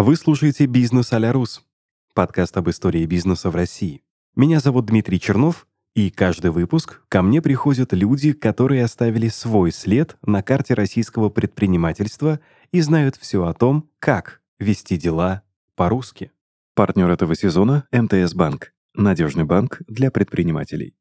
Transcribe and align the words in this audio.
Вы 0.00 0.14
слушаете 0.14 0.66
«Бизнес 0.66 1.12
а 1.12 1.32
Рус»— 1.32 1.64
подкаст 2.14 2.56
об 2.56 2.70
истории 2.70 3.04
бизнеса 3.04 3.50
в 3.50 3.56
России. 3.56 4.04
Меня 4.36 4.60
зовут 4.60 4.86
Дмитрий 4.86 5.18
Чернов, 5.18 5.66
и 5.96 6.10
каждый 6.10 6.52
выпуск 6.52 7.02
ко 7.08 7.20
мне 7.20 7.42
приходят 7.42 7.92
люди, 7.92 8.32
которые 8.32 8.84
оставили 8.84 9.26
свой 9.26 9.72
след 9.72 10.16
на 10.22 10.40
карте 10.44 10.74
российского 10.74 11.30
предпринимательства 11.30 12.38
и 12.70 12.80
знают 12.80 13.16
все 13.16 13.44
о 13.44 13.54
том, 13.54 13.90
как 13.98 14.40
вести 14.60 14.96
дела 14.96 15.42
по-русски. 15.74 16.30
Партнер 16.76 17.10
этого 17.10 17.34
сезона— 17.34 17.88
МТС 17.90 18.34
Банк. 18.34 18.72
Надежный 18.94 19.42
банк 19.42 19.82
для 19.88 20.12
предпринимателей. 20.12 20.94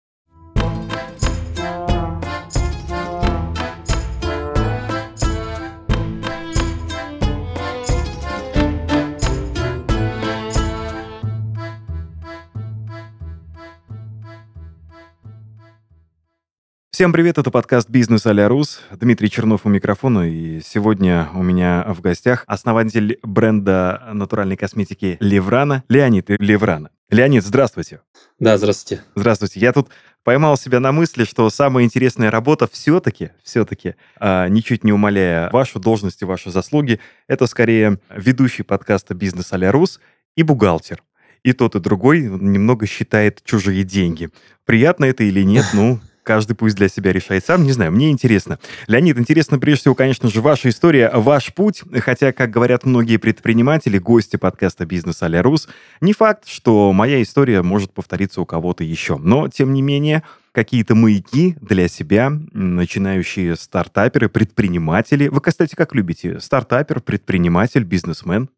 Всем 16.98 17.14
привет, 17.14 17.38
это 17.38 17.52
подкаст 17.52 17.92
«Бизнес 17.92 18.26
а 18.26 18.50
Рус». 18.50 18.80
Дмитрий 18.90 19.30
Чернов 19.30 19.68
у 19.68 19.70
микрофона, 19.70 20.28
и 20.28 20.62
сегодня 20.62 21.30
у 21.36 21.44
меня 21.44 21.86
в 21.90 22.02
гостях 22.02 22.44
основатель 22.48 23.20
бренда 23.22 24.10
натуральной 24.14 24.58
косметики 24.58 25.16
Леврана, 25.20 25.84
Леонид 25.90 26.26
Леврана. 26.28 26.90
Леонид, 27.12 27.46
здравствуйте. 27.46 28.02
Да, 28.40 28.58
здравствуйте. 28.58 29.04
Здравствуйте. 29.14 29.60
Я 29.60 29.74
тут 29.74 29.90
поймал 30.24 30.58
себя 30.58 30.80
на 30.80 30.92
мысли, 30.92 31.24
что 31.24 31.48
самая 31.52 31.86
интересная 31.86 32.32
работа 32.32 32.68
все-таки, 32.68 33.30
все-таки, 33.44 33.94
а, 34.20 34.48
ничуть 34.48 34.84
не 34.84 34.92
умаляя 34.92 35.52
вашу 35.52 35.80
должность 35.80 36.24
и 36.24 36.26
ваши 36.26 36.50
заслуги, 36.50 37.00
это 37.28 37.46
скорее 37.46 38.00
ведущий 38.10 38.64
подкаста 38.64 39.14
«Бизнес 39.14 39.54
а 39.54 39.72
Рус» 39.72 40.00
и 40.36 40.42
бухгалтер 40.42 41.04
и 41.44 41.54
тот, 41.54 41.76
и 41.76 41.80
другой 41.80 42.22
немного 42.22 42.88
считает 42.88 43.44
чужие 43.44 43.84
деньги. 43.84 44.32
Приятно 44.66 45.06
это 45.06 45.24
или 45.24 45.44
нет, 45.44 45.66
ну, 45.74 46.00
каждый 46.28 46.56
пусть 46.56 46.76
для 46.76 46.90
себя 46.90 47.14
решает 47.14 47.46
сам. 47.46 47.64
Не 47.64 47.72
знаю, 47.72 47.94
мне 47.94 48.12
интересно. 48.12 48.60
Леонид, 48.88 49.18
интересно 49.18 49.60
прежде 49.60 49.82
всего, 49.84 49.96
конечно 49.96 50.30
же, 50.30 50.42
ваша 50.42 50.68
история, 50.68 51.10
ваш 51.14 51.54
путь. 51.54 51.84
Хотя, 52.02 52.34
как 52.34 52.52
говорят 52.52 52.84
многие 52.84 53.16
предприниматели, 53.16 53.98
гости 53.98 54.36
подкаста 54.36 54.86
«Бизнес 54.86 55.24
а 55.24 55.42
Рус», 55.42 55.70
не 56.02 56.12
факт, 56.12 56.46
что 56.48 56.92
моя 56.92 57.22
история 57.22 57.62
может 57.62 57.94
повториться 57.94 58.42
у 58.42 58.46
кого-то 58.46 58.84
еще. 58.84 59.16
Но, 59.16 59.48
тем 59.48 59.74
не 59.74 59.82
менее, 59.82 60.22
какие-то 60.52 60.96
маяки 60.96 61.56
для 61.62 61.88
себя, 61.88 62.30
начинающие 62.52 63.56
стартаперы, 63.56 64.28
предприниматели. 64.28 65.30
Вы, 65.30 65.40
кстати, 65.40 65.76
как 65.76 65.96
любите? 65.96 66.42
Стартапер, 66.42 67.00
предприниматель, 67.00 67.86
бизнесмен? 67.86 68.50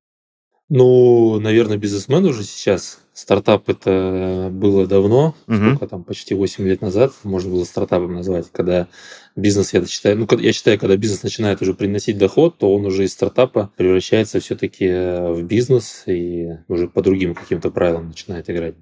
Ну, 0.69 1.39
наверное, 1.39 1.77
бизнесмен 1.77 2.25
уже 2.25 2.43
сейчас. 2.43 2.99
Стартап 3.13 3.67
это 3.67 4.49
было 4.51 4.85
давно, 4.85 5.35
угу. 5.47 5.55
сколько 5.55 5.87
там, 5.87 6.03
почти 6.03 6.35
8 6.35 6.63
лет 6.65 6.81
назад, 6.81 7.11
можно 7.23 7.51
было 7.51 7.63
стартапом 7.65 8.13
назвать, 8.13 8.49
когда 8.51 8.87
бизнес, 9.35 9.73
я 9.73 9.83
считаю, 9.85 10.17
ну, 10.17 10.27
я 10.37 10.53
считаю, 10.53 10.79
когда 10.79 10.95
бизнес 10.95 11.23
начинает 11.23 11.61
уже 11.61 11.73
приносить 11.73 12.17
доход, 12.17 12.59
то 12.59 12.73
он 12.73 12.85
уже 12.85 13.03
из 13.03 13.13
стартапа 13.13 13.71
превращается 13.75 14.39
все-таки 14.39 14.87
в 14.87 15.41
бизнес 15.41 16.03
и 16.05 16.49
уже 16.67 16.87
по 16.87 17.01
другим 17.01 17.33
каким-то 17.33 17.71
правилам 17.71 18.09
начинает 18.09 18.49
играть. 18.49 18.75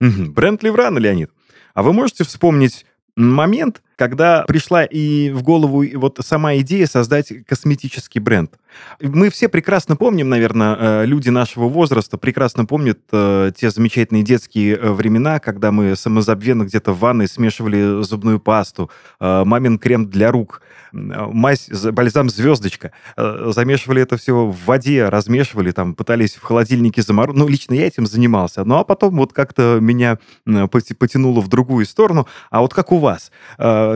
Угу. 0.00 0.32
Бренд 0.32 0.62
Леврана, 0.62 0.98
Леонид. 0.98 1.30
А 1.72 1.82
вы 1.82 1.92
можете 1.92 2.24
вспомнить 2.24 2.84
момент, 3.16 3.82
когда 3.98 4.44
пришла 4.46 4.84
и 4.84 5.30
в 5.30 5.42
голову 5.42 5.84
вот 5.94 6.20
сама 6.24 6.56
идея 6.58 6.86
создать 6.86 7.32
косметический 7.46 8.20
бренд. 8.20 8.52
Мы 9.00 9.30
все 9.30 9.48
прекрасно 9.48 9.96
помним, 9.96 10.28
наверное, 10.28 10.76
э, 10.78 11.06
люди 11.06 11.30
нашего 11.30 11.68
возраста 11.68 12.16
прекрасно 12.16 12.64
помнят 12.64 13.00
э, 13.12 13.50
те 13.56 13.70
замечательные 13.70 14.22
детские 14.22 14.76
э, 14.76 14.92
времена, 14.92 15.40
когда 15.40 15.72
мы 15.72 15.96
самозабвенно 15.96 16.64
где-то 16.64 16.92
в 16.92 17.00
ванной 17.00 17.28
смешивали 17.28 18.02
зубную 18.02 18.38
пасту, 18.40 18.90
мамин 19.20 19.78
крем 19.78 20.08
для 20.08 20.30
рук, 20.30 20.62
мазь, 20.92 21.68
бальзам 21.68 22.28
«Звездочка». 22.28 22.92
Замешивали 23.16 24.02
это 24.02 24.16
все 24.16 24.46
в 24.46 24.56
воде, 24.64 25.08
размешивали, 25.08 25.70
там, 25.70 25.94
пытались 25.94 26.34
в 26.34 26.42
холодильнике 26.42 27.02
заморозить. 27.02 27.38
Ну, 27.38 27.48
лично 27.48 27.74
я 27.74 27.86
этим 27.86 28.06
занимался. 28.06 28.64
Ну, 28.64 28.76
а 28.76 28.84
потом 28.84 29.16
вот 29.16 29.32
как-то 29.32 29.78
меня 29.80 30.18
потянуло 30.44 31.40
в 31.40 31.48
другую 31.48 31.84
сторону. 31.86 32.26
А 32.50 32.60
вот 32.60 32.74
как 32.74 32.92
у 32.92 32.98
вас? 32.98 33.30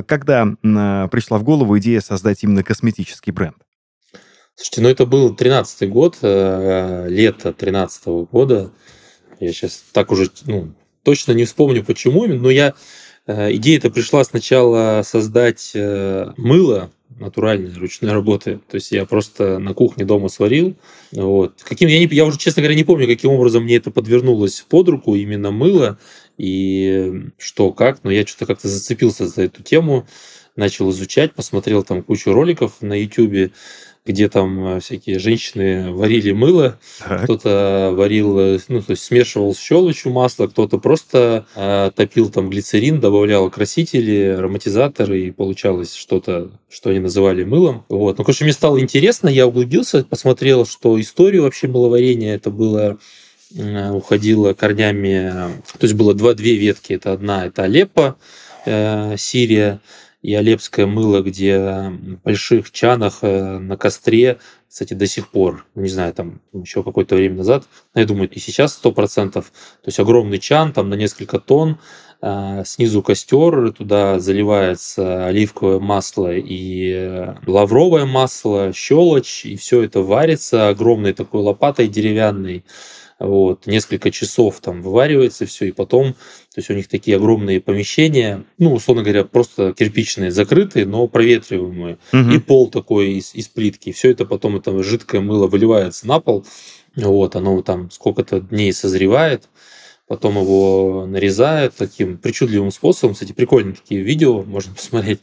Когда 0.06 0.46
пришла 0.62 1.38
в 1.38 1.44
голову 1.44 1.78
идея 1.78 2.00
создать 2.00 2.42
именно 2.42 2.62
косметический 2.62 3.32
бренд? 3.32 3.56
Слушайте, 4.54 4.82
ну 4.82 4.88
это 4.90 5.06
был 5.06 5.34
13-й 5.34 5.86
год, 5.86 6.18
э, 6.22 7.06
лето 7.08 7.54
13-го 7.58 8.26
года. 8.26 8.70
Я 9.40 9.52
сейчас 9.52 9.82
так 9.92 10.12
уже 10.12 10.30
ну, 10.46 10.74
точно 11.02 11.32
не 11.32 11.46
вспомню, 11.46 11.84
почему 11.84 12.26
но 12.26 12.50
я 12.50 12.74
э, 13.26 13.54
идея 13.54 13.78
это 13.78 13.90
пришла 13.90 14.22
сначала 14.24 15.02
создать 15.04 15.72
э, 15.74 16.32
мыло 16.36 16.90
натуральной 17.18 17.72
ручной 17.74 18.12
работы. 18.12 18.60
То 18.68 18.76
есть 18.76 18.92
я 18.92 19.06
просто 19.06 19.58
на 19.58 19.74
кухне 19.74 20.04
дома 20.04 20.28
сварил. 20.28 20.76
Вот. 21.12 21.62
Каким, 21.62 21.88
я, 21.88 21.98
не, 21.98 22.06
я 22.06 22.24
уже, 22.24 22.38
честно 22.38 22.62
говоря, 22.62 22.76
не 22.76 22.84
помню, 22.84 23.06
каким 23.06 23.30
образом 23.30 23.64
мне 23.64 23.76
это 23.76 23.90
подвернулось 23.90 24.64
под 24.68 24.88
руку, 24.88 25.14
именно 25.14 25.50
мыло 25.50 25.98
и 26.38 27.30
что, 27.38 27.72
как, 27.72 28.04
но 28.04 28.10
я 28.10 28.26
что-то 28.26 28.46
как-то 28.46 28.68
зацепился 28.68 29.26
за 29.26 29.42
эту 29.42 29.62
тему, 29.62 30.06
начал 30.56 30.90
изучать, 30.90 31.34
посмотрел 31.34 31.82
там 31.82 32.02
кучу 32.02 32.32
роликов 32.32 32.80
на 32.80 32.94
YouTube, 32.94 33.52
где 34.04 34.28
там 34.28 34.66
э, 34.66 34.80
всякие 34.80 35.18
женщины 35.18 35.92
варили 35.92 36.32
мыло, 36.32 36.78
кто-то 37.22 37.92
варил, 37.94 38.38
э, 38.38 38.58
ну, 38.68 38.82
то 38.82 38.92
есть 38.92 39.04
смешивал 39.04 39.54
с 39.54 39.60
щелочью 39.60 40.12
масло, 40.12 40.48
кто-то 40.48 40.78
просто 40.78 41.46
э, 41.54 41.90
топил 41.94 42.28
там 42.28 42.50
глицерин, 42.50 42.98
добавлял 42.98 43.48
красители, 43.48 44.34
ароматизаторы, 44.36 45.20
и 45.20 45.30
получалось 45.30 45.94
что-то, 45.94 46.50
что 46.68 46.90
они 46.90 46.98
называли 46.98 47.44
мылом. 47.44 47.84
Вот. 47.88 48.18
Ну, 48.18 48.24
короче, 48.24 48.44
мне 48.44 48.52
стало 48.52 48.80
интересно, 48.80 49.28
я 49.28 49.46
углубился, 49.46 50.04
посмотрел, 50.04 50.66
что 50.66 51.00
историю 51.00 51.42
вообще 51.42 51.68
мыловарения 51.68 52.34
это 52.34 52.50
было 52.50 52.98
уходила 53.92 54.54
корнями, 54.54 55.30
то 55.78 55.84
есть 55.84 55.94
было 55.94 56.14
два, 56.14 56.34
две 56.34 56.56
ветки. 56.56 56.94
Это 56.94 57.12
одна, 57.12 57.46
это 57.46 57.64
Алеппо, 57.64 58.16
э, 58.66 59.16
Сирия, 59.16 59.80
и 60.22 60.34
Алепское 60.34 60.86
мыло, 60.86 61.20
где 61.20 61.58
в 61.58 62.22
больших 62.24 62.70
чанах 62.70 63.18
э, 63.22 63.58
на 63.58 63.76
костре, 63.76 64.38
кстати, 64.68 64.94
до 64.94 65.06
сих 65.06 65.28
пор, 65.28 65.66
не 65.74 65.88
знаю, 65.88 66.14
там 66.14 66.40
еще 66.52 66.84
какое-то 66.84 67.16
время 67.16 67.38
назад, 67.38 67.64
я 67.94 68.06
думаю, 68.06 68.30
и 68.30 68.38
сейчас 68.38 68.74
сто 68.74 68.92
процентов, 68.92 69.46
то 69.46 69.88
есть 69.88 69.98
огромный 69.98 70.38
чан, 70.38 70.72
там 70.72 70.88
на 70.88 70.94
несколько 70.94 71.40
тонн, 71.40 71.78
э, 72.22 72.62
снизу 72.64 73.02
костер, 73.02 73.72
туда 73.72 74.20
заливается 74.20 75.26
оливковое 75.26 75.80
масло 75.80 76.32
и 76.32 77.34
лавровое 77.46 78.06
масло, 78.06 78.72
щелочь, 78.72 79.44
и 79.44 79.56
все 79.56 79.82
это 79.82 80.02
варится 80.02 80.68
огромной 80.68 81.14
такой 81.14 81.42
лопатой 81.42 81.88
деревянной, 81.88 82.64
вот, 83.22 83.66
несколько 83.66 84.10
часов 84.10 84.60
там 84.60 84.82
вываривается 84.82 85.46
все, 85.46 85.66
и 85.66 85.72
потом, 85.72 86.14
то 86.14 86.58
есть 86.58 86.70
у 86.70 86.74
них 86.74 86.88
такие 86.88 87.16
огромные 87.16 87.60
помещения, 87.60 88.44
ну, 88.58 88.74
условно 88.74 89.02
говоря, 89.02 89.24
просто 89.24 89.72
кирпичные, 89.72 90.30
закрытые, 90.30 90.86
но 90.86 91.06
проветриваемые, 91.06 91.98
угу. 92.12 92.30
и 92.30 92.38
пол 92.38 92.70
такой 92.70 93.12
из, 93.12 93.34
из 93.34 93.48
плитки, 93.48 93.92
все 93.92 94.10
это 94.10 94.26
потом, 94.26 94.56
это 94.56 94.82
жидкое 94.82 95.20
мыло 95.20 95.46
выливается 95.46 96.06
на 96.06 96.20
пол, 96.20 96.44
вот, 96.96 97.36
оно 97.36 97.62
там 97.62 97.90
сколько-то 97.90 98.40
дней 98.40 98.72
созревает, 98.72 99.48
потом 100.08 100.38
его 100.38 101.06
нарезают 101.06 101.74
таким 101.76 102.18
причудливым 102.18 102.70
способом, 102.70 103.14
кстати, 103.14 103.32
прикольные 103.32 103.74
такие 103.74 104.02
видео, 104.02 104.42
можно 104.42 104.74
посмотреть, 104.74 105.20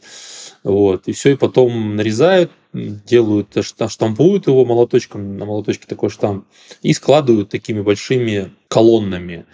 вот, 0.62 1.08
и 1.08 1.12
все, 1.12 1.32
и 1.32 1.36
потом 1.36 1.96
нарезают, 1.96 2.52
делают, 2.72 3.56
штампуют 3.62 4.46
его 4.46 4.64
молоточком, 4.64 5.36
на 5.36 5.44
молоточке 5.46 5.86
такой 5.86 6.10
штамп, 6.10 6.46
и 6.82 6.92
складывают 6.92 7.48
такими 7.48 7.80
большими 7.80 8.52
колоннами. 8.68 9.46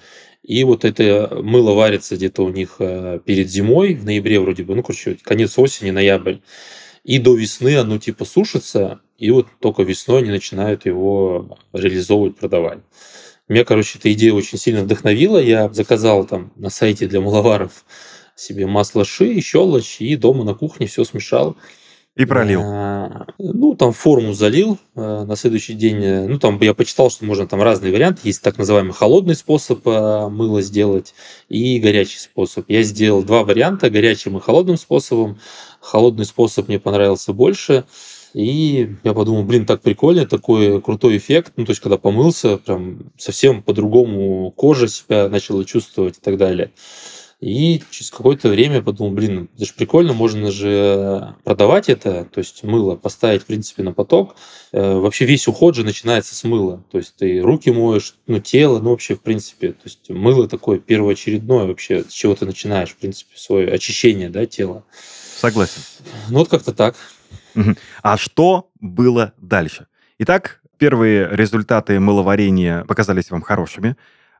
И 0.42 0.62
вот 0.64 0.84
это 0.84 1.40
мыло 1.42 1.72
варится 1.72 2.16
где-то 2.16 2.44
у 2.44 2.50
них 2.50 2.76
э, 2.78 3.20
перед 3.24 3.50
зимой, 3.50 3.94
в 3.94 4.04
ноябре 4.04 4.38
вроде 4.38 4.62
бы, 4.62 4.74
ну, 4.74 4.82
короче, 4.82 5.18
конец 5.22 5.58
осени, 5.58 5.90
ноябрь. 5.90 6.36
И 7.02 7.18
до 7.18 7.36
весны 7.36 7.76
оно 7.76 7.98
типа 7.98 8.24
сушится, 8.24 9.00
и 9.18 9.30
вот 9.30 9.46
только 9.60 9.82
весной 9.82 10.22
они 10.22 10.30
начинают 10.30 10.86
его 10.86 11.58
реализовывать, 11.72 12.36
продавать. 12.36 12.80
Меня, 13.48 13.64
короче, 13.64 13.98
эта 13.98 14.12
идея 14.12 14.32
очень 14.32 14.58
сильно 14.58 14.82
вдохновила. 14.82 15.38
Я 15.38 15.72
заказал 15.72 16.26
там 16.26 16.52
на 16.56 16.68
сайте 16.68 17.06
для 17.06 17.20
маловаров 17.20 17.84
себе 18.36 18.66
масло 18.66 19.04
ши, 19.04 19.40
щелочь, 19.40 20.00
и 20.00 20.14
дома 20.16 20.44
на 20.44 20.54
кухне 20.54 20.86
все 20.86 21.04
смешал. 21.04 21.56
И 22.16 22.24
пролил. 22.24 22.62
А, 22.64 23.26
ну, 23.38 23.74
там 23.74 23.92
форму 23.92 24.32
залил 24.32 24.78
а, 24.94 25.26
на 25.26 25.36
следующий 25.36 25.74
день. 25.74 26.02
Э, 26.02 26.26
ну, 26.26 26.38
там 26.38 26.58
я 26.62 26.72
почитал, 26.72 27.10
что 27.10 27.26
можно 27.26 27.46
там 27.46 27.60
разные 27.60 27.92
варианты. 27.92 28.22
Есть 28.24 28.40
так 28.40 28.56
называемый 28.56 28.94
холодный 28.94 29.34
способ 29.34 29.82
а, 29.84 30.30
мыла 30.30 30.62
сделать 30.62 31.12
и 31.50 31.78
горячий 31.78 32.18
способ. 32.18 32.64
Я 32.70 32.82
сделал 32.84 33.22
два 33.22 33.44
варианта, 33.44 33.90
горячим 33.90 34.38
и 34.38 34.40
холодным 34.40 34.78
способом. 34.78 35.38
Холодный 35.80 36.24
способ 36.24 36.68
мне 36.68 36.80
понравился 36.80 37.34
больше. 37.34 37.84
И 38.32 38.96
я 39.04 39.12
подумал, 39.12 39.42
блин, 39.44 39.66
так 39.66 39.82
прикольно, 39.82 40.24
такой 40.24 40.80
крутой 40.80 41.18
эффект. 41.18 41.52
Ну, 41.56 41.66
то 41.66 41.70
есть, 41.72 41.82
когда 41.82 41.98
помылся, 41.98 42.56
прям 42.56 43.10
совсем 43.18 43.62
по-другому 43.62 44.50
кожа 44.52 44.88
себя 44.88 45.28
начала 45.28 45.66
чувствовать 45.66 46.16
и 46.16 46.20
так 46.22 46.38
далее. 46.38 46.70
И 47.40 47.82
через 47.90 48.10
какое-то 48.10 48.48
время 48.48 48.80
подумал, 48.80 49.12
блин, 49.12 49.50
это 49.54 49.66
же 49.66 49.74
прикольно, 49.74 50.14
можно 50.14 50.50
же 50.50 51.34
продавать 51.44 51.90
это, 51.90 52.24
то 52.24 52.38
есть 52.38 52.62
мыло 52.62 52.96
поставить, 52.96 53.42
в 53.42 53.46
принципе, 53.46 53.82
на 53.82 53.92
поток. 53.92 54.36
Э, 54.72 54.94
вообще 54.94 55.26
весь 55.26 55.46
уход 55.46 55.74
же 55.74 55.84
начинается 55.84 56.34
с 56.34 56.44
мыла. 56.44 56.82
То 56.90 56.96
есть 56.96 57.14
ты 57.16 57.40
руки 57.40 57.70
моешь, 57.70 58.14
ну, 58.26 58.38
тело, 58.40 58.80
ну, 58.80 58.90
вообще, 58.90 59.16
в 59.16 59.20
принципе, 59.20 59.72
то 59.72 59.82
есть 59.84 60.08
мыло 60.08 60.48
такое 60.48 60.78
первоочередное 60.78 61.66
вообще, 61.66 62.04
с 62.04 62.12
чего 62.12 62.34
ты 62.34 62.46
начинаешь, 62.46 62.90
в 62.90 62.96
принципе, 62.96 63.36
свое 63.36 63.70
очищение, 63.70 64.30
да, 64.30 64.46
тела. 64.46 64.84
Согласен. 65.36 65.82
Ну, 66.30 66.38
вот 66.38 66.48
как-то 66.48 66.72
так. 66.72 66.96
А 68.02 68.16
что 68.16 68.70
было 68.80 69.34
дальше? 69.36 69.88
Итак, 70.18 70.62
первые 70.78 71.28
результаты 71.30 72.00
мыловарения 72.00 72.84
показались 72.84 73.30
вам 73.30 73.42
хорошими. 73.42 73.96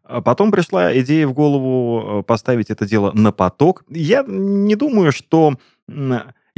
А 0.09 0.21
потом 0.21 0.51
пришла 0.53 0.97
идея 1.01 1.27
в 1.27 1.33
голову 1.33 2.21
э, 2.21 2.23
поставить 2.23 2.71
это 2.71 2.87
дело 2.87 3.13
на 3.13 3.33
поток. 3.33 3.85
Я 3.89 4.25
не 4.27 4.77
думаю, 4.77 5.13
что... 5.13 5.57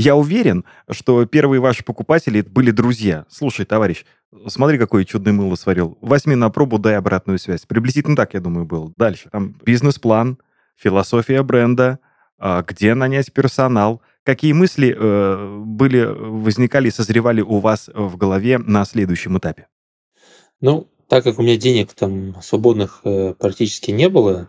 Я 0.01 0.15
уверен, 0.15 0.65
что 0.91 1.27
первые 1.27 1.61
ваши 1.61 1.83
покупатели 1.83 2.41
были 2.41 2.71
друзья. 2.71 3.27
Слушай, 3.29 3.67
товарищ, 3.67 4.05
смотри, 4.47 4.79
какое 4.79 5.05
чудное 5.05 5.33
мыло 5.33 5.57
сварил. 5.57 5.99
Возьми 6.01 6.37
на 6.37 6.51
пробу, 6.51 6.79
дай 6.79 6.97
обратную 6.97 7.41
связь. 7.41 7.67
Приблизительно 7.67 8.15
так, 8.15 8.33
я 8.35 8.41
думаю, 8.41 8.65
было. 8.65 8.93
Дальше. 8.97 9.29
Там 9.33 9.57
бизнес-план, 9.65 10.39
философия 10.77 11.43
бренда, 11.43 11.99
а, 12.39 12.63
где 12.63 12.95
нанять 12.95 13.33
персонал. 13.33 14.01
Какие 14.23 14.53
мысли 14.53 14.95
э, 14.97 15.63
были, 15.65 16.05
возникали, 16.05 16.91
созревали 16.91 17.41
у 17.41 17.59
вас 17.59 17.91
в 17.93 18.17
голове 18.17 18.59
на 18.59 18.85
следующем 18.85 19.37
этапе? 19.39 19.67
Ну, 20.61 20.89
так 21.09 21.25
как 21.25 21.39
у 21.39 21.43
меня 21.43 21.57
денег 21.57 21.93
там 21.95 22.37
свободных 22.43 23.01
э, 23.05 23.35
практически 23.39 23.91
не 23.91 24.09
было, 24.09 24.49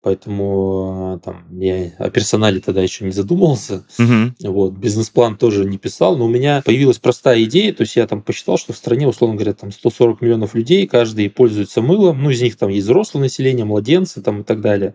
поэтому 0.00 1.16
э, 1.16 1.24
там 1.24 1.44
я 1.60 1.92
о 1.98 2.08
персонале 2.10 2.60
тогда 2.60 2.82
еще 2.82 3.04
не 3.04 3.10
задумывался. 3.10 3.84
Угу. 3.98 4.50
Вот, 4.50 4.72
бизнес-план 4.72 5.36
тоже 5.36 5.66
не 5.66 5.76
писал, 5.76 6.16
но 6.16 6.24
у 6.24 6.28
меня 6.28 6.62
появилась 6.64 6.98
простая 6.98 7.42
идея, 7.44 7.74
то 7.74 7.82
есть 7.82 7.96
я 7.96 8.06
там 8.06 8.22
посчитал, 8.22 8.56
что 8.56 8.72
в 8.72 8.76
стране, 8.76 9.06
условно 9.06 9.36
говоря, 9.36 9.52
там 9.52 9.70
140 9.70 10.22
миллионов 10.22 10.54
людей, 10.54 10.86
каждый 10.86 11.28
пользуется 11.28 11.82
мылом, 11.82 12.22
ну, 12.22 12.30
из 12.30 12.40
них 12.40 12.56
там 12.56 12.70
есть 12.70 12.86
взрослое 12.86 13.22
население, 13.22 13.66
младенцы 13.66 14.22
там 14.22 14.40
и 14.40 14.44
так 14.44 14.62
далее. 14.62 14.94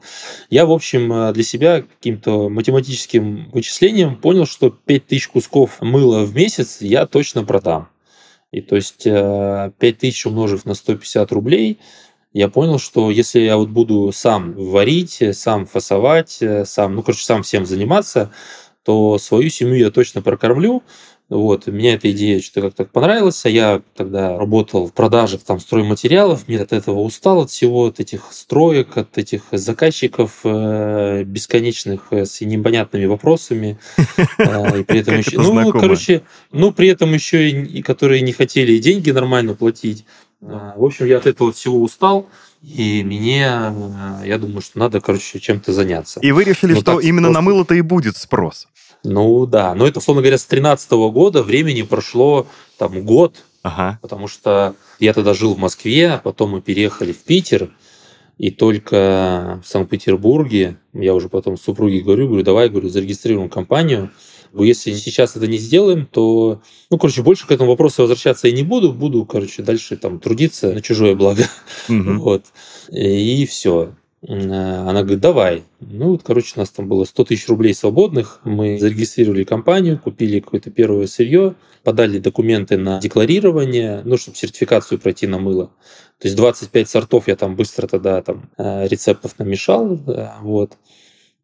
Я, 0.49 0.65
в 0.65 0.71
общем, 0.71 1.13
э, 1.13 1.33
для 1.33 1.43
себя 1.43 1.83
каким-то 1.83 2.49
математическим 2.49 3.51
вычислением 3.51 4.15
понял, 4.15 4.47
что 4.47 4.71
5000 4.71 5.27
кусков 5.27 5.81
мыла 5.81 6.23
в 6.23 6.35
месяц 6.35 6.77
я 6.81 7.05
точно 7.05 7.43
продам. 7.43 7.92
И 8.53 8.61
то 8.61 8.75
есть 8.75 9.03
5000 9.03 10.25
э, 10.25 10.29
умножив 10.29 10.65
на 10.65 10.75
150 10.75 11.31
рублей, 11.31 11.79
я 12.33 12.47
понял, 12.49 12.77
что 12.77 13.09
если 13.09 13.39
я 13.39 13.57
вот 13.57 13.69
буду 13.69 14.11
сам 14.13 14.53
варить, 14.53 15.21
сам 15.33 15.65
фасовать, 15.65 16.37
э, 16.39 16.63
сам, 16.63 16.93
ну, 16.93 17.01
короче, 17.01 17.25
сам 17.25 17.41
всем 17.41 17.65
заниматься, 17.65 18.31
то 18.83 19.17
свою 19.17 19.49
семью 19.49 19.77
я 19.77 19.89
точно 19.89 20.21
прокормлю, 20.21 20.83
вот, 21.33 21.67
мне 21.67 21.95
эта 21.95 22.11
идея 22.11 22.39
что-то 22.41 22.69
как-то 22.69 22.85
понравилась, 22.85 23.43
а 23.45 23.49
я 23.49 23.81
тогда 23.95 24.37
работал 24.37 24.87
в 24.87 24.93
продажах 24.93 25.41
там 25.41 25.59
стройматериалов, 25.59 26.47
мне 26.47 26.59
от 26.59 26.73
этого 26.73 26.99
устал, 26.99 27.41
от 27.41 27.49
всего, 27.49 27.87
от 27.87 27.99
этих 27.99 28.31
строек, 28.31 28.97
от 28.97 29.17
этих 29.17 29.43
заказчиков 29.51 30.41
э, 30.43 31.23
бесконечных 31.23 32.07
э, 32.11 32.25
с 32.25 32.41
непонятными 32.41 33.05
вопросами. 33.05 33.79
Э, 34.37 34.79
и 34.79 34.83
при 34.83 34.99
этом 34.99 35.17
еще, 35.17 35.39
ну, 35.39 35.71
короче, 35.71 36.21
ну, 36.51 36.71
при 36.71 36.89
этом 36.89 37.13
еще 37.13 37.49
и 37.49 37.81
которые 37.81 38.21
не 38.21 38.31
хотели 38.31 38.77
деньги 38.77 39.11
нормально 39.11 39.55
платить. 39.55 40.05
Э, 40.41 40.73
в 40.75 40.83
общем, 40.83 41.07
я 41.07 41.17
от 41.17 41.25
этого 41.25 41.51
всего 41.51 41.81
устал. 41.81 42.29
И 42.61 43.03
мне, 43.03 43.45
э, 43.45 44.27
я 44.27 44.37
думаю, 44.37 44.61
что 44.61 44.79
надо, 44.79 45.01
короче, 45.01 45.39
чем-то 45.39 45.73
заняться. 45.73 46.19
И 46.21 46.31
вы 46.31 46.43
решили, 46.43 46.73
ну, 46.73 46.79
что 46.79 46.99
именно 46.99 47.27
просто... 47.27 47.41
на 47.41 47.41
мыло-то 47.41 47.73
и 47.75 47.81
будет 47.81 48.15
спрос? 48.17 48.67
Ну 49.03 49.45
да, 49.45 49.75
но 49.75 49.85
это, 49.85 49.99
условно 49.99 50.21
говоря, 50.21 50.37
с 50.37 50.45
2013 50.45 50.91
года 50.91 51.43
времени 51.43 51.81
прошло 51.81 52.47
там 52.77 53.03
год, 53.03 53.43
ага. 53.61 53.99
потому 54.01 54.27
что 54.27 54.75
я 54.99 55.13
тогда 55.13 55.33
жил 55.33 55.53
в 55.53 55.57
Москве, 55.57 56.11
а 56.11 56.17
потом 56.19 56.51
мы 56.51 56.61
переехали 56.61 57.11
в 57.11 57.23
Питер, 57.23 57.71
и 58.37 58.49
только 58.49 59.61
в 59.63 59.67
Санкт-Петербурге, 59.67 60.77
я 60.93 61.13
уже 61.13 61.29
потом 61.29 61.57
супруге 61.57 62.01
говорю, 62.01 62.27
говорю, 62.27 62.43
давай, 62.43 62.69
говорю, 62.69 62.89
зарегистрируем 62.89 63.49
компанию, 63.49 64.11
если 64.53 64.93
сейчас 64.93 65.35
это 65.35 65.47
не 65.47 65.57
сделаем, 65.57 66.05
то, 66.05 66.61
ну, 66.91 66.97
короче, 66.97 67.23
больше 67.23 67.47
к 67.47 67.51
этому 67.51 67.71
вопросу 67.71 68.03
возвращаться 68.03 68.47
я 68.47 68.53
не 68.53 68.63
буду, 68.63 68.93
буду, 68.93 69.25
короче, 69.25 69.63
дальше 69.63 69.97
там 69.97 70.19
трудиться 70.19 70.73
на 70.73 70.81
чужое 70.81 71.15
благо. 71.15 71.43
Угу. 71.89 72.13
Вот. 72.23 72.45
И 72.91 73.45
все. 73.47 73.95
Э, 74.27 74.33
она 74.33 75.01
говорит, 75.01 75.19
давай. 75.19 75.63
Ну, 75.79 76.11
вот, 76.11 76.23
короче, 76.23 76.53
у 76.55 76.59
нас 76.59 76.69
там 76.69 76.87
было 76.87 77.03
100 77.03 77.25
тысяч 77.25 77.47
рублей 77.47 77.73
свободных. 77.73 78.39
Мы 78.43 78.79
зарегистрировали 78.79 79.43
компанию, 79.43 79.99
купили 79.99 80.39
какое-то 80.39 80.71
первое 80.71 81.07
сырье, 81.07 81.55
подали 81.83 82.19
документы 82.19 82.77
на 82.77 82.99
декларирование, 82.99 84.01
ну, 84.05 84.17
чтобы 84.17 84.37
сертификацию 84.37 84.99
пройти 84.99 85.27
на 85.27 85.39
мыло. 85.39 85.67
То 86.19 86.27
есть 86.27 86.37
25 86.37 86.89
сортов 86.89 87.27
я 87.27 87.35
там 87.35 87.55
быстро 87.55 87.87
тогда 87.87 88.21
там 88.21 88.49
э, 88.57 88.87
рецептов 88.87 89.37
намешал. 89.39 89.99
Вот. 90.41 90.77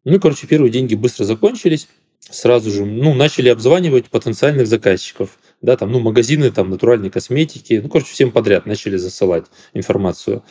Ну, 0.04 0.18
короче, 0.18 0.46
первые 0.46 0.70
деньги 0.70 0.94
быстро 0.94 1.24
закончились. 1.24 1.88
Сразу 2.20 2.70
же, 2.70 2.84
ну, 2.86 3.14
начали 3.14 3.48
обзванивать 3.48 4.06
потенциальных 4.08 4.66
заказчиков. 4.66 5.38
Да, 5.60 5.76
там, 5.76 5.90
ну, 5.92 6.00
магазины 6.00 6.50
там 6.50 6.70
натуральной 6.70 7.10
косметики. 7.10 7.80
Ну, 7.82 7.90
короче, 7.90 8.12
всем 8.12 8.30
подряд 8.30 8.64
начали 8.64 8.96
засылать 8.96 9.46
информацию. 9.74 10.42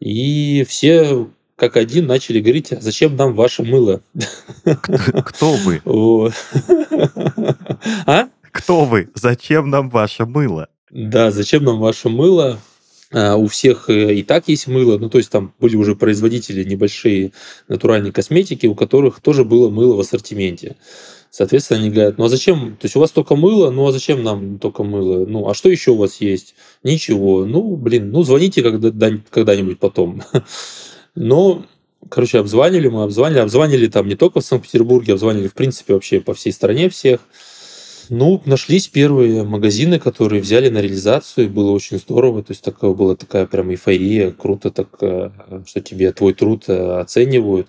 И 0.00 0.64
все 0.68 1.28
как 1.58 1.76
один 1.76 2.06
начали 2.06 2.40
говорить, 2.40 2.72
а 2.72 2.80
зачем 2.80 3.16
нам 3.16 3.34
ваше 3.34 3.64
мыло? 3.64 4.00
Кто 4.64 5.52
вы? 5.64 5.82
А? 8.06 8.28
Кто 8.52 8.84
вы? 8.84 9.10
Зачем 9.14 9.68
нам 9.68 9.90
ваше 9.90 10.24
мыло? 10.24 10.68
Да, 10.90 11.30
зачем 11.30 11.64
нам 11.64 11.80
ваше 11.80 12.08
мыло? 12.08 12.58
А, 13.12 13.36
у 13.36 13.48
всех 13.48 13.90
э, 13.90 14.14
и 14.14 14.22
так 14.22 14.48
есть 14.48 14.66
мыло, 14.66 14.98
ну 14.98 15.08
то 15.08 15.18
есть 15.18 15.30
там 15.30 15.54
были 15.58 15.76
уже 15.76 15.96
производители 15.96 16.62
небольшие 16.62 17.32
натуральной 17.66 18.12
косметики, 18.12 18.66
у 18.66 18.74
которых 18.74 19.20
тоже 19.20 19.44
было 19.44 19.70
мыло 19.70 19.96
в 19.96 20.00
ассортименте. 20.00 20.76
Соответственно, 21.30 21.80
они 21.80 21.90
говорят, 21.90 22.18
ну 22.18 22.24
а 22.24 22.28
зачем, 22.28 22.76
то 22.76 22.84
есть 22.84 22.96
у 22.96 23.00
вас 23.00 23.10
только 23.10 23.34
мыло, 23.34 23.70
ну 23.70 23.86
а 23.86 23.92
зачем 23.92 24.22
нам 24.22 24.58
только 24.58 24.84
мыло? 24.84 25.24
Ну 25.26 25.48
а 25.48 25.54
что 25.54 25.70
еще 25.70 25.92
у 25.92 25.96
вас 25.96 26.20
есть? 26.20 26.54
Ничего. 26.82 27.46
Ну, 27.46 27.76
блин, 27.76 28.10
ну 28.10 28.22
звоните 28.22 28.62
когда, 28.62 29.10
когда-нибудь 29.30 29.78
потом. 29.78 30.22
Но, 31.14 31.66
короче, 32.08 32.38
обзванили 32.38 32.88
мы, 32.88 33.02
обзванили. 33.04 33.38
Обзванили 33.38 33.86
там 33.88 34.08
не 34.08 34.16
только 34.16 34.40
в 34.40 34.44
Санкт-Петербурге, 34.44 35.14
обзванили, 35.14 35.48
в 35.48 35.54
принципе, 35.54 35.94
вообще 35.94 36.20
по 36.20 36.34
всей 36.34 36.52
стране 36.52 36.88
всех. 36.88 37.20
Ну, 38.10 38.42
нашлись 38.46 38.88
первые 38.88 39.42
магазины, 39.42 39.98
которые 39.98 40.40
взяли 40.40 40.70
на 40.70 40.80
реализацию, 40.80 41.46
и 41.46 41.48
было 41.48 41.72
очень 41.72 41.98
здорово. 41.98 42.42
То 42.42 42.52
есть 42.52 42.62
такая 42.62 42.92
была 42.92 43.16
такая 43.16 43.46
прям 43.46 43.70
эйфория, 43.70 44.30
круто 44.30 44.70
так, 44.70 44.88
э, 45.00 45.30
что 45.66 45.80
тебе 45.80 46.12
твой 46.12 46.32
труд 46.32 46.64
э, 46.68 47.00
оценивают. 47.00 47.68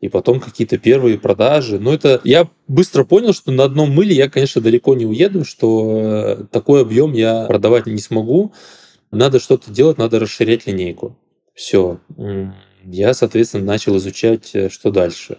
И 0.00 0.08
потом 0.08 0.40
какие-то 0.40 0.78
первые 0.78 1.18
продажи. 1.18 1.80
Но 1.80 1.92
это 1.92 2.20
я 2.22 2.48
быстро 2.68 3.04
понял, 3.04 3.32
что 3.32 3.50
на 3.50 3.64
одном 3.64 3.90
мыле 3.90 4.14
я, 4.14 4.28
конечно, 4.28 4.60
далеко 4.60 4.94
не 4.94 5.06
уеду, 5.06 5.44
что 5.44 6.36
э, 6.38 6.44
такой 6.52 6.82
объем 6.82 7.14
я 7.14 7.46
продавать 7.46 7.86
не 7.86 7.98
смогу. 7.98 8.52
Надо 9.10 9.40
что-то 9.40 9.72
делать, 9.72 9.98
надо 9.98 10.20
расширять 10.20 10.66
линейку. 10.66 11.16
Все 11.54 11.98
я, 12.90 13.14
соответственно, 13.14 13.64
начал 13.64 13.96
изучать, 13.98 14.54
э, 14.54 14.68
что 14.68 14.90
дальше. 14.90 15.38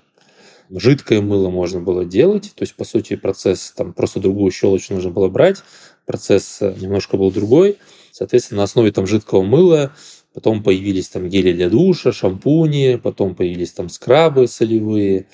Жидкое 0.69 1.21
мыло 1.21 1.49
можно 1.49 1.81
было 1.81 2.05
делать, 2.05 2.51
то 2.55 2.61
есть, 2.61 2.75
по 2.75 2.83
сути, 2.83 3.15
процесс, 3.15 3.73
там 3.75 3.93
просто 3.93 4.19
другую 4.19 4.51
щелочь 4.51 4.89
нужно 4.89 5.09
было 5.09 5.27
брать, 5.27 5.63
процесс 6.05 6.57
э, 6.61 6.75
немножко 6.79 7.17
был 7.17 7.31
другой. 7.31 7.77
Соответственно, 8.11 8.59
на 8.59 8.63
основе 8.63 8.91
там 8.91 9.07
жидкого 9.07 9.43
мыла 9.43 9.93
потом 10.33 10.63
появились 10.63 11.09
там 11.09 11.27
гели 11.27 11.53
для 11.53 11.69
душа, 11.69 12.11
шампуни, 12.11 12.99
потом 13.01 13.35
появились 13.35 13.71
там 13.71 13.89
скрабы 13.89 14.47
солевые. 14.47 15.27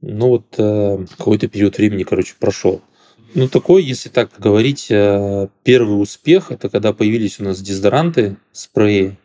Ну 0.00 0.28
вот 0.28 0.54
э, 0.58 1.06
какой-то 1.16 1.48
период 1.48 1.78
времени, 1.78 2.04
короче, 2.04 2.34
прошел. 2.38 2.82
Ну, 3.34 3.48
такой, 3.48 3.84
если 3.84 4.08
так 4.08 4.30
говорить, 4.38 4.86
э, 4.90 5.48
первый 5.62 6.00
успех, 6.00 6.50
это 6.50 6.68
когда 6.68 6.92
появились 6.92 7.40
у 7.40 7.44
нас 7.44 7.60
дезодоранты, 7.60 8.36
спреи, 8.52 9.18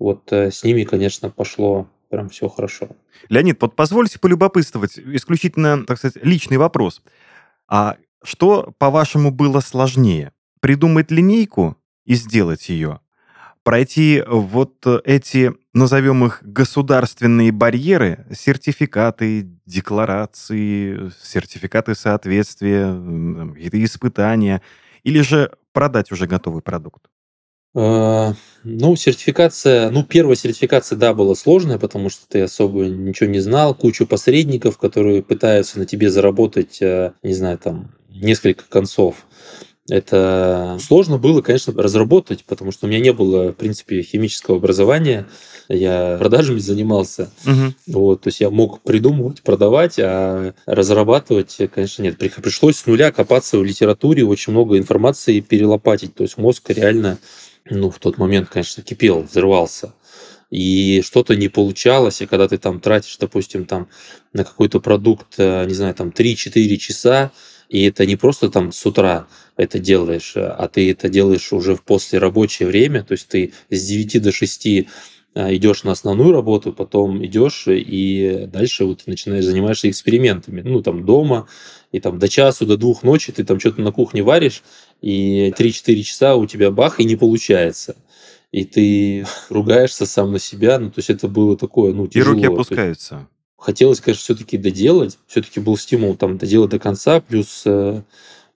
вот 0.00 0.32
э, 0.32 0.50
с 0.50 0.64
ними, 0.64 0.82
конечно, 0.82 1.30
пошло 1.30 1.86
прям 2.08 2.28
все 2.28 2.48
хорошо. 2.48 2.88
Леонид, 3.28 3.62
вот 3.62 3.76
позвольте 3.76 4.18
полюбопытствовать, 4.18 4.98
исключительно, 4.98 5.84
так 5.84 5.98
сказать, 5.98 6.16
личный 6.24 6.56
вопрос. 6.56 7.02
А 7.68 7.96
что, 8.24 8.74
по-вашему, 8.78 9.30
было 9.30 9.60
сложнее? 9.60 10.32
Придумать 10.60 11.12
линейку 11.12 11.76
и 12.04 12.14
сделать 12.14 12.68
ее? 12.68 12.98
Пройти 13.62 14.24
вот 14.26 14.84
эти, 15.04 15.52
назовем 15.72 16.24
их, 16.24 16.40
государственные 16.42 17.52
барьеры, 17.52 18.26
сертификаты, 18.34 19.48
декларации, 19.66 21.12
сертификаты 21.22 21.94
соответствия, 21.94 22.92
какие-то 23.54 23.84
испытания– 23.84 24.62
или 25.02 25.20
же 25.20 25.50
продать 25.72 26.12
уже 26.12 26.26
готовый 26.26 26.62
продукт? 26.62 27.08
А, 27.74 28.34
ну, 28.64 28.96
сертификация, 28.96 29.90
ну, 29.90 30.04
первая 30.04 30.36
сертификация, 30.36 30.96
да, 30.96 31.14
была 31.14 31.34
сложная, 31.34 31.78
потому 31.78 32.10
что 32.10 32.26
ты 32.28 32.42
особо 32.42 32.84
ничего 32.86 33.30
не 33.30 33.40
знал, 33.40 33.74
кучу 33.74 34.06
посредников, 34.06 34.76
которые 34.76 35.22
пытаются 35.22 35.78
на 35.78 35.86
тебе 35.86 36.10
заработать, 36.10 36.82
э, 36.82 37.12
не 37.22 37.34
знаю, 37.34 37.58
там, 37.58 37.92
несколько 38.08 38.64
концов. 38.68 39.26
Это 39.88 40.78
сложно 40.80 41.18
было, 41.18 41.42
конечно, 41.42 41.72
разработать, 41.72 42.44
потому 42.44 42.70
что 42.70 42.86
у 42.86 42.88
меня 42.88 43.00
не 43.00 43.12
было, 43.12 43.50
в 43.50 43.54
принципе, 43.54 44.02
химического 44.02 44.58
образования. 44.58 45.26
Я 45.68 46.16
продажами 46.18 46.58
занимался. 46.58 47.30
Угу. 47.44 47.94
Вот, 47.98 48.20
то 48.22 48.28
есть 48.28 48.40
я 48.40 48.50
мог 48.50 48.82
придумывать, 48.82 49.42
продавать, 49.42 49.98
а 49.98 50.54
разрабатывать, 50.66 51.56
конечно, 51.72 52.02
нет. 52.02 52.18
Пришлось 52.18 52.76
с 52.76 52.86
нуля 52.86 53.10
копаться 53.10 53.58
в 53.58 53.64
литературе, 53.64 54.24
очень 54.24 54.52
много 54.52 54.78
информации 54.78 55.40
перелопатить. 55.40 56.14
То 56.14 56.22
есть 56.22 56.38
мозг 56.38 56.70
реально, 56.70 57.18
ну, 57.70 57.90
в 57.90 57.98
тот 57.98 58.18
момент, 58.18 58.48
конечно, 58.48 58.82
кипел, 58.82 59.22
взрывался. 59.22 59.94
И 60.50 61.02
что-то 61.04 61.36
не 61.36 61.48
получалось, 61.48 62.20
и 62.20 62.26
когда 62.26 62.48
ты 62.48 62.58
там 62.58 62.80
тратишь, 62.80 63.16
допустим, 63.18 63.66
там 63.66 63.88
на 64.32 64.44
какой-то 64.44 64.80
продукт, 64.80 65.34
э, 65.38 65.64
не 65.66 65.74
знаю, 65.74 65.94
там 65.94 66.08
3-4 66.10 66.76
часа, 66.76 67.30
и 67.68 67.84
это 67.84 68.04
не 68.04 68.16
просто 68.16 68.50
там 68.50 68.72
с 68.72 68.84
утра 68.84 69.28
это 69.56 69.78
делаешь, 69.78 70.32
а 70.36 70.68
ты 70.68 70.90
это 70.90 71.08
делаешь 71.08 71.52
уже 71.52 71.76
в 71.76 71.82
после 71.84 72.18
рабочее 72.18 72.66
время, 72.66 73.04
то 73.04 73.12
есть 73.12 73.28
ты 73.28 73.52
с 73.70 73.84
9 73.84 74.20
до 74.20 74.32
6 74.32 74.66
а, 75.32 75.54
идешь 75.54 75.84
на 75.84 75.92
основную 75.92 76.32
работу, 76.32 76.72
потом 76.72 77.24
идешь 77.24 77.64
и 77.68 78.48
дальше 78.52 78.84
вот 78.84 79.06
начинаешь 79.06 79.44
занимаешься 79.44 79.88
экспериментами, 79.88 80.60
ну 80.62 80.82
там 80.82 81.04
дома, 81.04 81.46
и 81.92 82.00
там 82.00 82.18
до 82.18 82.28
часу, 82.28 82.66
до 82.66 82.76
двух 82.76 83.04
ночи 83.04 83.30
ты 83.30 83.44
там 83.44 83.60
что-то 83.60 83.80
на 83.80 83.92
кухне 83.92 84.24
варишь, 84.24 84.64
и 85.00 85.52
3-4 85.56 86.02
часа 86.02 86.36
у 86.36 86.46
тебя 86.46 86.70
бах, 86.70 87.00
и 87.00 87.04
не 87.04 87.16
получается. 87.16 87.96
И 88.52 88.64
ты 88.64 89.26
ругаешься 89.48 90.06
сам 90.06 90.32
на 90.32 90.38
себя, 90.38 90.78
ну 90.78 90.90
то 90.90 90.98
есть 90.98 91.10
это 91.10 91.28
было 91.28 91.56
такое, 91.56 91.92
ну 91.92 92.06
тяжело. 92.06 92.32
И 92.32 92.36
руки 92.36 92.46
опускаются 92.46 93.28
хотелось, 93.60 94.00
конечно, 94.00 94.22
все-таки 94.22 94.56
доделать. 94.56 95.18
Все-таки 95.26 95.60
был 95.60 95.76
стимул 95.76 96.16
там 96.16 96.38
доделать 96.38 96.70
до 96.70 96.78
конца. 96.78 97.20
Плюс 97.20 97.62
э, 97.66 98.02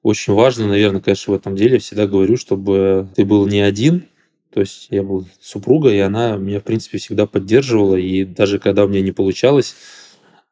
очень 0.02 0.32
важно, 0.32 0.66
наверное, 0.66 1.00
конечно, 1.00 1.32
в 1.32 1.36
этом 1.36 1.54
деле, 1.54 1.74
я 1.74 1.80
всегда 1.80 2.06
говорю, 2.06 2.36
чтобы 2.36 3.06
ты 3.14 3.24
был 3.24 3.46
не 3.46 3.60
один. 3.60 4.08
То 4.52 4.60
есть 4.60 4.88
я 4.90 5.02
был 5.02 5.26
супруга, 5.40 5.90
и 5.90 5.98
она 5.98 6.36
меня, 6.36 6.60
в 6.60 6.64
принципе, 6.64 6.98
всегда 6.98 7.26
поддерживала. 7.26 7.96
И 7.96 8.24
даже 8.24 8.58
когда 8.58 8.84
у 8.84 8.88
меня 8.88 9.02
не 9.02 9.12
получалось, 9.12 9.76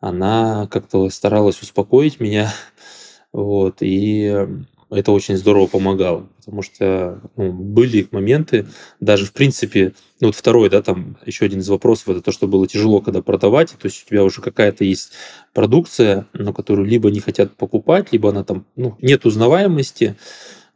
она 0.00 0.68
как-то 0.70 1.08
старалась 1.10 1.60
успокоить 1.60 2.20
меня. 2.20 2.52
Вот. 3.34 3.78
И 3.80 4.46
это 4.92 5.12
очень 5.12 5.36
здорово 5.36 5.66
помогало, 5.66 6.28
потому 6.38 6.62
что 6.62 7.20
ну, 7.36 7.52
были 7.52 8.06
моменты, 8.10 8.66
даже 9.00 9.26
в 9.26 9.32
принципе, 9.32 9.94
ну 10.20 10.28
вот 10.28 10.36
второй, 10.36 10.68
да, 10.70 10.82
там 10.82 11.16
еще 11.24 11.46
один 11.46 11.60
из 11.60 11.68
вопросов, 11.68 12.10
это 12.10 12.20
то, 12.20 12.32
что 12.32 12.46
было 12.46 12.66
тяжело, 12.66 13.00
когда 13.00 13.22
продавать, 13.22 13.70
то 13.70 13.86
есть 13.86 14.04
у 14.04 14.08
тебя 14.08 14.22
уже 14.22 14.40
какая-то 14.40 14.84
есть 14.84 15.12
продукция, 15.54 16.26
но 16.32 16.52
которую 16.52 16.86
либо 16.86 17.10
не 17.10 17.20
хотят 17.20 17.56
покупать, 17.56 18.12
либо 18.12 18.30
она 18.30 18.44
там, 18.44 18.66
ну, 18.76 18.96
нет 19.00 19.24
узнаваемости, 19.24 20.16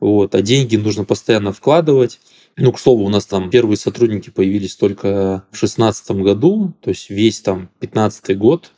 вот, 0.00 0.34
а 0.34 0.42
деньги 0.42 0.76
нужно 0.76 1.04
постоянно 1.04 1.52
вкладывать. 1.52 2.20
Ну, 2.58 2.72
к 2.72 2.80
слову, 2.80 3.04
у 3.04 3.08
нас 3.10 3.26
там 3.26 3.50
первые 3.50 3.76
сотрудники 3.76 4.30
появились 4.30 4.76
только 4.76 5.44
в 5.50 5.56
шестнадцатом 5.56 6.22
году, 6.22 6.72
то 6.80 6.88
есть 6.88 7.10
весь 7.10 7.40
там 7.40 7.68
пятнадцатый 7.80 8.34
год 8.34 8.72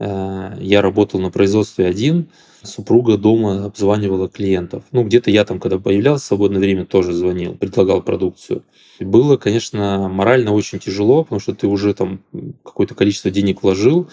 я 0.00 0.82
работал 0.82 1.20
на 1.20 1.30
производстве 1.30 1.86
один, 1.86 2.28
Супруга 2.62 3.16
дома 3.16 3.64
обзванивала 3.64 4.28
клиентов. 4.28 4.84
Ну, 4.92 5.04
где-то 5.04 5.30
я 5.30 5.44
там, 5.44 5.58
когда 5.58 5.78
появлялся 5.78 6.24
в 6.24 6.28
свободное 6.28 6.60
время, 6.60 6.84
тоже 6.84 7.12
звонил, 7.14 7.54
предлагал 7.54 8.02
продукцию. 8.02 8.64
И 8.98 9.04
было, 9.04 9.38
конечно, 9.38 10.08
морально 10.10 10.52
очень 10.52 10.78
тяжело, 10.78 11.24
потому 11.24 11.40
что 11.40 11.54
ты 11.54 11.66
уже 11.66 11.94
там 11.94 12.20
какое-то 12.62 12.94
количество 12.94 13.30
денег 13.30 13.62
вложил, 13.62 14.10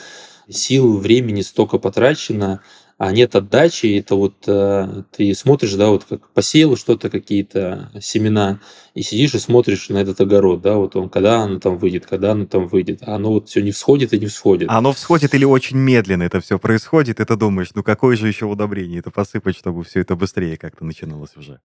сил, 0.49 0.97
времени 0.97 1.41
столько 1.41 1.77
потрачено, 1.77 2.61
а 2.97 3.11
нет 3.11 3.35
отдачи, 3.35 3.97
это 3.99 4.15
вот 4.15 4.35
э, 4.47 5.03
ты 5.15 5.33
смотришь, 5.35 5.73
да, 5.73 5.89
вот 5.89 6.05
как 6.05 6.29
посеял 6.29 6.75
что-то, 6.75 7.09
какие-то 7.09 7.91
семена, 8.01 8.59
и 8.95 9.03
сидишь 9.03 9.35
и 9.35 9.39
смотришь 9.39 9.89
на 9.89 9.99
этот 9.99 10.19
огород, 10.19 10.61
да, 10.61 10.77
вот 10.77 10.95
он, 10.95 11.09
когда 11.09 11.41
оно 11.41 11.59
там 11.59 11.77
выйдет, 11.77 12.07
когда 12.07 12.31
оно 12.31 12.45
там 12.45 12.67
выйдет, 12.67 12.99
а 13.03 13.15
оно 13.15 13.33
вот 13.33 13.49
все 13.49 13.61
не 13.61 13.71
всходит 13.71 14.13
и 14.13 14.19
не 14.19 14.25
всходит. 14.25 14.69
Оно 14.71 14.93
всходит 14.93 15.35
или 15.35 15.45
очень 15.45 15.77
медленно 15.77 16.23
это 16.23 16.41
все 16.41 16.57
происходит, 16.57 17.19
и 17.19 17.25
ты 17.25 17.35
думаешь, 17.35 17.69
ну 17.75 17.83
какое 17.83 18.15
же 18.15 18.27
еще 18.27 18.45
удобрение 18.45 18.99
это 18.99 19.11
посыпать, 19.11 19.55
чтобы 19.55 19.83
все 19.83 20.01
это 20.01 20.15
быстрее 20.15 20.57
как-то 20.57 20.83
начиналось 20.83 21.37
уже. 21.37 21.59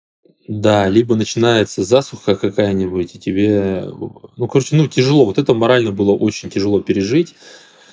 Да, 0.49 0.89
либо 0.89 1.15
начинается 1.15 1.85
засуха 1.85 2.35
какая-нибудь, 2.35 3.15
и 3.15 3.19
тебе, 3.21 3.85
ну, 4.37 4.49
короче, 4.49 4.75
ну, 4.75 4.89
тяжело. 4.89 5.27
Вот 5.27 5.39
это 5.39 5.55
морально 5.55 5.93
было 5.93 6.11
очень 6.11 6.51
тяжело 6.51 6.81
пережить 6.81 7.37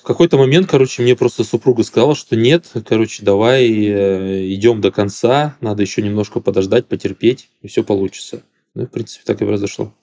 какой-то 0.07 0.37
момент, 0.37 0.69
короче, 0.69 1.01
мне 1.03 1.17
просто 1.17 1.43
супруга 1.43 1.83
сказала, 1.83 2.15
что 2.15 2.37
нет, 2.37 2.71
короче, 2.85 3.23
давай 3.23 3.67
э, 3.67 4.53
идем 4.53 4.79
до 4.79 4.89
конца, 4.89 5.57
надо 5.59 5.83
еще 5.83 6.01
немножко 6.01 6.39
подождать, 6.39 6.87
потерпеть, 6.87 7.49
и 7.61 7.67
все 7.67 7.83
получится. 7.83 8.41
Ну, 8.73 8.85
в 8.85 8.89
принципе, 8.89 9.25
так 9.25 9.41
и 9.41 9.45
произошло. 9.45 9.93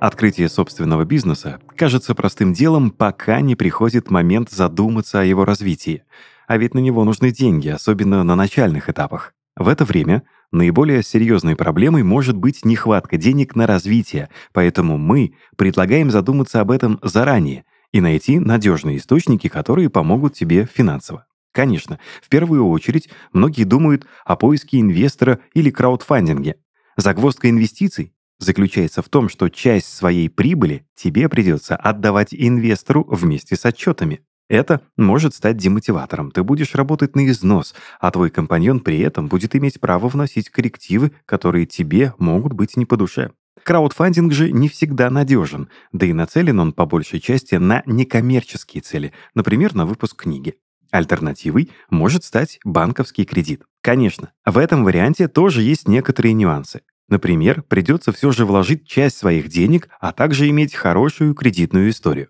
Открытие 0.00 0.48
собственного 0.48 1.04
бизнеса 1.04 1.60
кажется 1.76 2.14
простым 2.14 2.54
делом, 2.54 2.90
пока 2.90 3.42
не 3.42 3.54
приходит 3.54 4.10
момент 4.10 4.50
задуматься 4.50 5.20
о 5.20 5.24
его 5.24 5.44
развитии. 5.44 6.04
А 6.46 6.56
ведь 6.56 6.72
на 6.72 6.78
него 6.78 7.04
нужны 7.04 7.32
деньги, 7.32 7.68
особенно 7.68 8.24
на 8.24 8.34
начальных 8.34 8.88
этапах. 8.88 9.34
В 9.56 9.68
это 9.68 9.84
время 9.84 10.22
Наиболее 10.52 11.02
серьезной 11.02 11.56
проблемой 11.56 12.02
может 12.02 12.36
быть 12.36 12.64
нехватка 12.64 13.16
денег 13.16 13.56
на 13.56 13.66
развитие, 13.66 14.28
поэтому 14.52 14.96
мы 14.96 15.34
предлагаем 15.56 16.10
задуматься 16.10 16.60
об 16.60 16.70
этом 16.70 16.98
заранее 17.02 17.64
и 17.92 18.00
найти 18.00 18.38
надежные 18.38 18.98
источники, 18.98 19.48
которые 19.48 19.90
помогут 19.90 20.34
тебе 20.34 20.68
финансово. 20.72 21.26
Конечно, 21.52 21.98
в 22.22 22.28
первую 22.28 22.68
очередь 22.68 23.08
многие 23.32 23.64
думают 23.64 24.06
о 24.24 24.36
поиске 24.36 24.78
инвестора 24.78 25.40
или 25.54 25.70
краудфандинге. 25.70 26.56
Загвоздка 26.96 27.48
инвестиций 27.48 28.12
заключается 28.38 29.02
в 29.02 29.08
том, 29.08 29.28
что 29.28 29.48
часть 29.48 29.94
своей 29.94 30.28
прибыли 30.28 30.86
тебе 30.94 31.28
придется 31.28 31.74
отдавать 31.74 32.34
инвестору 32.34 33.04
вместе 33.08 33.56
с 33.56 33.64
отчетами. 33.64 34.25
Это 34.48 34.80
может 34.96 35.34
стать 35.34 35.56
демотиватором. 35.56 36.30
Ты 36.30 36.44
будешь 36.44 36.74
работать 36.74 37.16
на 37.16 37.26
износ, 37.28 37.74
а 38.00 38.10
твой 38.10 38.30
компаньон 38.30 38.80
при 38.80 39.00
этом 39.00 39.26
будет 39.28 39.56
иметь 39.56 39.80
право 39.80 40.08
вносить 40.08 40.50
коррективы, 40.50 41.12
которые 41.26 41.66
тебе 41.66 42.14
могут 42.18 42.52
быть 42.52 42.76
не 42.76 42.86
по 42.86 42.96
душе. 42.96 43.32
Краудфандинг 43.64 44.32
же 44.32 44.52
не 44.52 44.68
всегда 44.68 45.10
надежен, 45.10 45.68
да 45.92 46.06
и 46.06 46.12
нацелен 46.12 46.60
он 46.60 46.72
по 46.72 46.86
большей 46.86 47.18
части 47.18 47.56
на 47.56 47.82
некоммерческие 47.86 48.80
цели, 48.80 49.12
например, 49.34 49.74
на 49.74 49.86
выпуск 49.86 50.22
книги. 50.22 50.54
Альтернативой 50.92 51.70
может 51.90 52.22
стать 52.22 52.60
банковский 52.64 53.24
кредит. 53.24 53.64
Конечно, 53.82 54.30
в 54.44 54.56
этом 54.58 54.84
варианте 54.84 55.26
тоже 55.26 55.62
есть 55.62 55.88
некоторые 55.88 56.32
нюансы. 56.34 56.82
Например, 57.08 57.62
придется 57.62 58.12
все 58.12 58.30
же 58.30 58.46
вложить 58.46 58.86
часть 58.86 59.16
своих 59.18 59.48
денег, 59.48 59.88
а 60.00 60.12
также 60.12 60.48
иметь 60.48 60.74
хорошую 60.74 61.34
кредитную 61.34 61.90
историю. 61.90 62.28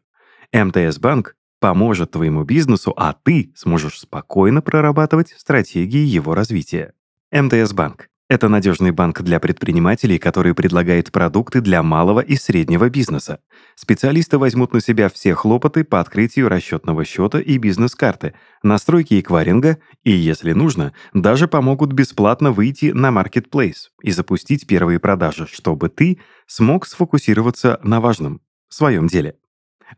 МТС 0.52 0.98
Банк 0.98 1.35
поможет 1.60 2.12
твоему 2.12 2.44
бизнесу, 2.44 2.92
а 2.96 3.14
ты 3.14 3.52
сможешь 3.54 4.00
спокойно 4.00 4.62
прорабатывать 4.62 5.34
стратегии 5.36 6.04
его 6.04 6.34
развития. 6.34 6.92
МТС 7.32 7.72
Банк— 7.72 8.08
это 8.28 8.48
надежный 8.48 8.90
банк 8.90 9.22
для 9.22 9.40
предпринимателей, 9.40 10.18
который 10.18 10.54
предлагает 10.54 11.12
продукты 11.12 11.60
для 11.60 11.82
малого 11.82 12.20
и 12.20 12.36
среднего 12.36 12.88
бизнеса. 12.90 13.40
Специалисты 13.74 14.38
возьмут 14.38 14.72
на 14.72 14.80
себя 14.80 15.08
все 15.08 15.34
хлопоты 15.34 15.84
по 15.84 16.00
открытию 16.00 16.48
расчетного 16.48 17.04
счета 17.04 17.40
и 17.40 17.58
бизнес-карты, 17.58 18.34
настройки 18.62 19.20
эквайринга 19.20 19.78
и, 20.02 20.10
если 20.10 20.52
нужно, 20.52 20.92
даже 21.14 21.48
помогут 21.48 21.92
бесплатно 21.92 22.52
выйти 22.52 22.86
на 22.86 23.08
Marketplace 23.08 23.90
и 24.02 24.10
запустить 24.10 24.66
первые 24.66 24.98
продажи, 24.98 25.46
чтобы 25.46 25.88
ты 25.88 26.18
смог 26.46 26.86
сфокусироваться 26.86 27.78
на 27.82 28.00
важном— 28.00 28.40
своем 28.68 29.06
деле. 29.06 29.36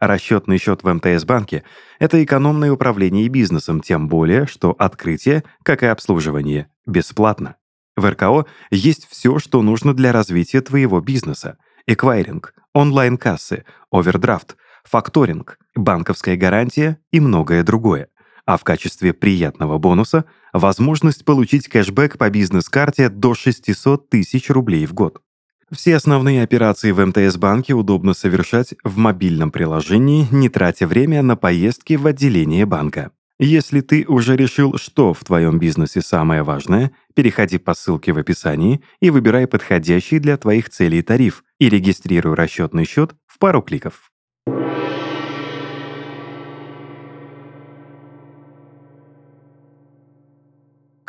Расчетный 0.01 0.59
счет 0.59 0.83
в 0.83 0.93
МТС-банке— 0.93 1.65
это 1.99 2.23
экономное 2.23 2.73
управление 2.73 3.29
бизнесом, 3.29 3.81
тем 3.81 4.09
более, 4.09 4.47
что 4.47 4.71
открытие, 4.79 5.45
как 5.63 5.83
и 5.83 5.87
обслуживание, 5.87 6.69
бесплатно. 6.87 7.57
В 7.97 8.09
РКО 8.09 8.47
есть 8.71 9.09
все, 9.11 9.39
что 9.39 9.61
нужно 9.63 9.95
для 9.95 10.13
развития 10.13 10.61
твоего 10.61 11.01
бизнеса. 11.01 11.59
Эквайринг, 11.87 12.55
онлайн-кассы, 12.73 13.65
овердрафт, 13.91 14.57
факторинг, 14.85 15.59
банковская 15.75 16.37
гарантия 16.37 16.99
и 17.11 17.19
многое 17.19 17.65
другое. 17.65 18.09
А 18.47 18.57
в 18.57 18.65
качестве 18.65 19.13
приятного 19.13 19.79
бонуса— 19.79 20.25
возможность 20.53 21.25
получить 21.25 21.69
кэшбэк 21.69 22.19
по 22.19 22.31
бизнес-карте 22.31 23.09
до 23.09 23.35
600 23.35 24.09
тысяч 24.09 24.49
рублей 24.49 24.87
в 24.87 24.95
год. 24.95 25.21
Все 25.71 25.97
основные 25.97 26.43
операции 26.43 26.93
в 26.93 27.05
МТС-банке 27.05 27.75
удобно 27.75 28.15
совершать 28.15 28.75
в 28.85 28.97
мобильном 28.97 29.51
приложении, 29.51 30.27
не 30.31 30.49
тратя 30.49 30.87
время 30.87 31.23
на 31.23 31.37
поездки 31.37 31.95
в 31.95 32.07
отделение 32.07 32.65
банка. 32.65 33.11
Если 33.39 33.83
ты 33.83 34.07
уже 34.09 34.35
решил, 34.35 34.79
что 34.79 35.13
в 35.13 35.23
твоем 35.25 35.59
бизнесе 35.59 36.01
самое 36.01 36.43
важное, 36.43 36.91
переходи 37.15 37.59
по 37.59 37.75
ссылке 37.75 38.13
в 38.13 38.19
описании 38.19 38.81
и 39.01 39.11
выбирай 39.11 39.47
подходящий 39.47 40.19
для 40.19 40.39
твоих 40.39 40.71
целей 40.71 41.03
тариф 41.03 41.45
и 41.59 41.69
регистрируй 41.69 42.35
расчетный 42.35 42.87
счет 42.87 43.15
в 43.27 43.39
пару 43.39 43.61
кликов. 43.61 44.11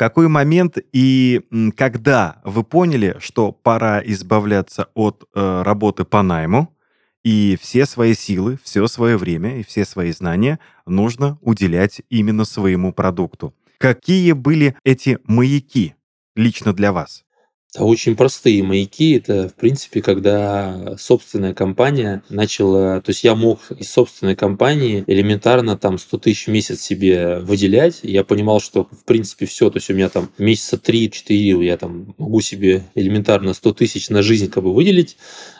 Какой 0.00 0.28
момент 0.28 0.78
и 0.94 1.42
когда 1.76 2.40
вы 2.42 2.64
поняли, 2.64 3.16
что 3.18 3.52
пора 3.52 4.00
избавляться 4.02 4.88
от 4.94 5.28
э, 5.34 5.62
работы 5.62 6.06
по 6.06 6.22
найму, 6.22 6.74
и 7.22 7.58
все 7.60 7.84
свои 7.84 8.14
силы, 8.14 8.58
все 8.64 8.86
свое 8.86 9.18
время 9.18 9.60
и 9.60 9.62
все 9.62 9.84
свои 9.84 10.10
знания 10.12 10.58
нужно 10.86 11.36
уделять 11.42 12.00
именно 12.08 12.46
своему 12.46 12.94
продукту? 12.94 13.54
Какие 13.76 14.32
были 14.32 14.74
эти 14.84 15.18
маяки 15.24 15.94
лично 16.34 16.72
для 16.72 16.92
вас? 16.92 17.26
Это 17.72 17.84
очень 17.84 18.16
простые 18.16 18.64
маяки. 18.64 19.12
Это, 19.12 19.48
в 19.48 19.54
принципе, 19.54 20.02
когда 20.02 20.96
собственная 20.98 21.54
компания 21.54 22.24
начала... 22.28 23.00
То 23.00 23.10
есть 23.10 23.22
я 23.22 23.36
мог 23.36 23.60
из 23.70 23.92
собственной 23.92 24.34
компании 24.34 25.04
элементарно 25.06 25.78
там 25.78 25.96
100 25.98 26.18
тысяч 26.18 26.46
в 26.46 26.50
месяц 26.50 26.80
себе 26.80 27.38
выделять. 27.38 28.00
Я 28.02 28.24
понимал, 28.24 28.60
что, 28.60 28.88
в 28.90 29.04
принципе, 29.04 29.46
все. 29.46 29.70
То 29.70 29.76
есть 29.76 29.88
у 29.88 29.94
меня 29.94 30.08
там 30.08 30.30
месяца 30.36 30.76
3-4 30.76 31.64
я 31.64 31.76
там 31.76 32.12
могу 32.18 32.40
себе 32.40 32.86
элементарно 32.96 33.54
100 33.54 33.72
тысяч 33.74 34.10
на 34.10 34.22
жизнь 34.22 34.50
как 34.50 34.64
бы 34.64 34.74
выделить. 34.74 35.16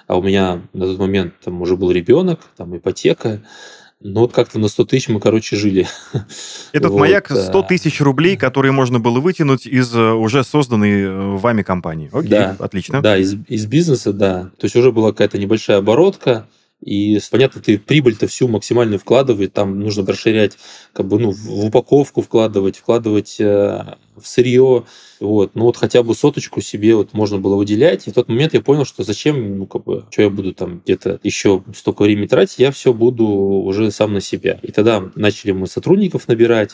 А 0.09 0.19
у 0.19 0.23
меня 0.23 0.63
на 0.73 0.87
тот 0.87 0.99
момент 0.99 1.35
там 1.45 1.63
уже 1.63 1.77
был 1.77 1.93
ребенок, 1.93 2.41
там 2.57 2.77
ипотека. 2.77 3.45
Ну, 4.03 4.21
вот 4.21 4.33
как-то 4.33 4.59
на 4.59 4.69
100 4.69 4.85
тысяч 4.87 5.09
мы, 5.09 5.21
короче, 5.21 5.57
жили. 5.57 5.87
Этот 6.73 6.91
вот, 6.93 7.01
маяк 7.01 7.31
100 7.31 7.63
тысяч 7.65 8.01
рублей, 8.01 8.37
которые 8.37 8.73
можно 8.73 8.99
было 8.99 9.21
вытянуть 9.21 9.67
из 9.67 9.95
э, 9.95 10.13
уже 10.13 10.43
созданной 10.43 11.03
э, 11.03 11.37
вами 11.37 11.63
компании. 11.63 12.09
Окей, 12.11 12.31
да, 12.31 12.57
отлично. 12.59 13.03
Да, 13.03 13.19
из, 13.19 13.35
из 13.47 13.67
бизнеса, 13.67 14.15
да. 14.15 14.51
То 14.57 14.65
есть 14.65 14.75
уже 14.75 14.91
была 14.91 15.11
какая-то 15.11 15.37
небольшая 15.37 15.79
оборотка, 15.79 16.47
и 16.81 17.19
понятно, 17.31 17.61
ты 17.61 17.79
прибыль-то 17.79 18.27
всю 18.27 18.49
максимально 18.49 18.99
вкладывать, 18.99 19.53
там 19.53 19.79
нужно 19.81 20.07
расширять, 20.07 20.57
как 20.93 21.07
бы, 21.07 21.19
ну, 21.19 21.31
в 21.31 21.67
упаковку 21.67 22.23
вкладывать, 22.23 22.79
вкладывать 22.79 23.37
э, 23.39 23.85
в 24.17 24.27
сырье, 24.27 24.85
вот, 25.21 25.55
ну 25.55 25.65
вот 25.65 25.77
хотя 25.77 26.03
бы 26.03 26.15
соточку 26.15 26.61
себе 26.61 26.95
вот 26.95 27.13
можно 27.13 27.39
было 27.39 27.57
выделять, 27.57 28.07
и 28.07 28.11
в 28.11 28.15
тот 28.15 28.29
момент 28.29 28.55
я 28.55 28.63
понял, 28.63 28.85
что 28.85 29.05
зачем, 29.05 29.59
ну, 29.59 29.67
как 29.67 29.85
бы, 29.85 30.07
что 30.11 30.23
я 30.23 30.31
буду 30.31 30.55
там 30.55 30.81
где-то 30.85 31.21
еще 31.23 31.63
столько 31.77 32.03
времени 32.03 32.27
тратить, 32.27 32.59
я 32.59 32.71
все 32.71 32.95
буду 32.95 33.27
уже 33.27 33.91
сам 33.91 34.15
на 34.15 34.21
себя. 34.21 34.59
И 34.63 34.73
тогда 34.73 35.11
начали 35.15 35.53
мы 35.53 35.67
сотрудников 35.67 36.29
набирать, 36.29 36.73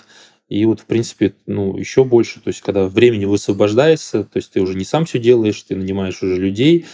и 0.48 0.64
вот, 0.64 0.80
в 0.80 0.86
принципе, 0.86 1.34
ну, 1.46 1.76
еще 1.76 2.04
больше, 2.04 2.40
то 2.40 2.48
есть, 2.48 2.60
когда 2.60 2.86
времени 2.86 3.24
высвобождается, 3.24 4.22
то 4.22 4.36
есть, 4.36 4.52
ты 4.52 4.60
уже 4.60 4.74
не 4.74 4.84
сам 4.84 5.04
все 5.04 5.18
делаешь, 5.18 5.60
ты 5.62 5.74
нанимаешь 5.74 6.22
уже 6.22 6.36
людей, 6.36 6.86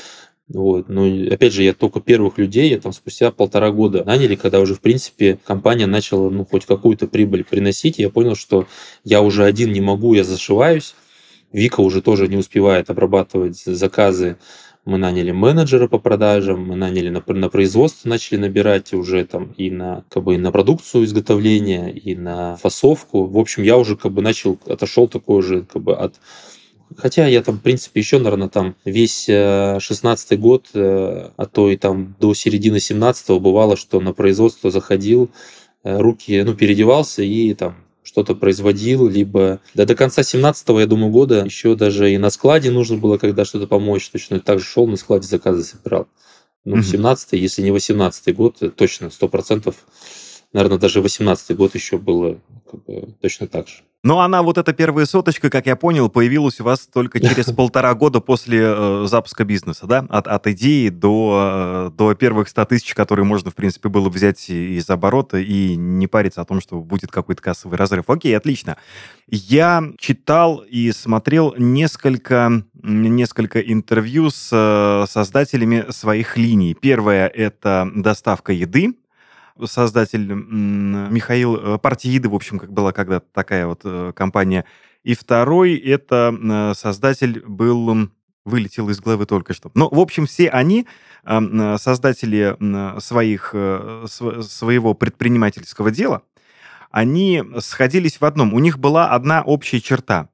вот. 0.49 0.89
Но 0.89 1.05
опять 1.33 1.53
же, 1.53 1.63
я 1.63 1.73
только 1.73 2.01
первых 2.01 2.39
людей, 2.39 2.71
я 2.71 2.79
там 2.79 2.93
спустя 2.93 3.31
полтора 3.31 3.71
года 3.71 4.05
наняли, 4.05 4.35
когда 4.35 4.61
уже, 4.61 4.75
в 4.75 4.81
принципе, 4.81 5.39
компания 5.45 5.87
начала 5.87 6.31
ну, 6.31 6.45
хоть 6.45 6.67
какую-то 6.67 7.07
прибыль 7.07 7.45
приносить. 7.45 7.99
И 7.99 8.03
я 8.03 8.11
понял, 8.11 8.35
что 8.35 8.67
я 9.05 9.23
уже 9.23 9.45
один 9.45 9.73
не 9.73 9.81
могу, 9.81 10.15
я 10.15 10.25
зашиваюсь. 10.25 10.95
Вика 11.53 11.81
уже 11.81 12.03
тоже 12.03 12.29
не 12.29 12.37
успевает 12.37 12.91
обрабатывать 12.91 13.59
заказы. 13.59 14.37
Мы 14.85 14.99
наняли 14.99 15.31
менеджера 15.31 15.87
по 15.87 15.99
продажам, 15.99 16.67
мы 16.67 16.75
наняли 16.75 17.09
на, 17.09 17.23
на 17.25 17.49
производство, 17.49 18.09
начали 18.09 18.39
набирать 18.39 18.93
уже 18.93 19.25
там 19.25 19.53
и 19.57 19.71
на, 19.71 20.05
как 20.09 20.25
бы, 20.25 20.35
и 20.35 20.39
на 20.39 20.51
продукцию 20.51 21.05
изготовления, 21.05 21.91
и 21.91 22.17
на 22.17 22.57
фасовку. 22.57 23.27
В 23.27 23.39
общем, 23.39 23.63
я 23.63 23.79
уже 23.79 23.97
как 23.97 24.11
бы 24.11 24.23
начал, 24.23 24.59
отошел 24.67 25.07
такой 25.07 25.39
уже 25.39 25.63
как 25.63 25.83
бы 25.83 25.95
от 25.95 26.17
Хотя 26.97 27.27
я 27.27 27.43
там, 27.43 27.59
в 27.59 27.63
принципе, 27.63 28.01
еще, 28.01 28.19
наверное, 28.19 28.49
там 28.49 28.77
весь 28.85 29.25
16 29.25 30.39
год, 30.39 30.69
э, 30.75 31.31
а 31.37 31.47
то 31.47 31.71
и 31.71 31.77
там 31.77 32.17
до 32.21 32.35
середины 32.35 32.81
17 32.81 33.41
бывало, 33.41 33.77
что 33.77 34.01
на 34.01 34.13
производство 34.13 34.71
заходил, 34.71 35.31
э, 35.85 35.99
руки, 35.99 36.43
ну, 36.43 36.55
переодевался 36.55 37.23
и 37.23 37.55
там 37.55 37.77
что-то 38.03 38.35
производил, 38.35 39.09
либо 39.09 39.61
да, 39.75 39.85
до 39.85 39.95
конца 39.95 40.23
17 40.23 40.69
я 40.81 40.87
думаю, 40.87 41.11
года 41.13 41.45
еще 41.45 41.75
даже 41.77 42.13
и 42.13 42.19
на 42.19 42.31
складе 42.31 42.71
нужно 42.71 42.97
было, 42.97 43.17
когда 43.17 43.45
что-то 43.45 43.67
помочь, 43.67 44.09
точно 44.11 44.41
так 44.41 44.59
же 44.59 44.65
шел 44.65 44.87
на 44.87 44.97
складе 44.97 45.27
заказы 45.27 45.63
собирал. 45.63 46.09
Ну, 46.65 46.77
mm 46.77 46.83
17 46.83 47.33
если 47.33 47.63
не 47.63 47.71
18 47.71 48.35
год, 48.35 48.59
точно, 48.77 49.07
100%, 49.07 49.75
наверное, 50.53 50.79
даже 50.79 51.01
18 51.01 51.57
год 51.57 51.75
еще 51.75 51.99
было 51.99 52.39
как 52.71 52.85
бы, 52.85 53.15
точно 53.21 53.47
так 53.47 53.69
же. 53.69 53.83
Но 54.05 54.19
она, 54.19 54.43
вот 54.43 54.59
эта 54.59 54.73
первая 54.73 55.07
соточка, 55.07 55.49
как 55.49 55.67
я 55.67 55.77
понял, 55.77 56.09
появилась 56.09 56.61
у 56.61 56.65
вас 56.65 56.89
только 56.93 57.21
через 57.29 57.53
полтора 57.53 57.95
года 57.95 58.21
после 58.21 58.61
э, 58.61 59.05
запуска 59.07 59.45
бизнеса, 59.45 59.87
да? 59.87 60.05
От, 60.09 60.27
от 60.27 60.47
идеи 60.49 60.89
до, 60.89 61.91
э, 61.93 61.97
до 61.97 62.15
первых 62.15 62.49
100 62.49 62.65
тысяч, 62.65 62.95
которые 62.95 63.25
можно, 63.25 63.53
в 63.53 63.55
принципе, 63.55 63.89
было 63.89 64.09
взять 64.09 64.51
из 64.51 64.91
оборота 64.91 65.39
и 65.39 65.77
не 65.77 66.09
париться 66.09 66.41
о 66.41 66.45
том, 66.45 66.61
что 66.61 66.81
будет 66.81 67.13
какой-то 67.13 67.41
кассовый 67.41 67.79
разрыв. 67.79 68.11
Окей, 68.11 68.37
отлично. 68.37 68.77
Я 69.29 69.85
читал 69.99 70.65
и 70.69 70.91
смотрел 70.91 71.55
несколько, 71.57 72.65
несколько 72.83 73.61
интервью 73.61 74.31
с 74.31 74.49
э, 74.51 75.07
создателями 75.09 75.87
своих 75.91 76.37
линий. 76.37 76.75
Первое— 76.75 77.29
это 77.29 77.89
доставка 77.95 78.53
еды, 78.53 78.95
создатель 79.65 80.33
Михаил 80.33 81.57
э, 81.57 81.79
Партииды, 81.79 82.29
в 82.29 82.35
общем, 82.35 82.59
как 82.59 82.73
была 82.73 82.93
когда-то 82.93 83.27
такая 83.33 83.67
вот 83.67 83.81
э, 83.85 84.13
компания. 84.15 84.65
И 85.03 85.15
второй 85.15 85.77
это 85.77 86.35
э, 86.35 86.75
создатель 86.77 87.43
был 87.47 88.09
вылетел 88.45 88.89
из 88.89 89.01
головы 89.01 89.27
только 89.27 89.55
что. 89.55 89.71
Ну, 89.75 89.89
в 89.89 90.01
общем, 90.01 90.27
все 90.27 90.49
они, 90.49 90.89
создатели 91.25 92.57
своих, 93.01 93.55
своего 94.09 94.95
предпринимательского 94.95 95.93
дела, 95.93 96.23
они 96.91 97.45
сходились 97.61 98.21
в 98.21 98.25
одном. 98.25 98.53
У 98.53 98.59
них 98.59 98.81
была 98.81 99.11
одна 99.11 99.43
общая 99.43 99.81
черта. 99.81 100.29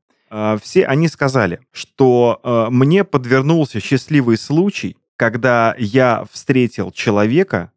Все 0.63 0.87
они 0.87 1.07
сказали, 1.09 1.61
что 1.71 2.41
мне 2.71 3.05
подвернулся 3.05 3.79
счастливый 3.79 4.39
случай, 4.39 4.97
когда 5.17 5.75
я 5.77 6.25
встретил 6.33 6.91
человека, 6.93 7.73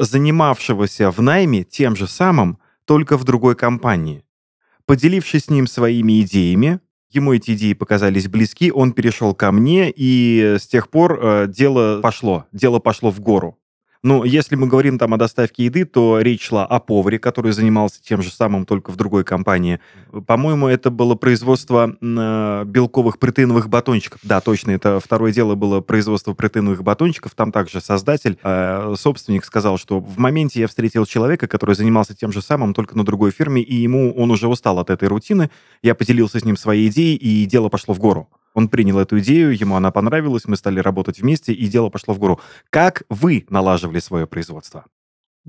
занимавшегося 0.00 1.10
в 1.10 1.20
найме 1.20 1.62
тем 1.62 1.94
же 1.94 2.08
самым, 2.08 2.58
только 2.86 3.16
в 3.16 3.24
другой 3.24 3.54
компании. 3.54 4.24
Поделившись 4.86 5.44
с 5.44 5.50
ним 5.50 5.66
своими 5.66 6.22
идеями, 6.22 6.80
ему 7.10 7.34
эти 7.34 7.52
идеи 7.52 7.74
показались 7.74 8.26
близки, 8.26 8.72
он 8.72 8.92
перешел 8.92 9.34
ко 9.34 9.52
мне, 9.52 9.92
и 9.94 10.56
с 10.58 10.66
тех 10.66 10.88
пор 10.88 11.20
э, 11.22 11.46
дело 11.48 12.00
пошло, 12.00 12.46
дело 12.50 12.78
пошло 12.78 13.10
в 13.10 13.20
гору. 13.20 13.59
Ну, 14.02 14.24
если 14.24 14.56
мы 14.56 14.66
говорим 14.66 14.98
там 14.98 15.12
о 15.12 15.18
доставке 15.18 15.66
еды, 15.66 15.84
то 15.84 16.20
речь 16.20 16.46
шла 16.46 16.64
о 16.64 16.80
поваре, 16.80 17.18
который 17.18 17.52
занимался 17.52 18.02
тем 18.02 18.22
же 18.22 18.30
самым, 18.30 18.64
только 18.64 18.90
в 18.90 18.96
другой 18.96 19.24
компании. 19.24 19.78
По-моему, 20.26 20.68
это 20.68 20.90
было 20.90 21.16
производство 21.16 21.94
э, 22.00 22.64
белковых 22.64 23.18
протеиновых 23.18 23.68
батончиков. 23.68 24.20
Да, 24.22 24.40
точно, 24.40 24.70
это 24.70 25.00
второе 25.00 25.32
дело 25.32 25.54
было 25.54 25.82
производство 25.82 26.32
протеиновых 26.32 26.82
батончиков. 26.82 27.34
Там 27.34 27.52
также 27.52 27.82
создатель, 27.82 28.38
э, 28.42 28.94
собственник 28.96 29.44
сказал, 29.44 29.76
что 29.76 30.00
в 30.00 30.18
моменте 30.18 30.60
я 30.60 30.68
встретил 30.68 31.04
человека, 31.04 31.46
который 31.46 31.74
занимался 31.74 32.16
тем 32.16 32.32
же 32.32 32.40
самым, 32.40 32.72
только 32.72 32.96
на 32.96 33.04
другой 33.04 33.32
фирме, 33.32 33.60
и 33.60 33.74
ему 33.74 34.14
он 34.14 34.30
уже 34.30 34.48
устал 34.48 34.78
от 34.78 34.88
этой 34.88 35.08
рутины. 35.08 35.50
Я 35.82 35.94
поделился 35.94 36.40
с 36.40 36.44
ним 36.46 36.56
своей 36.56 36.88
идеей, 36.88 37.16
и 37.16 37.44
дело 37.44 37.68
пошло 37.68 37.92
в 37.92 37.98
гору. 37.98 38.30
Он 38.54 38.68
принял 38.68 38.98
эту 38.98 39.20
идею, 39.20 39.58
ему 39.58 39.76
она 39.76 39.90
понравилась, 39.90 40.46
мы 40.46 40.56
стали 40.56 40.80
работать 40.80 41.20
вместе, 41.20 41.52
и 41.52 41.66
дело 41.68 41.88
пошло 41.88 42.14
в 42.14 42.18
гору. 42.18 42.40
Как 42.70 43.04
вы 43.08 43.46
налаживали 43.48 44.00
свое 44.00 44.26
производство? 44.26 44.84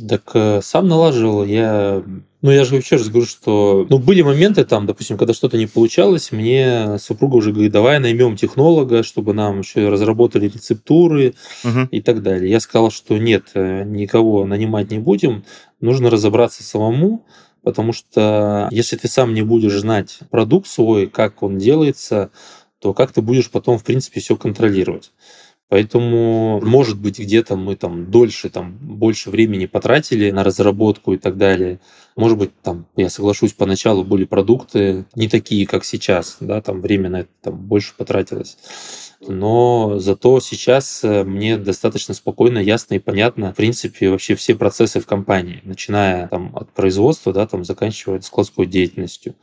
Так 0.07 0.31
э, 0.35 0.61
сам 0.63 0.87
налаживал. 0.87 1.43
Я, 1.43 2.01
ну 2.41 2.51
я 2.51 2.63
же 2.63 2.75
вообще 2.75 2.95
раз 2.95 3.09
говорю, 3.09 3.27
что, 3.27 3.85
ну 3.89 3.99
были 3.99 4.21
моменты 4.21 4.63
там, 4.63 4.85
допустим, 4.85 5.17
когда 5.17 5.33
что-то 5.33 5.57
не 5.57 5.67
получалось, 5.67 6.31
мне 6.31 6.97
супруга 6.97 7.35
уже 7.35 7.51
говорит, 7.51 7.73
давай 7.73 7.99
наймем 7.99 8.37
технолога, 8.37 9.03
чтобы 9.03 9.33
нам 9.33 9.59
еще 9.59 9.89
разработали 9.89 10.45
рецептуры 10.45 11.35
угу. 11.65 11.89
и 11.91 12.01
так 12.01 12.23
далее. 12.23 12.49
Я 12.49 12.61
сказал, 12.61 12.89
что 12.89 13.17
нет, 13.17 13.51
э, 13.53 13.83
никого 13.83 14.45
нанимать 14.45 14.91
не 14.91 14.99
будем, 14.99 15.43
нужно 15.81 16.09
разобраться 16.09 16.63
самому, 16.63 17.25
потому 17.61 17.91
что 17.91 18.69
если 18.71 18.95
ты 18.95 19.09
сам 19.09 19.33
не 19.33 19.41
будешь 19.41 19.77
знать 19.77 20.19
продукт 20.29 20.67
свой, 20.67 21.07
как 21.07 21.43
он 21.43 21.57
делается, 21.57 22.31
то 22.81 22.93
как 22.93 23.11
ты 23.11 23.21
будешь 23.21 23.51
потом, 23.51 23.77
в 23.77 23.83
принципе, 23.83 24.19
все 24.19 24.35
контролировать. 24.35 25.11
Поэтому, 25.71 26.59
может 26.61 26.99
быть, 26.99 27.17
где-то 27.17 27.55
мы 27.55 27.77
там 27.77 28.11
дольше, 28.11 28.49
там, 28.49 28.77
больше 28.81 29.29
времени 29.29 29.67
потратили 29.67 30.29
на 30.29 30.43
разработку 30.43 31.13
и 31.13 31.17
так 31.17 31.37
далее. 31.37 31.79
Может 32.17 32.37
быть, 32.37 32.51
там, 32.61 32.87
я 32.97 33.09
соглашусь, 33.09 33.53
поначалу 33.53 34.03
были 34.03 34.25
продукты 34.25 35.05
не 35.15 35.29
такие, 35.29 35.65
как 35.65 35.85
сейчас, 35.85 36.35
да, 36.41 36.61
там 36.61 36.81
время 36.81 37.09
на 37.09 37.19
это 37.21 37.29
там 37.41 37.55
больше 37.55 37.93
потратилось. 37.95 38.57
но 39.21 39.97
зато 39.97 40.41
сейчас 40.41 41.05
э, 41.05 41.23
мне 41.23 41.57
достаточно 41.57 42.13
спокойно, 42.13 42.57
ясно 42.57 42.95
и 42.95 42.99
понятно, 42.99 43.53
в 43.53 43.55
принципе, 43.55 44.09
вообще 44.09 44.35
все 44.35 44.55
процессы 44.55 44.99
в 44.99 45.05
компании, 45.05 45.61
начиная 45.63 46.27
там, 46.27 46.51
от 46.53 46.69
производства, 46.71 47.31
да, 47.31 47.47
там, 47.47 47.63
заканчивая 47.63 48.19
складской 48.19 48.65
деятельностью. 48.65 49.35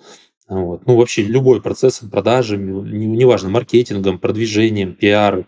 Вот. 0.49 0.87
Ну, 0.87 0.97
вообще 0.97 1.23
любой 1.23 1.61
процесс 1.61 2.01
продажами, 2.11 2.89
неважно, 2.91 3.51
маркетингом, 3.51 4.19
продвижением, 4.19 4.95
пиар, 4.95 5.47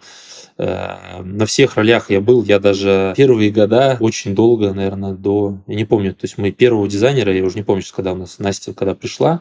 э, 0.58 1.22
на 1.22 1.46
всех 1.46 1.76
ролях 1.76 2.10
я 2.10 2.20
был. 2.20 2.44
Я 2.44 2.58
даже 2.58 3.14
первые 3.16 3.50
года 3.50 3.96
очень 4.00 4.34
долго, 4.34 4.74
наверное, 4.74 5.12
до... 5.12 5.58
Я 5.66 5.74
не 5.74 5.86
помню, 5.86 6.12
то 6.12 6.24
есть 6.24 6.36
мы 6.36 6.50
первого 6.50 6.86
дизайнера, 6.86 7.34
я 7.34 7.42
уже 7.44 7.56
не 7.56 7.62
помню, 7.62 7.82
когда 7.94 8.12
у 8.12 8.16
нас 8.16 8.38
Настя, 8.38 8.74
когда 8.74 8.94
пришла, 8.94 9.40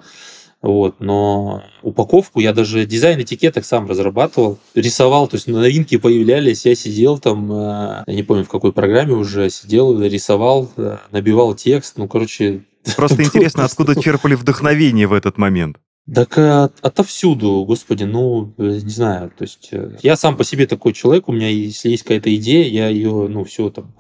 вот, 0.62 0.96
но 1.00 1.64
упаковку 1.84 2.42
я 2.42 2.52
даже 2.52 2.86
дизайн 2.86 3.22
этикеток 3.22 3.64
сам 3.64 3.88
разрабатывал, 3.88 4.60
рисовал, 4.76 5.28
то 5.28 5.36
есть 5.36 5.48
новинки 5.48 5.98
появлялись, 5.98 6.66
я 6.66 6.76
сидел 6.76 7.18
там, 7.18 7.52
э, 7.52 8.04
я 8.08 8.14
не 8.14 8.24
помню 8.24 8.44
в 8.46 8.50
какой 8.50 8.74
программе 8.74 9.14
уже, 9.14 9.50
сидел, 9.50 10.02
рисовал, 10.02 10.70
э, 10.78 10.98
набивал 11.12 11.54
текст, 11.54 11.98
ну, 11.98 12.08
короче... 12.08 12.62
Просто 12.96 13.24
интересно, 13.24 13.66
откуда 13.66 14.00
черпали 14.02 14.36
вдохновение 14.36 15.08
в 15.08 15.14
этот 15.14 15.38
момент? 15.38 15.78
Так 16.14 16.38
от, 16.38 16.74
отовсюду, 16.82 17.66
господи, 17.66 18.04
ну, 18.04 18.54
э, 18.58 18.80
не 18.84 18.90
знаю, 18.90 19.32
то 19.38 19.44
есть 19.44 19.72
я 20.02 20.16
сам 20.16 20.38
по 20.38 20.44
себе 20.44 20.66
такой 20.66 20.94
человек, 20.94 21.30
у 21.30 21.34
меня, 21.34 21.50
если 21.50 21.90
есть 21.90 22.02
какая-то 22.04 22.34
идея, 22.36 22.68
я 22.68 22.90
ее, 22.90 23.28
ну, 23.28 23.44
все 23.44 23.70
там, 23.70 23.94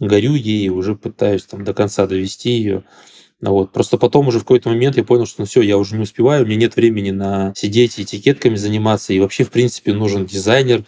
горю 0.00 0.34
ей, 0.34 0.68
уже 0.70 0.96
пытаюсь 0.96 1.44
там 1.44 1.64
до 1.64 1.72
конца 1.72 2.06
довести 2.06 2.50
ее. 2.50 2.84
Вот. 3.40 3.72
Просто 3.72 3.98
потом 3.98 4.28
уже 4.28 4.38
в 4.38 4.42
какой-то 4.42 4.68
момент 4.68 4.96
я 4.96 5.04
понял, 5.04 5.26
что 5.26 5.42
ну 5.42 5.46
все, 5.46 5.62
я 5.62 5.76
уже 5.76 5.96
не 5.96 6.02
успеваю, 6.02 6.44
у 6.44 6.46
меня 6.46 6.56
нет 6.58 6.76
времени 6.76 7.10
на 7.10 7.52
сидеть 7.56 7.98
этикетками 7.98 8.54
заниматься, 8.54 9.12
и 9.12 9.20
вообще, 9.20 9.44
в 9.44 9.50
принципе, 9.50 9.92
нужен 9.92 10.26
дизайнер, 10.26 10.80
э, 10.80 10.84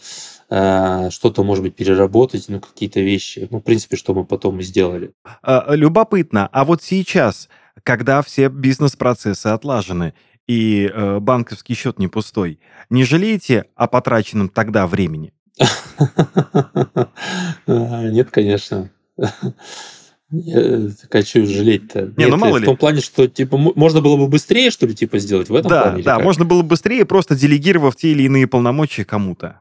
что-то, 0.49 1.43
может 1.43 1.65
быть, 1.65 1.75
переработать, 1.75 2.47
ну, 2.49 2.61
какие-то 2.61 3.01
вещи. 3.01 3.49
Ну, 3.51 3.59
в 3.59 3.63
принципе, 3.63 3.97
что 3.97 4.15
мы 4.15 4.25
потом 4.25 4.61
и 4.61 4.63
сделали. 4.63 5.13
А, 5.43 5.75
любопытно. 5.75 6.49
А 6.53 6.65
вот 6.65 6.83
сейчас, 6.83 7.49
когда 7.83 8.23
все 8.23 8.49
бизнес-процессы 8.49 9.49
отлажены, 9.49 10.15
и 10.47 10.91
э, 10.93 11.21
банковский 11.21 11.75
счет 11.75 11.99
не 11.99 12.09
пустой, 12.09 12.61
не 12.91 13.05
жалеете 13.05 13.65
о 13.75 13.87
потраченном 13.87 14.49
тогда 14.49 14.87
времени? 14.87 15.33
А, 17.67 18.03
нет, 18.09 18.31
конечно. 18.31 18.91
Я 20.31 20.89
хочу 21.11 21.47
жалеть-то. 21.47 22.13
Не, 22.17 22.25
Нет, 22.25 22.31
ну 22.31 22.37
мало 22.37 22.55
в 22.55 22.59
ли. 22.59 22.63
В 22.65 22.67
том 22.67 22.77
плане, 22.77 23.01
что 23.01 23.27
типа 23.29 23.57
можно 23.57 24.01
было 24.01 24.17
бы 24.17 24.27
быстрее, 24.27 24.71
что 24.71 24.87
ли, 24.87 24.95
типа 24.95 25.19
сделать 25.19 25.49
в 25.49 25.55
этом 25.55 25.71
да, 25.71 25.83
плане? 25.83 26.03
Да, 26.03 26.19
можно 26.19 26.45
было 26.45 26.63
бы 26.63 26.69
быстрее, 26.69 27.05
просто 27.05 27.37
делегировав 27.37 27.95
те 27.97 28.11
или 28.11 28.25
иные 28.25 28.47
полномочия 28.47 29.05
кому-то. 29.05 29.61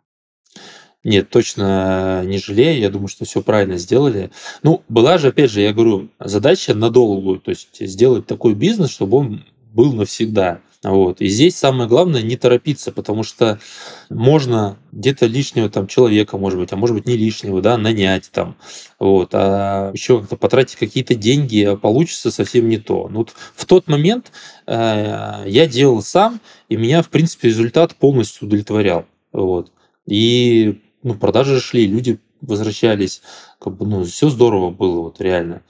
Нет, 1.03 1.29
точно 1.29 2.23
не 2.25 2.37
жалею. 2.37 2.79
Я 2.79 2.89
думаю, 2.89 3.09
что 3.09 3.25
все 3.25 3.41
правильно 3.41 3.77
сделали. 3.77 4.31
Ну, 4.61 4.83
была 4.87 5.17
же, 5.17 5.29
опять 5.29 5.51
же, 5.51 5.61
я 5.61 5.73
говорю, 5.73 6.09
задача 6.19 6.73
на 6.73 6.89
долгую, 6.89 7.39
то 7.39 7.49
есть 7.49 7.77
сделать 7.79 8.25
такой 8.25 8.53
бизнес, 8.53 8.89
чтобы 8.89 9.17
он 9.17 9.45
был 9.73 9.93
навсегда. 9.93 10.61
Вот. 10.83 11.21
И 11.21 11.27
здесь 11.27 11.55
самое 11.55 11.87
главное 11.87 12.21
не 12.21 12.35
торопиться, 12.35 12.91
потому 12.91 13.23
что 13.23 13.59
можно 14.09 14.77
где-то 14.91 15.27
лишнего 15.27 15.69
там 15.69 15.87
человека, 15.87 16.37
может 16.37 16.59
быть, 16.59 16.73
а 16.73 16.75
может 16.75 16.95
быть 16.95 17.07
не 17.07 17.15
лишнего, 17.15 17.61
да, 17.61 17.77
нанять 17.77 18.29
там, 18.31 18.57
вот, 18.99 19.29
а 19.31 19.91
еще 19.93 20.19
как-то 20.19 20.35
потратить 20.35 20.75
какие-то 20.75 21.15
деньги, 21.15 21.63
а 21.63 21.77
получится 21.77 22.31
совсем 22.31 22.67
не 22.67 22.77
то. 22.77 23.07
Ну, 23.09 23.19
вот 23.19 23.33
в 23.55 23.65
тот 23.65 23.87
момент 23.87 24.33
э, 24.67 25.43
я 25.45 25.67
делал 25.67 26.01
сам, 26.01 26.41
и 26.67 26.75
меня, 26.75 27.01
в 27.01 27.09
принципе, 27.09 27.47
результат 27.47 27.95
полностью 27.95 28.47
удовлетворял. 28.47 29.05
Вот. 29.31 29.71
И 30.05 30.81
ну, 31.03 31.15
продажи 31.15 31.59
шли, 31.59 31.85
люди 31.87 32.19
возвращались, 32.41 33.21
как 33.59 33.75
бы, 33.77 33.85
ну, 33.85 34.03
все 34.03 34.29
здорово 34.29 34.69
было, 34.69 35.01
вот 35.01 35.21
реально. 35.21 35.61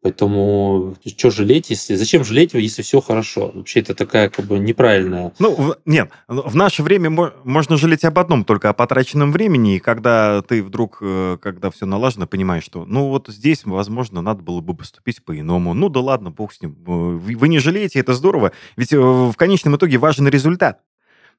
Поэтому 0.00 0.94
что 1.04 1.30
жалеть, 1.30 1.70
если 1.70 1.96
зачем 1.96 2.24
жалеть, 2.24 2.54
если 2.54 2.82
все 2.82 3.00
хорошо? 3.00 3.50
Вообще 3.52 3.80
это 3.80 3.96
такая 3.96 4.30
как 4.30 4.44
бы 4.44 4.58
неправильная. 4.60 5.32
Ну 5.40 5.54
в, 5.54 5.76
нет, 5.86 6.10
в 6.28 6.54
наше 6.54 6.84
время 6.84 7.10
можно 7.42 7.76
жалеть 7.76 8.04
об 8.04 8.16
одном, 8.20 8.44
только 8.44 8.68
о 8.68 8.74
потраченном 8.74 9.32
времени, 9.32 9.76
и 9.76 9.78
когда 9.80 10.40
ты 10.42 10.62
вдруг, 10.62 10.98
э, 11.00 11.36
когда 11.42 11.72
все 11.72 11.84
налажено, 11.84 12.28
понимаешь, 12.28 12.62
что 12.62 12.84
ну 12.84 13.08
вот 13.08 13.26
здесь, 13.28 13.64
возможно, 13.64 14.22
надо 14.22 14.40
было 14.42 14.60
бы 14.60 14.74
поступить 14.74 15.24
по-иному. 15.24 15.74
Ну 15.74 15.88
да 15.88 15.98
ладно, 15.98 16.30
бог 16.30 16.52
с 16.52 16.62
ним. 16.62 16.76
Вы 16.84 17.48
не 17.48 17.58
жалеете, 17.58 17.98
это 17.98 18.14
здорово, 18.14 18.52
ведь 18.76 18.92
э, 18.92 18.98
в 19.00 19.34
конечном 19.34 19.76
итоге 19.76 19.98
важен 19.98 20.28
результат. 20.28 20.80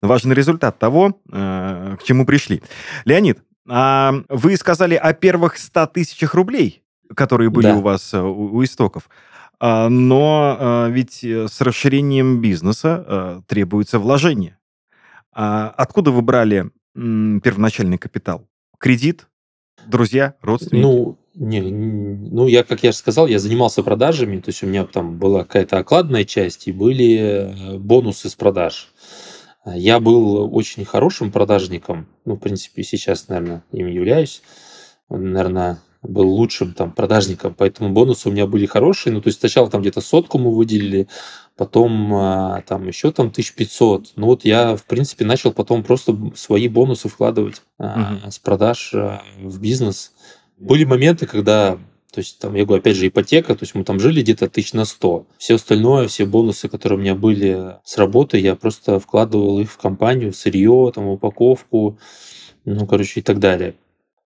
Важен 0.02 0.32
результат 0.32 0.80
того, 0.80 1.20
э, 1.32 1.98
к 2.00 2.04
чему 2.04 2.26
пришли. 2.26 2.62
Леонид, 3.06 3.40
а 3.68 4.14
вы 4.30 4.56
сказали 4.58 4.96
о 4.96 5.14
первых 5.14 5.58
100 5.58 5.88
тысячах 5.88 6.34
рублей 6.34 6.84
которые 7.16 7.50
были 7.50 7.68
да. 7.68 7.78
у 7.78 7.82
вас 7.82 8.14
э, 8.14 8.22
у, 8.22 8.64
истоков. 8.64 9.10
А, 9.60 9.90
но 9.90 10.58
а, 10.60 10.88
ведь 10.88 11.24
э, 11.24 11.48
с 11.48 11.62
расширением 11.62 12.42
бизнеса 12.42 13.44
требуется 13.48 14.00
вложение. 14.00 14.58
А 15.34 15.70
откуда 15.70 16.12
вы 16.12 16.22
брали 16.22 16.70
первоначальный 16.94 17.98
капитал? 17.98 18.48
Кредит? 18.78 19.28
Друзья? 19.88 20.36
Родственники? 20.42 20.84
Ну, 20.84 21.18
не, 21.36 21.62
ну, 21.62 22.48
я, 22.48 22.64
как 22.64 22.84
я 22.84 22.92
же 22.92 22.98
сказал, 22.98 23.28
я 23.28 23.40
занимался 23.40 23.82
продажами, 23.84 24.40
то 24.40 24.50
есть 24.50 24.64
у 24.64 24.68
меня 24.68 24.86
там 24.86 25.18
была 25.18 25.44
какая-то 25.44 25.78
окладная 25.78 26.26
часть 26.26 26.68
и 26.68 26.74
были 26.74 27.78
бонусы 27.78 28.30
с 28.30 28.36
продаж. 28.36 28.90
Я 29.66 30.00
был 30.00 30.56
очень 30.56 30.86
хорошим 30.86 31.32
продажником, 31.32 32.08
ну, 32.26 32.36
в 32.36 32.40
принципе, 32.40 32.84
сейчас, 32.84 33.28
наверное, 33.28 33.64
им 33.72 33.88
являюсь. 33.88 34.42
Наверное, 35.10 35.80
был 36.02 36.30
лучшим 36.30 36.74
там 36.74 36.92
продажником, 36.92 37.54
поэтому 37.58 37.90
бонусы 37.90 38.30
у 38.30 38.32
меня 38.32 38.48
были 38.48 38.66
хорошие. 38.66 39.14
Ну, 39.14 39.22
то 39.22 39.28
есть 39.28 39.40
сначала 39.40 39.70
там 39.70 39.82
где-то 39.82 40.02
сотку 40.02 40.38
мы 40.38 40.56
выделили, 40.56 41.08
потом 41.58 42.14
а, 42.14 42.62
там 42.62 42.88
еще 42.88 43.12
там 43.12 43.28
1500. 43.28 44.14
Ну, 44.16 44.28
вот 44.28 44.46
я, 44.46 44.78
в 44.78 44.86
принципе, 44.86 45.26
начал 45.26 45.52
потом 45.52 45.84
просто 45.84 46.16
свои 46.36 46.70
бонусы 46.70 47.10
вкладывать 47.10 47.62
угу. 47.78 48.30
с 48.30 48.40
продаж 48.40 48.92
а, 48.94 49.22
в 49.42 49.60
бизнес. 49.60 50.14
Были 50.58 50.86
моменты, 50.86 51.26
когда 51.26 51.78
то 52.12 52.20
есть, 52.20 52.40
там, 52.40 52.56
я 52.56 52.66
говорю, 52.66 52.82
опять 52.82 52.96
же, 52.96 53.08
ипотека, 53.08 53.56
то 53.56 53.64
есть 53.64 53.76
мы 53.76 53.84
там 53.84 54.00
жили 54.00 54.22
где-то 54.22 54.50
тысяч 54.50 54.74
на 54.74 54.86
100. 54.86 55.28
Все 55.38 55.56
остальное, 55.56 56.08
все 56.08 56.26
бонусы, 56.26 56.68
которые 56.68 56.98
у 56.98 57.02
меня 57.02 57.14
были 57.16 57.76
с 57.84 57.98
работы, 57.98 58.40
я 58.40 58.56
просто 58.56 59.00
вкладывал 59.00 59.60
их 59.60 59.72
в 59.72 59.78
компанию, 59.78 60.32
в 60.32 60.36
сырье, 60.36 60.92
там, 60.94 61.08
упаковку, 61.08 62.00
ну, 62.66 62.88
короче, 62.88 63.20
и 63.20 63.24
так 63.24 63.40
далее. 63.40 63.76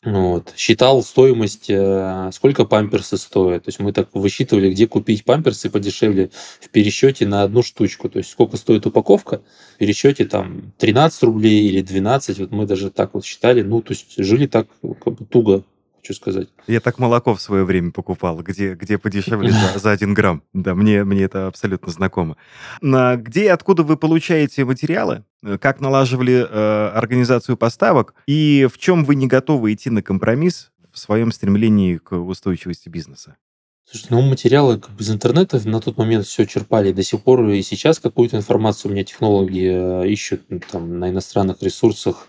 Вот. 0.03 0.53
Считал 0.57 1.03
стоимость, 1.03 1.69
э, 1.69 2.31
сколько 2.33 2.65
памперсы 2.65 3.17
стоят. 3.17 3.65
То 3.65 3.69
есть 3.69 3.79
мы 3.79 3.93
так 3.93 4.09
высчитывали, 4.13 4.71
где 4.71 4.87
купить 4.87 5.23
памперсы 5.23 5.69
подешевле 5.69 6.31
в 6.59 6.69
пересчете 6.69 7.27
на 7.27 7.43
одну 7.43 7.61
штучку. 7.61 8.09
То 8.09 8.17
есть 8.17 8.31
сколько 8.31 8.57
стоит 8.57 8.87
упаковка, 8.87 9.41
в 9.75 9.77
пересчете 9.77 10.25
там 10.25 10.73
13 10.79 11.21
рублей 11.23 11.67
или 11.67 11.81
12. 11.81 12.39
Вот 12.39 12.51
мы 12.51 12.65
даже 12.65 12.89
так 12.89 13.13
вот 13.13 13.25
считали. 13.25 13.61
Ну, 13.61 13.83
то 13.83 13.93
есть 13.93 14.15
жили 14.17 14.47
так 14.47 14.67
как 14.81 15.19
бы 15.19 15.25
туго 15.25 15.63
хочу 16.01 16.13
сказать. 16.13 16.49
Я 16.67 16.79
так 16.79 16.99
молоко 16.99 17.35
в 17.35 17.41
свое 17.41 17.63
время 17.63 17.91
покупал, 17.91 18.41
где, 18.41 18.73
где 18.73 18.97
подешевле 18.97 19.51
за, 19.51 19.79
за 19.79 19.91
1 19.91 20.13
грамм. 20.13 20.43
Да, 20.53 20.75
мне, 20.75 21.03
мне 21.03 21.23
это 21.23 21.47
абсолютно 21.47 21.91
знакомо. 21.91 22.37
На, 22.81 23.15
где 23.15 23.45
и 23.45 23.47
откуда 23.47 23.83
вы 23.83 23.97
получаете 23.97 24.65
материалы? 24.65 25.23
Э, 25.43 25.57
как 25.57 25.79
налаживали 25.79 26.45
э, 26.47 26.87
организацию 26.89 27.55
поставок? 27.55 28.15
И 28.27 28.67
в 28.71 28.77
чем 28.77 29.05
вы 29.05 29.15
не 29.15 29.27
готовы 29.27 29.73
идти 29.73 29.89
на 29.89 30.01
компромисс 30.01 30.71
в 30.91 30.97
своем 30.97 31.31
стремлении 31.31 31.97
к 31.97 32.15
устойчивости 32.15 32.89
бизнеса? 32.89 33.37
Слушай, 33.85 34.07
ну 34.11 34.21
материалы 34.21 34.79
как 34.79 34.91
бы 34.91 35.03
из 35.03 35.11
интернета 35.11 35.61
на 35.67 35.81
тот 35.81 35.97
момент 35.97 36.25
все 36.25 36.45
черпали. 36.45 36.91
До 36.91 37.03
сих 37.03 37.21
пор 37.21 37.47
и 37.49 37.61
сейчас 37.61 37.99
какую-то 37.99 38.37
информацию 38.37 38.89
у 38.89 38.93
меня 38.93 39.03
технологи 39.03 40.03
э, 40.03 40.07
ищут 40.07 40.41
там, 40.71 40.99
на 40.99 41.09
иностранных 41.09 41.61
ресурсах. 41.61 42.27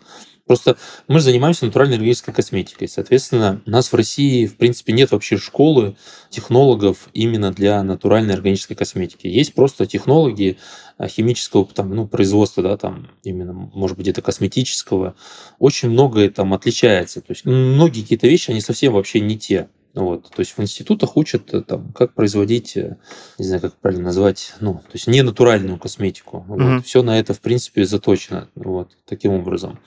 Просто 0.52 0.76
мы 1.08 1.18
же 1.18 1.24
занимаемся 1.24 1.64
натуральной 1.64 1.96
органической 1.96 2.30
косметикой. 2.32 2.86
Соответственно, 2.86 3.62
у 3.64 3.70
нас 3.70 3.90
в 3.90 3.96
России, 3.96 4.44
в 4.44 4.58
принципе, 4.58 4.92
нет 4.92 5.10
вообще 5.10 5.38
школы 5.38 5.96
технологов 6.28 7.08
именно 7.14 7.52
для 7.52 7.82
натуральной 7.82 8.34
органической 8.34 8.74
косметики. 8.74 9.28
Есть 9.28 9.54
просто 9.54 9.86
технологи 9.86 10.58
а, 10.98 11.08
химического 11.08 11.64
там, 11.64 11.94
ну, 11.94 12.06
производства, 12.06 12.62
да, 12.62 12.76
там 12.76 13.08
именно, 13.22 13.54
может 13.54 13.96
быть, 13.96 14.04
где-то 14.04 14.20
косметического. 14.20 15.14
Очень 15.58 15.88
многое 15.88 16.28
там 16.28 16.52
отличается. 16.52 17.22
То 17.22 17.30
есть 17.30 17.46
многие 17.46 18.02
какие-то 18.02 18.26
вещи, 18.26 18.50
они 18.50 18.60
совсем 18.60 18.92
вообще 18.92 19.20
не 19.20 19.38
те. 19.38 19.70
Вот. 19.94 20.30
То 20.30 20.40
есть 20.40 20.56
в 20.56 20.60
институтах 20.60 21.16
учат, 21.16 21.52
э, 21.52 21.60
там, 21.62 21.92
как 21.92 22.14
производить, 22.14 22.76
э, 22.76 22.96
не 23.38 23.44
знаю, 23.44 23.60
как 23.60 23.76
правильно 23.76 24.04
назвать, 24.04 24.54
ну, 24.60 24.74
то 24.74 24.92
есть 24.94 25.06
не 25.06 25.22
натуральную 25.22 25.78
косметику. 25.78 26.46
Mm-hmm. 26.48 26.76
Вот. 26.76 26.86
Все 26.86 27.02
на 27.02 27.18
это, 27.18 27.34
в 27.34 27.40
принципе, 27.40 27.84
заточено 27.84 28.48
вот, 28.54 28.96
таким 29.06 29.32
образом. 29.32 29.78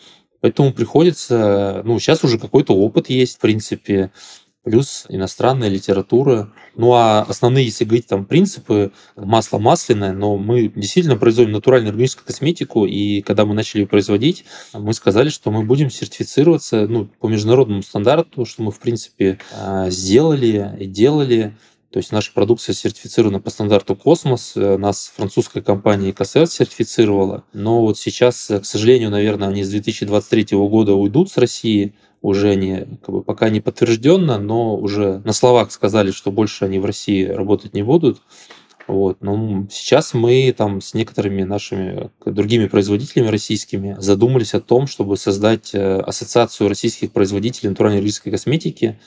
Поэтому 0.42 0.74
приходится, 0.74 1.82
ну, 1.86 2.00
сейчас 2.00 2.24
уже 2.24 2.38
какой-то 2.38 2.76
опыт 2.76 3.10
есть, 3.10 3.38
в 3.38 3.40
принципе, 3.40 4.12
плюс 4.66 5.06
иностранная 5.10 5.70
литература. 5.70 6.52
Ну 6.76 6.94
а 6.94 7.22
основные, 7.22 7.66
если 7.66 7.86
говорить 7.86 8.08
там 8.08 8.26
принципы, 8.26 8.92
масло 9.16 9.60
масляное, 9.60 10.12
но 10.12 10.38
мы 10.38 10.68
действительно 10.68 11.16
производим 11.16 11.52
натуральную 11.52 11.92
органическую 11.92 12.26
косметику, 12.26 12.86
и 12.86 13.22
когда 13.22 13.46
мы 13.46 13.54
начали 13.54 13.82
ее 13.82 13.88
производить, 13.88 14.44
мы 14.74 14.94
сказали, 14.94 15.30
что 15.30 15.52
мы 15.52 15.64
будем 15.64 15.90
сертифицироваться 15.90 16.88
ну, 16.88 17.06
по 17.06 17.28
международному 17.28 17.84
стандарту, 17.84 18.46
что 18.46 18.64
мы 18.64 18.72
в 18.72 18.80
принципе 18.80 19.40
а, 19.54 19.90
сделали 19.90 20.76
и 20.80 20.86
делали. 20.86 21.56
То 21.92 22.00
есть 22.00 22.12
наша 22.12 22.34
продукция 22.34 22.74
сертифицирована 22.74 23.40
по 23.40 23.50
стандарту 23.50 23.96
Космос. 23.96 24.54
Э, 24.56 24.78
нас 24.78 25.12
французская 25.16 25.62
компания 25.62 26.14
КСР 26.14 26.48
сертифицировала. 26.48 27.44
Но 27.54 27.82
вот 27.82 27.98
сейчас, 27.98 28.48
к 28.48 28.66
сожалению, 28.66 29.10
наверное, 29.10 29.48
они 29.48 29.64
с 29.64 29.70
2023 29.70 30.58
года 30.58 30.94
уйдут 30.94 31.32
с 31.32 31.38
России 31.38 31.96
уже 32.22 32.56
не, 32.56 32.88
как 33.06 33.10
бы, 33.10 33.22
пока 33.22 33.50
не 33.50 33.62
подтвержденно, 33.62 34.40
но 34.40 34.76
уже 34.76 35.22
на 35.26 35.32
словах 35.32 35.72
сказали, 35.72 36.12
что 36.12 36.32
больше 36.32 36.66
они 36.66 36.80
в 36.80 36.86
России 36.86 37.24
работать 37.24 37.74
не 37.74 37.84
будут. 37.84 38.22
Вот. 38.88 39.18
Но 39.22 39.68
сейчас 39.72 40.14
мы 40.14 40.54
там 40.56 40.82
с 40.82 40.94
некоторыми 40.94 41.44
нашими 41.44 42.10
другими 42.26 42.68
производителями 42.68 43.30
российскими 43.30 43.96
задумались 44.00 44.54
о 44.54 44.62
том, 44.62 44.88
чтобы 44.88 45.18
создать 45.18 45.74
э, 45.74 46.00
ассоциацию 46.00 46.70
российских 46.70 47.12
производителей 47.12 47.70
натуральной 47.70 48.00
российской 48.00 48.32
косметики 48.32 49.00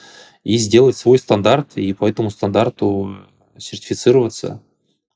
и 0.45 0.57
сделать 0.57 0.97
свой 0.97 1.19
стандарт, 1.19 1.77
и 1.77 1.93
по 1.93 2.09
этому 2.09 2.31
стандарту 2.31 3.17
сертифицироваться. 3.57 4.63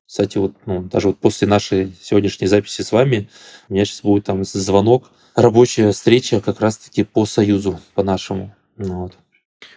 Кстати, 0.07 0.39
вот, 0.39 0.55
ну, 0.67 0.83
даже 0.83 1.09
вот 1.09 1.19
после 1.19 1.49
нашей 1.49 1.95
сегодняшней 2.03 2.47
записи 2.47 2.83
с 2.83 2.93
вами 2.93 3.31
у 3.69 3.75
меня 3.75 3.85
сейчас 3.85 4.03
будет 4.03 4.25
там 4.25 4.45
звонок 4.45 5.11
рабочая 5.35 5.93
встреча 5.93 6.41
как 6.41 6.61
раз-таки 6.61 7.05
по 7.05 7.25
союзу, 7.25 7.81
по 7.95 8.03
нашему. 8.03 8.55
Ну 8.77 9.03
вот. 9.03 9.15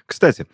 Кстати, 0.05 0.45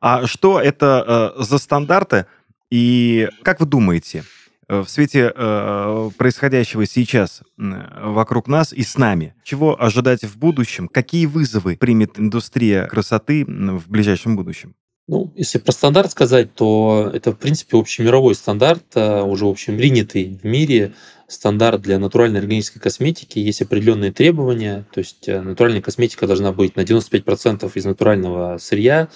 а 0.00 0.26
что 0.26 0.60
это 0.60 1.34
э, 1.36 1.42
за 1.42 1.58
стандарты 1.58 2.26
и 2.70 3.28
как 3.42 3.60
вы 3.60 3.66
думаете, 3.66 4.24
в 4.70 4.88
свете 4.88 5.32
э, 5.34 6.10
происходящего 6.16 6.86
сейчас 6.86 7.42
вокруг 7.56 8.48
нас 8.48 8.72
и 8.72 8.82
с 8.82 8.96
нами, 8.96 9.34
чего 9.42 9.80
ожидать 9.80 10.22
в 10.24 10.38
будущем? 10.38 10.88
Какие 10.88 11.26
вызовы 11.26 11.76
примет 11.76 12.18
индустрия 12.18 12.86
красоты 12.86 13.44
в 13.44 13.88
ближайшем 13.88 14.36
будущем? 14.36 14.74
Ну, 15.08 15.32
если 15.34 15.58
про 15.58 15.72
стандарт 15.72 16.12
сказать, 16.12 16.54
то 16.54 17.10
это, 17.12 17.32
в 17.32 17.36
принципе, 17.36 17.76
общемировой 17.76 18.36
стандарт, 18.36 18.84
э, 18.94 19.22
уже 19.22 19.46
общепринятый 19.46 20.38
в 20.40 20.46
мире. 20.46 20.92
Стандарт 21.26 21.80
для 21.80 21.98
натуральной 21.98 22.38
органической 22.38 22.78
косметики, 22.78 23.40
есть 23.40 23.60
определенные 23.60 24.12
требования, 24.12 24.86
то 24.92 24.98
есть 24.98 25.28
э, 25.28 25.40
натуральная 25.40 25.82
косметика 25.82 26.28
должна 26.28 26.52
быть 26.52 26.76
на 26.76 26.82
95% 26.82 27.68
из 27.74 27.84
натурального 27.84 28.58
сырья, 28.58 29.08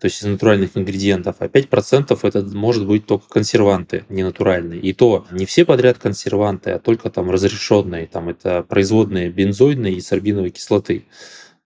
то 0.00 0.04
есть 0.04 0.22
из 0.22 0.26
натуральных 0.26 0.76
ингредиентов, 0.76 1.36
а 1.40 1.46
5% 1.46 2.18
это 2.22 2.42
может 2.56 2.86
быть 2.86 3.06
только 3.06 3.28
консерванты 3.28 4.04
не 4.08 4.22
натуральные. 4.22 4.80
И 4.80 4.92
то 4.92 5.26
не 5.32 5.44
все 5.44 5.64
подряд 5.64 5.98
консерванты, 5.98 6.70
а 6.70 6.78
только 6.78 7.10
там 7.10 7.30
разрешенные, 7.30 8.06
там 8.06 8.28
это 8.28 8.62
производные 8.62 9.28
бензоидной 9.30 9.94
и 9.94 10.00
сорбиновой 10.00 10.50
кислоты. 10.50 11.06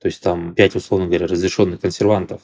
То 0.01 0.07
есть 0.07 0.21
там 0.21 0.53
5, 0.55 0.75
условно 0.75 1.07
говоря, 1.07 1.27
разрешенных 1.27 1.81
консервантов. 1.81 2.41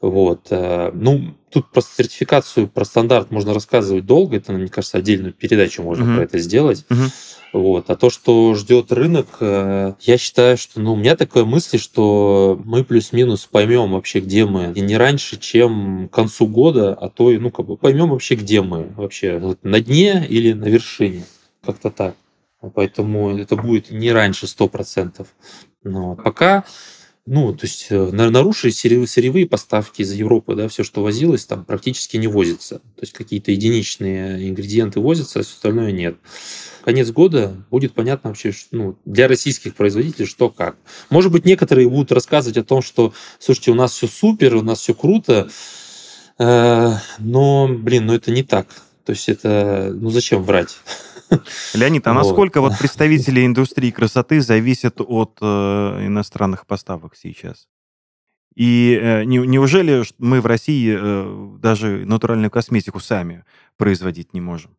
Вот. 0.00 0.46
Э, 0.50 0.90
ну, 0.94 1.34
тут 1.50 1.70
про 1.72 1.80
сертификацию, 1.80 2.68
про 2.68 2.84
стандарт 2.84 3.30
можно 3.30 3.52
рассказывать 3.52 4.06
долго. 4.06 4.36
Это, 4.36 4.52
мне 4.52 4.68
кажется, 4.68 4.98
отдельную 4.98 5.32
передачу 5.32 5.82
можно 5.82 6.04
uh-huh. 6.04 6.16
про 6.16 6.24
это 6.24 6.38
сделать. 6.38 6.84
Uh-huh. 6.88 7.10
Вот. 7.52 7.90
А 7.90 7.96
то, 7.96 8.08
что 8.10 8.54
ждет 8.54 8.92
рынок, 8.92 9.26
э, 9.40 9.94
я 10.00 10.18
считаю, 10.18 10.56
что 10.56 10.80
ну, 10.80 10.92
у 10.92 10.96
меня 10.96 11.16
такая 11.16 11.44
мысль, 11.44 11.78
что 11.78 12.60
мы 12.64 12.84
плюс-минус 12.84 13.46
поймем 13.50 13.92
вообще, 13.92 14.20
где 14.20 14.44
мы. 14.44 14.72
И 14.74 14.80
не 14.80 14.96
раньше, 14.96 15.38
чем 15.38 16.08
к 16.08 16.14
концу 16.14 16.46
года, 16.46 16.94
а 16.94 17.08
то 17.08 17.32
и, 17.32 17.38
ну, 17.38 17.50
как 17.50 17.66
бы 17.66 17.76
поймем 17.76 18.10
вообще, 18.10 18.36
где 18.36 18.62
мы. 18.62 18.92
Вообще 18.96 19.38
вот 19.38 19.64
на 19.64 19.80
дне 19.80 20.24
или 20.28 20.52
на 20.52 20.66
вершине. 20.66 21.24
Как-то 21.64 21.90
так. 21.90 22.14
Поэтому 22.74 23.36
это 23.36 23.56
будет 23.56 23.90
не 23.90 24.12
раньше 24.12 24.46
100%. 24.46 25.26
Но 25.84 26.16
пока 26.16 26.64
ну, 27.30 27.52
то 27.52 27.66
есть 27.66 27.88
э, 27.90 28.10
нарушили 28.10 28.70
сырьевые 28.70 29.46
поставки 29.46 30.00
из 30.00 30.12
Европы, 30.12 30.54
да, 30.54 30.68
все, 30.68 30.82
что 30.82 31.02
возилось, 31.02 31.44
там 31.44 31.66
практически 31.66 32.16
не 32.16 32.26
возится. 32.26 32.78
То 32.78 33.02
есть 33.02 33.12
какие-то 33.12 33.50
единичные 33.52 34.48
ингредиенты 34.48 35.00
возятся, 35.00 35.40
а 35.40 35.42
все 35.42 35.52
остальное 35.52 35.92
нет. 35.92 36.16
Конец 36.84 37.10
года 37.10 37.54
будет 37.70 37.92
понятно 37.92 38.30
вообще, 38.30 38.54
ну, 38.70 38.96
для 39.04 39.28
российских 39.28 39.74
производителей, 39.74 40.24
что 40.24 40.48
как. 40.48 40.76
Может 41.10 41.30
быть, 41.30 41.44
некоторые 41.44 41.90
будут 41.90 42.12
рассказывать 42.12 42.56
о 42.56 42.64
том, 42.64 42.80
что, 42.80 43.12
слушайте, 43.38 43.72
у 43.72 43.74
нас 43.74 43.92
все 43.92 44.06
супер, 44.06 44.56
у 44.56 44.62
нас 44.62 44.80
все 44.80 44.94
круто, 44.94 45.50
э, 46.38 46.92
но, 47.18 47.68
блин, 47.68 48.06
ну 48.06 48.14
это 48.14 48.30
не 48.30 48.42
так. 48.42 48.68
То 49.04 49.12
есть 49.12 49.28
это, 49.28 49.90
ну 49.94 50.08
зачем 50.08 50.42
врать? 50.44 50.78
Леонид, 51.74 52.06
а 52.06 52.14
насколько 52.14 52.60
вот 52.60 52.78
представители 52.78 53.44
индустрии 53.46 53.90
красоты 53.90 54.40
зависят 54.40 55.00
от 55.00 55.38
э, 55.40 56.06
иностранных 56.06 56.66
поставок 56.66 57.16
сейчас? 57.16 57.68
И 58.58 58.98
э, 59.00 59.24
не, 59.24 59.38
неужели 59.38 60.02
мы 60.18 60.40
в 60.40 60.46
России 60.46 60.96
э, 60.98 61.58
даже 61.60 62.04
натуральную 62.04 62.50
косметику 62.50 62.98
сами 62.98 63.44
производить 63.76 64.34
не 64.34 64.40
можем? 64.40 64.76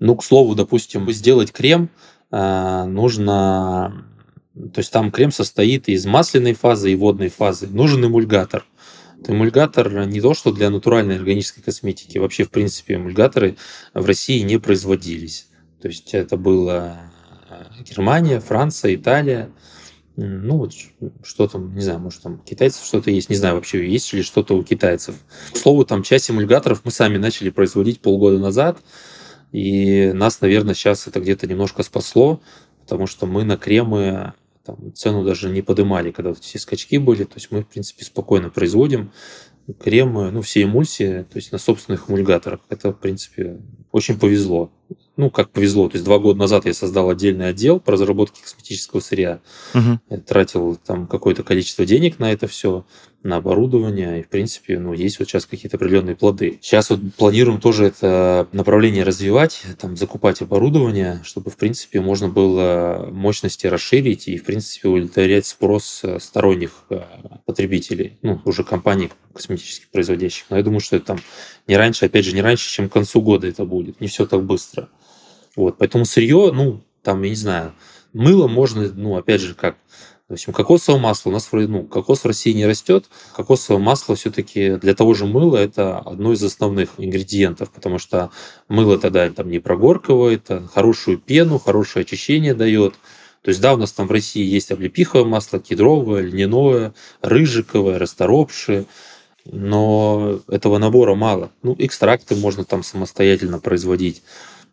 Ну, 0.00 0.16
к 0.16 0.24
слову, 0.24 0.54
допустим, 0.54 1.10
сделать 1.10 1.52
крем 1.52 1.88
э, 2.30 2.84
нужно... 2.84 4.04
То 4.54 4.80
есть 4.80 4.92
там 4.92 5.10
крем 5.10 5.32
состоит 5.32 5.88
из 5.88 6.04
масляной 6.04 6.54
фазы 6.54 6.92
и 6.92 6.96
водной 6.96 7.30
фазы. 7.30 7.68
Нужен 7.68 8.04
эмульгатор. 8.04 8.66
Эмульгатор 9.26 10.06
не 10.06 10.20
то, 10.20 10.34
что 10.34 10.52
для 10.52 10.68
натуральной 10.68 11.16
органической 11.16 11.62
косметики. 11.62 12.18
Вообще, 12.18 12.44
в 12.44 12.50
принципе, 12.50 12.96
эмульгаторы 12.96 13.56
в 13.94 14.04
России 14.04 14.40
не 14.40 14.58
производились. 14.58 15.49
То 15.80 15.88
есть 15.88 16.12
это 16.14 16.36
было 16.36 16.98
э, 17.48 17.82
Германия, 17.82 18.40
Франция, 18.40 18.94
Италия. 18.94 19.50
Ну 20.16 20.58
вот 20.58 20.72
что 21.22 21.46
там, 21.46 21.74
не 21.74 21.80
знаю, 21.80 22.00
может 22.00 22.22
там 22.22 22.38
китайцев 22.40 22.84
что-то 22.84 23.10
есть, 23.10 23.30
не 23.30 23.36
знаю 23.36 23.54
вообще 23.54 23.88
есть 23.88 24.12
ли 24.12 24.22
что-то 24.22 24.54
у 24.56 24.62
китайцев. 24.62 25.14
К 25.52 25.56
слову, 25.56 25.84
там 25.84 26.02
часть 26.02 26.30
эмульгаторов 26.30 26.82
мы 26.84 26.90
сами 26.90 27.16
начали 27.16 27.48
производить 27.48 28.00
полгода 28.00 28.38
назад, 28.38 28.78
и 29.52 30.12
нас, 30.12 30.42
наверное, 30.42 30.74
сейчас 30.74 31.06
это 31.06 31.20
где-то 31.20 31.46
немножко 31.46 31.82
спасло, 31.82 32.40
потому 32.82 33.06
что 33.06 33.26
мы 33.26 33.44
на 33.44 33.56
кремы 33.56 34.34
там, 34.64 34.92
цену 34.94 35.24
даже 35.24 35.48
не 35.48 35.62
подымали, 35.62 36.10
когда 36.10 36.30
вот 36.30 36.40
все 36.40 36.58
скачки 36.58 36.98
были, 36.98 37.24
то 37.24 37.36
есть 37.36 37.50
мы, 37.50 37.62
в 37.62 37.68
принципе, 37.68 38.04
спокойно 38.04 38.50
производим 38.50 39.12
кремы, 39.78 40.30
ну, 40.30 40.42
все 40.42 40.64
эмульсии, 40.64 41.22
то 41.22 41.36
есть 41.36 41.52
на 41.52 41.58
собственных 41.58 42.10
эмульгаторах. 42.10 42.60
Это, 42.68 42.92
в 42.92 42.98
принципе, 42.98 43.60
очень 43.92 44.18
повезло 44.18 44.70
ну, 45.20 45.30
как 45.30 45.50
повезло. 45.50 45.88
То 45.88 45.96
есть 45.96 46.04
два 46.04 46.18
года 46.18 46.38
назад 46.38 46.64
я 46.64 46.72
создал 46.72 47.10
отдельный 47.10 47.50
отдел 47.50 47.78
по 47.78 47.92
разработке 47.92 48.42
косметического 48.42 49.00
сырья. 49.00 49.40
Угу. 49.74 50.00
Я 50.08 50.16
тратил 50.18 50.76
там 50.76 51.06
какое-то 51.06 51.42
количество 51.42 51.84
денег 51.84 52.18
на 52.18 52.32
это 52.32 52.46
все, 52.46 52.86
на 53.22 53.36
оборудование. 53.36 54.20
И, 54.20 54.22
в 54.22 54.28
принципе, 54.28 54.78
ну, 54.78 54.94
есть 54.94 55.18
вот 55.18 55.28
сейчас 55.28 55.44
какие-то 55.44 55.76
определенные 55.76 56.16
плоды. 56.16 56.58
Сейчас 56.62 56.88
вот 56.88 57.00
планируем 57.18 57.60
тоже 57.60 57.84
это 57.84 58.48
направление 58.52 59.04
развивать, 59.04 59.62
там, 59.78 59.96
закупать 59.96 60.40
оборудование, 60.40 61.20
чтобы, 61.22 61.50
в 61.50 61.56
принципе, 61.56 62.00
можно 62.00 62.28
было 62.28 63.10
мощности 63.12 63.66
расширить 63.66 64.26
и, 64.26 64.38
в 64.38 64.44
принципе, 64.44 64.88
удовлетворять 64.88 65.46
спрос 65.46 66.00
э, 66.02 66.18
сторонних 66.18 66.84
э, 66.88 67.02
потребителей, 67.44 68.18
ну, 68.22 68.40
уже 68.46 68.64
компаний 68.64 69.10
косметических 69.34 69.90
производящих. 69.90 70.46
Но 70.48 70.56
я 70.56 70.62
думаю, 70.62 70.80
что 70.80 70.96
это 70.96 71.06
там 71.06 71.18
не 71.66 71.76
раньше, 71.76 72.06
опять 72.06 72.24
же, 72.24 72.34
не 72.34 72.42
раньше, 72.42 72.70
чем 72.70 72.88
к 72.88 72.92
концу 72.92 73.20
года 73.20 73.46
это 73.46 73.64
будет. 73.66 74.00
Не 74.00 74.08
все 74.08 74.24
так 74.24 74.44
быстро. 74.44 74.88
Вот, 75.56 75.78
поэтому 75.78 76.04
сырье, 76.04 76.50
ну, 76.52 76.82
там, 77.02 77.22
я 77.22 77.30
не 77.30 77.36
знаю, 77.36 77.74
мыло 78.12 78.48
можно, 78.48 78.90
ну, 78.94 79.16
опять 79.16 79.40
же, 79.40 79.54
как, 79.54 79.76
в 80.28 80.34
общем, 80.34 80.52
кокосовое 80.52 81.00
масло 81.00 81.30
у 81.30 81.32
нас, 81.32 81.48
ну, 81.50 81.84
кокос 81.84 82.20
в 82.20 82.26
России 82.26 82.52
не 82.52 82.66
растет. 82.66 83.06
Кокосовое 83.34 83.82
масло 83.82 84.14
все-таки 84.14 84.76
для 84.76 84.94
того 84.94 85.14
же 85.14 85.26
мыла 85.26 85.56
это 85.56 85.98
одно 85.98 86.32
из 86.32 86.42
основных 86.42 86.90
ингредиентов, 86.98 87.70
потому 87.72 87.98
что 87.98 88.30
мыло 88.68 88.96
тогда 88.96 89.28
там 89.30 89.50
не 89.50 89.58
прогоркивает, 89.58 90.44
а 90.48 90.68
хорошую 90.72 91.18
пену, 91.18 91.58
хорошее 91.58 92.04
очищение 92.04 92.54
дает. 92.54 92.94
То 93.42 93.48
есть, 93.48 93.60
да, 93.60 93.74
у 93.74 93.76
нас 93.76 93.90
там 93.92 94.06
в 94.06 94.12
России 94.12 94.44
есть 94.44 94.70
облепиховое 94.70 95.24
масло, 95.24 95.58
кедровое, 95.58 96.22
льняное, 96.22 96.94
рыжиковое, 97.22 97.98
расторопшее, 97.98 98.84
но 99.46 100.40
этого 100.46 100.78
набора 100.78 101.14
мало. 101.14 101.50
Ну, 101.62 101.74
экстракты 101.78 102.36
можно 102.36 102.64
там 102.64 102.84
самостоятельно 102.84 103.58
производить. 103.58 104.22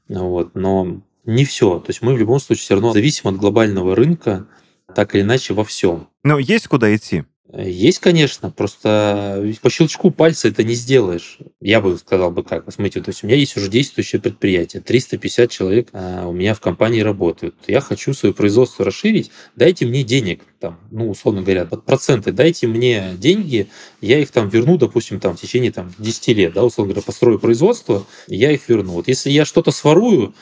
Вот, 0.10 0.56
но 0.56 1.02
не 1.26 1.46
все. 1.46 1.80
То 1.80 1.90
есть 1.90 2.02
мы 2.02 2.14
в 2.14 2.18
любом 2.18 2.40
случае 2.40 2.64
все 2.64 2.74
равно 2.76 2.94
зависим 2.94 3.30
от 3.30 3.38
глобального 3.38 3.96
рынка, 3.96 4.48
так 4.96 5.16
или 5.16 5.22
иначе 5.22 5.54
во 5.54 5.64
всем. 5.64 6.08
Но 6.24 6.40
есть 6.40 6.68
куда 6.68 6.96
идти? 6.96 7.26
Есть, 7.54 8.00
конечно, 8.00 8.52
просто 8.52 9.42
по 9.62 9.70
щелчку 9.70 10.12
пальца 10.12 10.50
это 10.50 10.64
не 10.64 10.74
сделаешь. 10.74 11.38
Я 11.62 11.80
бы 11.80 11.98
сказал 11.98 12.30
бы 12.30 12.44
как. 12.44 12.70
Смотрите, 12.74 13.02
то 13.02 13.10
есть 13.10 13.24
у 13.24 13.28
меня 13.28 13.38
есть 13.38 13.56
уже 13.56 13.70
действующее 13.70 14.22
предприятие, 14.22 14.82
350 14.82 15.50
человек 15.50 15.88
а, 15.94 16.28
у 16.28 16.34
меня 16.34 16.54
в 16.54 16.60
компании 16.60 17.00
работают. 17.00 17.56
Я 17.68 17.80
хочу 17.80 18.14
свое 18.14 18.36
производство 18.36 18.84
расширить, 18.84 19.32
дайте 19.56 19.86
мне 19.86 20.04
денег, 20.04 20.42
там, 20.60 20.78
ну, 20.92 21.10
условно 21.10 21.42
говоря, 21.42 21.64
под 21.64 21.86
проценты, 21.86 22.34
дайте 22.34 22.68
мне 22.68 23.14
деньги, 23.18 23.70
я 24.02 24.20
их 24.20 24.30
там 24.32 24.50
верну, 24.50 24.78
допустим, 24.78 25.22
там, 25.22 25.38
в 25.38 25.42
течение 25.42 25.72
там, 25.72 25.94
10 26.00 26.28
лет, 26.36 26.54
да, 26.54 26.66
условно 26.66 26.94
говоря, 26.94 27.06
построю 27.06 27.40
производство, 27.40 28.06
я 28.28 28.52
их 28.52 28.68
верну. 28.68 28.92
Вот 28.92 29.08
если 29.08 29.30
я 29.30 29.46
что-то 29.46 29.72
сворую, 29.72 30.34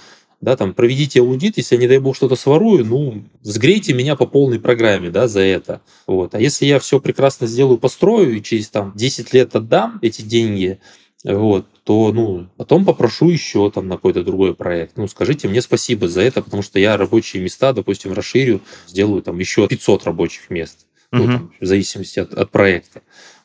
да, 0.42 0.56
там, 0.56 0.74
проведите 0.74 1.22
аудит, 1.22 1.58
если 1.58 1.76
я, 1.76 1.82
не 1.82 1.88
дай 1.88 2.00
бог, 2.00 2.16
что-то 2.16 2.36
сворую, 2.36 2.86
ну, 2.86 3.24
взгрейте 3.42 3.94
меня 3.94 4.16
по 4.16 4.26
полной 4.26 4.60
программе, 4.60 5.10
да, 5.10 5.28
за 5.28 5.42
это. 5.42 5.82
Вот. 6.08 6.36
А 6.36 6.40
если 6.40 6.66
я 6.66 6.80
все 6.80 7.00
прекрасно 7.00 7.48
сделаю, 7.48 7.78
построю, 7.78 8.36
и 8.36 8.42
через 8.42 8.70
там 8.70 8.94
10 8.96 9.34
лет 9.34 9.56
отдам 9.56 10.00
эти 10.02 10.22
деньги, 10.22 10.80
вот, 11.24 11.66
то, 11.84 12.12
ну, 12.12 12.48
потом 12.58 12.86
попрошу 12.86 13.30
еще 13.30 13.72
там 13.72 13.88
на 13.88 13.96
какой-то 13.96 14.24
другой 14.24 14.56
проект. 14.56 14.98
Ну, 14.98 15.08
скажите 15.08 15.48
мне 15.48 15.62
спасибо 15.62 16.08
за 16.08 16.22
это, 16.22 16.44
потому 16.44 16.62
что 16.62 16.80
я 16.80 16.98
рабочие 16.98 17.42
места, 17.42 17.74
допустим, 17.74 18.14
расширю, 18.14 18.62
сделаю 18.88 19.24
там 19.24 19.40
еще 19.40 19.68
500 19.68 20.06
рабочих 20.06 20.50
мест, 20.50 20.86
угу. 21.12 21.24
ну, 21.24 21.26
там, 21.26 21.54
в 21.60 21.66
зависимости 21.66 22.20
от, 22.20 22.34
от 22.34 22.52
проекта. 22.52 23.02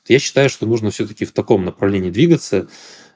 Я 0.08 0.18
считаю, 0.18 0.50
что 0.50 0.66
нужно 0.66 0.90
все-таки 0.90 1.24
в 1.24 1.32
таком 1.32 1.64
направлении 1.64 2.10
двигаться. 2.10 2.68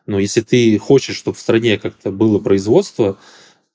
Но 0.06 0.18
если 0.18 0.42
ты 0.42 0.78
хочешь, 0.78 1.16
чтобы 1.16 1.36
в 1.36 1.40
стране 1.40 1.76
как-то 1.76 2.12
было 2.12 2.38
производство, 2.38 3.18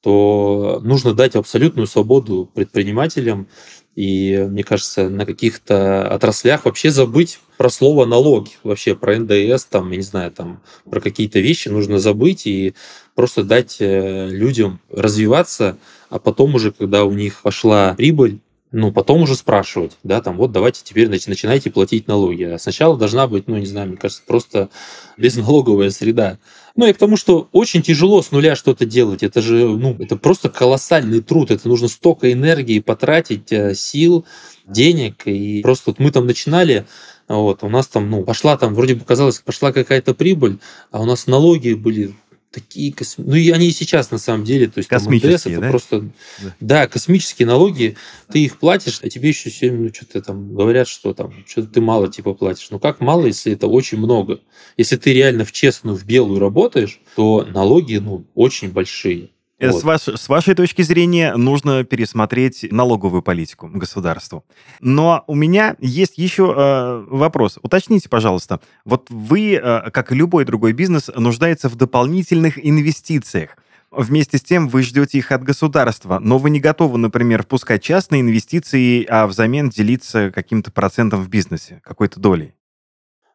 то 0.02 0.80
нужно 0.84 1.14
дать 1.14 1.36
абсолютную 1.36 1.88
свободу 1.88 2.50
предпринимателям. 2.54 3.48
И, 3.96 4.46
мне 4.50 4.64
кажется, 4.64 5.10
на 5.10 5.26
каких-то 5.26 6.08
отраслях 6.08 6.64
вообще 6.64 6.90
забыть 6.90 7.40
про 7.58 7.70
слово 7.70 8.06
налоги, 8.06 8.52
вообще 8.64 8.96
про 8.96 9.18
НДС, 9.18 9.66
там, 9.66 9.92
я 9.92 9.98
не 9.98 10.04
знаю, 10.04 10.32
там, 10.32 10.62
про 10.90 11.02
какие-то 11.02 11.40
вещи 11.40 11.68
нужно 11.68 12.00
забыть 12.00 12.48
и 12.48 12.76
просто 13.16 13.44
дать 13.44 13.78
э, 13.80 14.30
людям 14.30 14.80
развиваться, 14.90 15.78
а 16.10 16.20
потом 16.20 16.56
уже, 16.56 16.72
когда 16.72 17.04
у 17.04 17.12
них 17.12 17.42
пошла 17.42 17.94
прибыль, 17.96 18.40
ну, 18.72 18.92
потом 18.92 19.24
уже 19.24 19.36
спрашивать, 19.36 19.98
да, 20.04 20.22
там, 20.22 20.38
вот 20.38 20.52
давайте 20.52 20.82
теперь 20.84 21.10
начинайте 21.10 21.72
платить 21.72 22.08
налоги. 22.08 22.44
А 22.44 22.60
сначала 22.60 22.98
должна 22.98 23.28
быть, 23.28 23.48
ну, 23.48 23.58
не 23.58 23.66
знаю, 23.66 23.88
мне 23.88 23.98
кажется, 23.98 24.22
просто 24.28 24.70
безналоговая 25.18 25.90
среда. 25.90 26.38
Ну, 26.76 26.86
и 26.86 26.94
к 26.94 26.98
тому, 26.98 27.18
что 27.18 27.50
очень 27.52 27.82
тяжело 27.82 28.22
с 28.22 28.32
нуля 28.32 28.56
что-то 28.56 28.86
делать. 28.86 29.24
Это 29.24 29.42
же, 29.42 29.68
ну, 29.68 29.96
это 29.98 30.18
просто 30.18 30.50
колоссальный 30.50 31.22
труд. 31.22 31.50
Это 31.50 31.68
нужно 31.68 31.88
столько 31.88 32.32
энергии 32.32 32.80
потратить, 32.80 33.52
э, 33.52 33.74
сил, 33.74 34.26
денег. 34.68 35.26
И 35.26 35.62
просто 35.64 35.90
вот 35.90 36.00
мы 36.00 36.12
там 36.12 36.28
начинали, 36.28 36.86
вот, 37.28 37.64
у 37.64 37.70
нас 37.70 37.88
там, 37.88 38.10
ну, 38.12 38.24
пошла 38.24 38.56
там, 38.56 38.76
вроде 38.76 38.94
бы 38.94 39.04
казалось, 39.04 39.40
пошла 39.40 39.72
какая-то 39.72 40.14
прибыль, 40.14 40.60
а 40.92 41.02
у 41.02 41.06
нас 41.06 41.26
налоги 41.26 41.74
были 41.74 42.14
такие 42.52 42.94
косми... 42.94 43.26
ну 43.26 43.36
и 43.36 43.50
они 43.52 43.68
и 43.68 43.72
сейчас 43.72 44.12
на 44.12 44.18
самом 44.18 44.44
деле, 44.44 44.68
то 44.68 44.80
есть 44.80 44.90
космические, 44.90 45.32
там 45.32 45.38
НДС, 45.38 45.48
это 45.48 45.62
да? 45.62 45.70
просто 45.70 46.00
да. 46.42 46.56
да, 46.60 46.88
космические 46.88 47.48
налоги, 47.48 47.96
ты 48.32 48.40
их 48.40 48.58
платишь, 48.58 49.00
а 49.02 49.10
тебе 49.10 49.30
еще 49.30 49.50
все 49.50 49.72
ну 49.72 49.94
что-то 49.94 50.22
там 50.22 50.54
говорят, 50.56 50.88
что 50.88 51.14
там 51.14 51.34
что-то 51.48 51.68
ты 51.68 51.82
мало 51.82 52.08
типа 52.10 52.34
платишь. 52.34 52.70
Ну 52.72 52.80
как 52.80 53.00
мало, 53.00 53.28
если 53.28 53.54
это 53.54 53.68
очень 53.68 53.98
много? 53.98 54.42
Если 54.78 54.96
ты 54.96 55.14
реально 55.14 55.46
в 55.46 55.52
честную, 55.52 55.96
в 55.96 56.06
белую 56.06 56.40
работаешь, 56.40 57.00
то 57.16 57.48
налоги 57.52 57.98
ну 57.98 58.26
очень 58.36 58.72
большие. 58.72 59.30
Э, 59.60 59.72
вот. 59.72 59.82
С, 59.82 59.84
ваш, 59.84 60.02
с 60.08 60.30
вашей 60.30 60.56
точки 60.56 60.82
зрения 60.82 61.36
нужно 61.36 61.84
пересмотреть 61.84 62.66
налоговую 62.72 63.22
политику 63.22 63.68
государству. 63.68 64.46
Но 64.80 65.24
у 65.28 65.36
меня 65.36 65.76
есть 65.80 66.18
еще 66.18 66.54
э, 66.56 67.06
вопрос. 67.10 67.60
Уточните, 67.62 68.08
пожалуйста. 68.10 68.62
Вот 68.86 69.08
вы, 69.10 69.56
э, 69.56 69.92
как 69.92 70.12
и 70.12 70.16
любой 70.16 70.46
другой 70.46 70.72
бизнес, 70.72 71.10
нуждается 71.14 71.68
в 71.68 71.76
дополнительных 71.76 72.64
инвестициях. 72.66 73.58
Вместе 73.92 74.38
с 74.38 74.44
тем 74.44 74.70
вы 74.70 74.84
ждете 74.84 75.18
их 75.18 75.32
от 75.32 75.44
государства, 75.44 76.20
но 76.20 76.38
вы 76.38 76.52
не 76.52 76.60
готовы, 76.60 76.98
например, 77.00 77.44
впускать 77.44 77.82
частные 77.82 78.22
инвестиции, 78.22 79.04
а 79.10 79.26
взамен 79.26 79.70
делиться 79.70 80.32
каким-то 80.32 80.72
процентом 80.72 81.24
в 81.24 81.28
бизнесе, 81.28 81.82
какой-то 81.84 82.20
долей. 82.20 82.54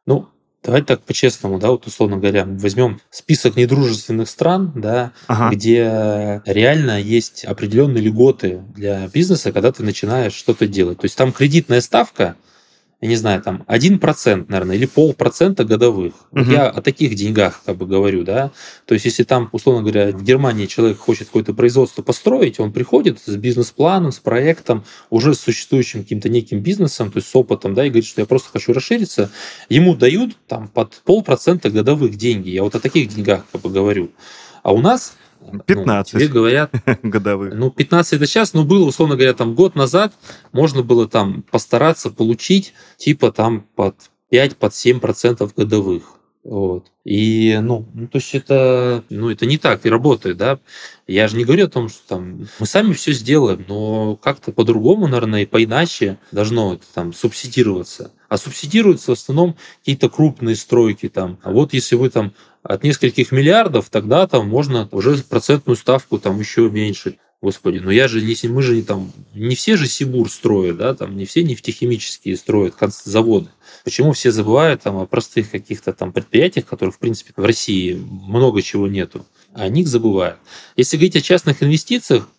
Ну, 0.07 0.29
Давайте 0.65 0.87
так 0.87 1.03
по-честному, 1.03 1.59
да, 1.59 1.71
вот 1.71 1.87
условно 1.87 2.17
говоря, 2.17 2.47
возьмем 2.47 3.01
список 3.11 3.57
недружественных 3.57 4.31
стран, 4.31 4.73
да, 4.75 5.13
ага. 5.27 5.55
где 5.55 6.43
реально 6.47 6.99
есть 7.01 7.45
определенные 7.45 8.03
льготы 8.03 8.63
для 8.75 9.07
бизнеса, 9.09 9.53
когда 9.53 9.73
ты 9.73 9.83
начинаешь 9.83 10.33
что-то 10.33 10.67
делать. 10.67 10.99
То 10.99 11.05
есть 11.05 11.17
там 11.19 11.33
кредитная 11.33 11.83
ставка, 11.83 12.37
я 13.05 13.11
не 13.11 13.17
знаю, 13.17 13.43
там 13.43 13.65
1%, 13.69 14.47
наверное, 14.49 14.77
или 14.77 14.87
полпроцента 14.87 15.65
годовых. 15.65 16.15
Угу. 16.31 16.41
Вот 16.41 16.49
я 16.49 16.71
о 16.71 16.81
таких 16.81 17.15
деньгах 17.15 17.61
как 17.67 17.77
бы 17.77 17.85
говорю, 17.85 18.25
да. 18.25 18.51
То 18.87 18.95
есть, 18.95 19.05
если 19.05 19.25
там, 19.25 19.51
условно 19.53 19.83
говоря, 19.83 20.11
в 20.11 20.23
Германии 20.23 20.65
человек 20.65 20.97
хочет 20.97 21.27
какое-то 21.27 21.53
производство 21.53 22.01
построить, 22.01 22.59
он 22.59 22.73
приходит 22.73 23.19
с 23.23 23.37
бизнес-планом, 23.37 24.11
с 24.11 24.21
проектом, 24.21 24.85
уже 25.11 25.35
с 25.35 25.41
существующим 25.41 26.03
каким-то 26.03 26.31
неким 26.31 26.61
бизнесом, 26.61 27.13
то 27.13 27.19
есть 27.19 27.29
с 27.29 27.37
опытом, 27.37 27.75
да, 27.75 27.85
и 27.85 27.91
говорит, 27.91 28.07
что 28.07 28.23
я 28.23 28.27
просто 28.27 28.49
хочу 28.51 28.73
расшириться, 28.73 29.31
ему 29.69 29.95
дают 29.95 30.39
там 30.49 30.69
под 30.69 31.03
полпроцента 31.05 31.69
годовых 31.69 32.17
деньги. 32.17 32.49
Я 32.49 32.63
вот 32.63 32.75
о 32.75 32.81
таких 32.81 33.09
деньгах 33.09 33.45
как 33.53 33.61
бы 33.61 33.69
говорю. 33.69 34.13
А 34.63 34.73
у 34.73 34.81
нас 34.81 35.15
15. 35.67 36.15
Ну, 36.15 36.21
тебе 36.21 36.29
говорят... 36.29 36.71
годовых. 37.03 37.55
Ну, 37.55 37.71
15 37.71 38.15
это 38.15 38.27
сейчас, 38.27 38.55
но 38.55 38.65
было, 38.65 38.85
условно 38.85 39.17
говоря, 39.17 39.35
там 39.35 39.55
год 39.55 39.75
назад 39.75 40.15
можно 40.53 40.83
было 40.83 41.09
там 41.09 41.43
постараться 41.43 42.11
получить 42.11 42.75
типа 42.97 43.33
там 43.33 43.67
под 43.75 43.97
5, 44.31 44.57
под 44.57 44.75
7 44.75 45.01
процентов 45.01 45.55
годовых. 45.55 46.03
Вот. 46.45 46.93
И, 47.05 47.59
ну, 47.63 47.87
ну, 47.95 48.07
то 48.07 48.19
есть 48.19 48.35
это, 48.35 49.03
ну, 49.09 49.31
это 49.31 49.47
не 49.47 49.57
так 49.57 49.87
и 49.87 49.91
работает, 49.91 50.37
да. 50.37 50.59
Я 51.07 51.27
же 51.27 51.39
не 51.39 51.45
говорю 51.45 51.65
о 51.65 51.71
том, 51.71 51.89
что 51.89 52.07
там 52.07 52.47
мы 52.59 52.67
сами 52.67 52.93
все 52.93 53.13
сделаем, 53.13 53.65
но 53.67 54.17
как-то 54.17 54.53
по-другому, 54.53 55.07
наверное, 55.07 55.43
и 55.43 55.47
поиначе 55.47 56.19
должно 56.33 56.75
это 56.75 56.85
там 56.93 57.15
субсидироваться. 57.15 58.13
А 58.29 58.37
субсидируются 58.37 59.13
в 59.13 59.19
основном 59.19 59.57
какие-то 59.79 60.11
крупные 60.11 60.55
стройки 60.55 61.09
там. 61.09 61.39
А 61.43 61.51
вот 61.51 61.73
если 61.73 61.97
вы 61.97 62.11
там 62.11 62.35
от 62.63 62.85
нескольких 62.85 63.33
миллиардов, 63.33 63.89
тогда 63.89 64.27
там 64.27 64.47
можно 64.47 64.87
уже 64.93 65.17
процентную 65.25 65.77
ставку 65.77 66.19
там 66.19 66.39
еще 66.39 66.69
меньше. 66.69 67.17
Господи, 67.45 67.77
но 67.77 67.91
я 67.91 68.09
же 68.09 68.23
не, 68.23 68.35
мы 68.49 68.63
же 68.63 68.75
не 68.75 68.81
там, 68.81 69.13
не 69.35 69.55
все 69.55 69.77
же 69.77 69.87
Сибур 69.87 70.31
строят, 70.31 70.79
да, 70.79 70.95
там 70.95 71.15
не 71.15 71.27
все 71.27 71.43
нефтехимические 71.43 72.39
строят 72.39 72.75
заводы. 73.05 73.51
Почему 73.85 74.15
все 74.15 74.33
забывают 74.33 74.81
там 74.81 74.97
о 74.97 75.05
простых 75.05 75.51
каких-то 75.51 75.93
там 75.93 76.11
предприятиях, 76.11 76.65
которых, 76.65 76.95
в 76.95 76.99
принципе, 76.99 77.35
в 77.37 77.45
России 77.45 77.93
много 77.93 78.63
чего 78.63 78.89
нету, 78.89 79.27
а 79.53 79.65
о 79.65 79.69
них 79.69 79.89
забывают. 79.89 80.39
Если 80.77 80.97
говорить 80.97 81.17
о 81.17 81.21
частных 81.21 81.63
инвестициях, 81.63 82.31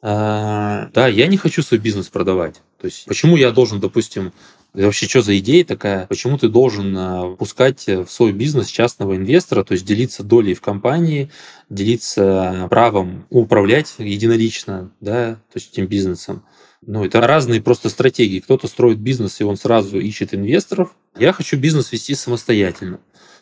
а, 0.00 0.90
да, 0.94 1.08
я 1.08 1.26
не 1.26 1.38
хочу 1.38 1.60
свой 1.64 1.80
бизнес 1.80 2.08
продавать. 2.08 2.62
То 2.80 2.86
есть, 2.86 3.06
почему 3.06 3.36
я 3.36 3.50
должен, 3.50 3.80
допустим, 3.80 4.32
это 4.74 4.84
вообще 4.86 5.06
что 5.06 5.22
за 5.22 5.38
идея 5.38 5.64
такая? 5.64 6.06
Почему 6.06 6.38
ты 6.38 6.48
должен 6.48 6.96
а, 6.96 7.36
пускать 7.36 7.86
в 7.86 8.06
свой 8.08 8.32
бизнес 8.32 8.68
частного 8.68 9.16
инвестора, 9.16 9.64
то 9.64 9.72
есть 9.72 9.84
делиться 9.84 10.22
долей 10.22 10.54
в 10.54 10.60
компании, 10.60 11.30
делиться 11.68 12.68
правом 12.70 13.26
управлять 13.30 13.94
единолично, 13.98 14.90
да, 15.00 15.34
то 15.34 15.56
есть 15.56 15.72
этим 15.72 15.86
бизнесом? 15.86 16.44
Ну, 16.84 17.04
это 17.04 17.20
разные 17.20 17.62
просто 17.62 17.90
стратегии. 17.90 18.40
Кто-то 18.40 18.66
строит 18.66 18.98
бизнес, 18.98 19.40
и 19.40 19.44
он 19.44 19.56
сразу 19.56 20.00
ищет 20.00 20.34
инвесторов. 20.34 20.96
Я 21.16 21.32
хочу 21.32 21.56
бизнес 21.56 21.92
вести 21.92 22.14
самостоятельно. 22.14 22.98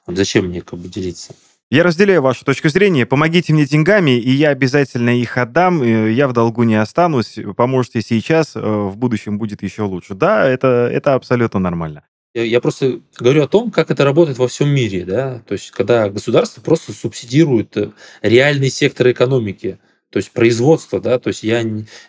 Зачем 0.07 0.47
мне 0.47 0.61
как 0.61 0.79
бы 0.79 0.89
делиться? 0.89 1.35
Я 1.73 1.85
разделяю 1.85 2.21
вашу 2.21 2.45
точку 2.45 2.69
зрения. 2.69 3.07
Помогите 3.07 3.53
мне 3.53 3.65
деньгами, 3.65 4.19
и 4.19 4.31
я 4.33 4.49
обязательно 4.49 5.11
их 5.11 5.39
отдам. 5.39 5.85
Я 5.85 6.27
в 6.27 6.33
долгу 6.33 6.65
не 6.65 6.75
останусь. 6.75 7.39
Поможете 7.57 8.03
сейчас, 8.03 8.57
э, 8.57 8.61
в 8.61 8.97
будущем 8.97 9.39
будет 9.39 9.63
еще 9.63 9.83
лучше. 9.83 10.15
Да, 10.15 10.49
это, 10.49 10.91
это 10.93 11.15
абсолютно 11.15 11.61
нормально. 11.61 12.03
Я 12.35 12.61
просто 12.61 13.01
говорю 13.17 13.45
о 13.45 13.49
том, 13.49 13.71
как 13.71 13.93
это 13.93 14.05
работает 14.05 14.39
во 14.39 14.49
всем 14.49 14.69
мире. 14.69 15.05
Да? 15.05 15.43
То 15.47 15.53
есть, 15.53 15.71
когда 15.71 16.09
государство 16.09 16.61
просто 16.61 16.93
субсидирует 16.93 17.77
э, 17.77 17.93
реальный 18.21 18.69
сектор 18.69 19.09
экономики 19.09 19.79
то 20.11 20.17
есть 20.17 20.33
производство, 20.33 21.01
да, 21.01 21.19
то 21.19 21.29
есть 21.29 21.43
я 21.45 21.63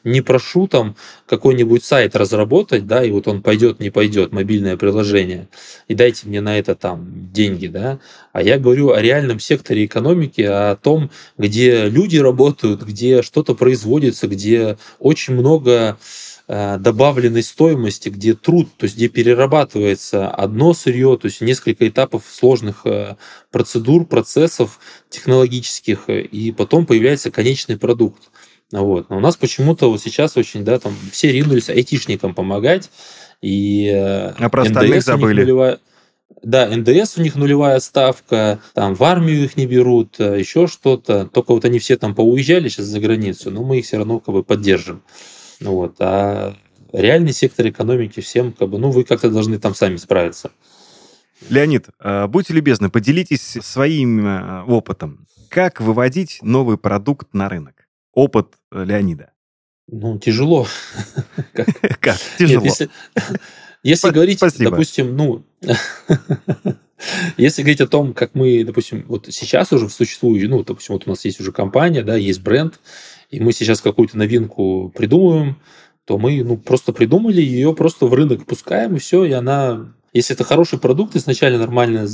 не 0.04 0.22
прошу 0.22 0.68
там 0.68 0.96
какой-нибудь 1.28 1.84
сайт 1.84 2.16
разработать, 2.16 2.88
да, 2.88 3.04
и 3.04 3.12
вот 3.12 3.28
он 3.28 3.44
пойдет, 3.44 3.80
не 3.80 3.92
пойдет, 3.92 4.32
мобильное 4.32 4.76
приложение, 4.76 5.48
и 5.88 5.94
дайте 5.94 6.28
мне 6.28 6.42
на 6.42 6.58
это 6.58 6.76
там 6.76 7.32
деньги, 7.32 7.68
да, 7.68 8.00
а 8.34 8.42
я 8.42 8.58
говорю 8.58 8.92
о 8.92 9.02
реальном 9.02 9.40
секторе 9.40 9.86
экономики, 9.86 10.42
о 10.42 10.76
том, 10.76 11.12
где 11.38 11.90
люди 11.90 12.18
работают, 12.18 12.82
где 12.82 13.22
что-то 13.22 13.54
производится, 13.54 14.28
где 14.28 14.78
очень 15.00 15.36
много 15.36 15.98
добавленной 16.48 17.44
стоимости, 17.44 18.10
где 18.10 18.34
труд, 18.34 18.68
то 18.78 18.84
есть 18.84 18.96
где 18.98 19.08
перерабатывается 19.08 20.30
одно 20.30 20.74
сырье, 20.74 21.18
то 21.22 21.28
есть 21.28 21.40
несколько 21.40 21.88
этапов 21.88 22.24
сложных 22.30 22.86
э, 22.86 23.16
процедур, 23.52 24.06
процессов 24.06 24.80
технологических, 25.10 26.06
э, 26.08 26.22
и 26.22 26.52
потом 26.52 26.86
появляется 26.86 27.32
конечный 27.32 27.78
продукт. 27.78 28.24
Вот. 28.72 29.10
Но 29.10 29.18
у 29.18 29.20
нас 29.20 29.38
почему-то 29.38 29.90
вот 29.90 30.02
сейчас 30.02 30.36
очень, 30.36 30.66
да, 30.66 30.80
там 30.80 30.94
все 31.12 31.32
ринулись 31.32 31.70
айтишникам 31.70 32.34
помогать, 32.34 32.90
и 33.42 33.90
а 33.90 34.50
про 34.50 34.64
остальных 34.64 35.04
забыли. 35.04 35.42
Нулевая... 35.42 35.80
Да, 36.44 36.68
НДС 36.68 37.18
у 37.18 37.22
них 37.22 37.36
нулевая 37.36 37.80
ставка, 37.80 38.60
там 38.74 38.96
в 38.96 39.04
армию 39.04 39.44
их 39.44 39.58
не 39.58 39.68
берут, 39.68 40.20
еще 40.20 40.68
что-то. 40.68 41.26
Только 41.26 41.54
вот 41.54 41.66
они 41.66 41.80
все 41.80 41.98
там 41.98 42.16
поуезжали 42.16 42.68
сейчас 42.68 42.86
за 42.86 43.00
границу, 43.00 43.52
но 43.52 43.64
мы 43.64 43.80
их 43.80 43.86
все 43.86 43.98
равно 43.98 44.20
как 44.20 44.34
бы 44.34 44.44
поддержим. 44.44 45.04
Ну 45.62 45.76
вот, 45.76 45.96
а 46.00 46.56
реальный 46.92 47.32
сектор 47.32 47.68
экономики 47.70 48.20
всем 48.20 48.52
как 48.52 48.70
бы, 48.70 48.78
ну 48.78 48.92
вы 48.92 49.04
как-то 49.06 49.30
должны 49.30 49.58
там 49.60 49.74
сами 49.74 49.96
справиться. 49.96 50.52
Леонид, 51.50 51.88
будьте 52.28 52.54
любезны, 52.54 52.90
поделитесь 52.90 53.58
своим 53.62 54.68
опытом. 54.68 55.26
Как 55.52 55.82
выводить 55.82 56.40
новый 56.42 56.78
продукт 56.78 57.34
на 57.34 57.50
рынок? 57.50 57.88
Опыт 58.14 58.54
э, 58.72 58.86
Леонида. 58.86 59.32
Ну, 59.88 60.18
тяжело. 60.18 60.66
Как? 62.00 62.18
Тяжело. 62.38 62.66
Если 63.84 64.10
говорить, 64.12 64.40
допустим, 64.60 65.18
ну, 65.18 65.44
если 67.38 67.64
говорить 67.64 67.82
о 67.82 67.88
том, 67.88 68.14
как 68.14 68.36
мы, 68.36 68.64
допустим, 68.64 69.04
вот 69.08 69.28
сейчас 69.32 69.74
уже 69.74 69.88
в 69.88 69.94
существующей, 69.94 70.48
ну, 70.48 70.64
допустим, 70.64 70.94
вот 70.94 71.08
у 71.08 71.10
нас 71.10 71.26
есть 71.26 71.42
уже 71.42 71.52
компания, 71.52 72.04
да, 72.04 72.16
есть 72.16 72.42
бренд, 72.42 72.80
и 73.32 73.40
мы 73.40 73.54
сейчас 73.54 73.82
какую-то 73.82 74.18
новинку 74.18 74.94
придумываем, 74.96 75.58
то 76.06 76.18
мы, 76.18 76.44
ну, 76.44 76.58
просто 76.58 76.94
придумали 76.94 77.42
ее, 77.42 77.74
просто 77.74 78.06
в 78.06 78.14
рынок 78.14 78.46
пускаем, 78.46 78.96
и 78.96 79.00
все, 79.00 79.24
и 79.24 79.32
она 79.32 79.94
если 80.14 80.36
это 80.36 80.44
хороший 80.44 80.78
продукт, 80.78 81.16
изначально 81.16 81.60
нормально 81.60 82.06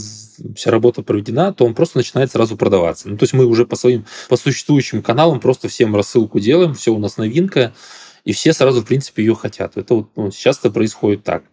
вся 0.56 0.70
работа 0.70 1.02
проведена, 1.02 1.52
то 1.52 1.66
он 1.66 1.74
просто 1.74 1.98
начинает 1.98 2.32
сразу 2.32 2.56
продаваться. 2.56 3.10
Ну, 3.10 3.18
то 3.18 3.24
есть 3.24 3.34
мы 3.34 3.46
уже 3.46 3.66
по 3.66 3.76
своим, 3.76 4.06
по 4.30 4.38
существующим 4.38 5.02
каналам 5.02 5.40
просто 5.40 5.68
всем 5.68 5.96
рассылку 5.96 6.40
делаем, 6.40 6.76
все 6.76 6.94
у 6.94 7.00
нас 7.00 7.18
новинка, 7.18 7.74
и 8.24 8.34
все 8.34 8.54
сразу, 8.54 8.82
в 8.82 8.86
принципе, 8.86 9.24
ее 9.24 9.34
хотят. 9.34 9.78
Это 9.78 9.96
вот 9.96 10.10
ну, 10.16 10.32
сейчас 10.32 10.60
это 10.60 10.70
происходит 10.70 11.24
так. 11.24 11.46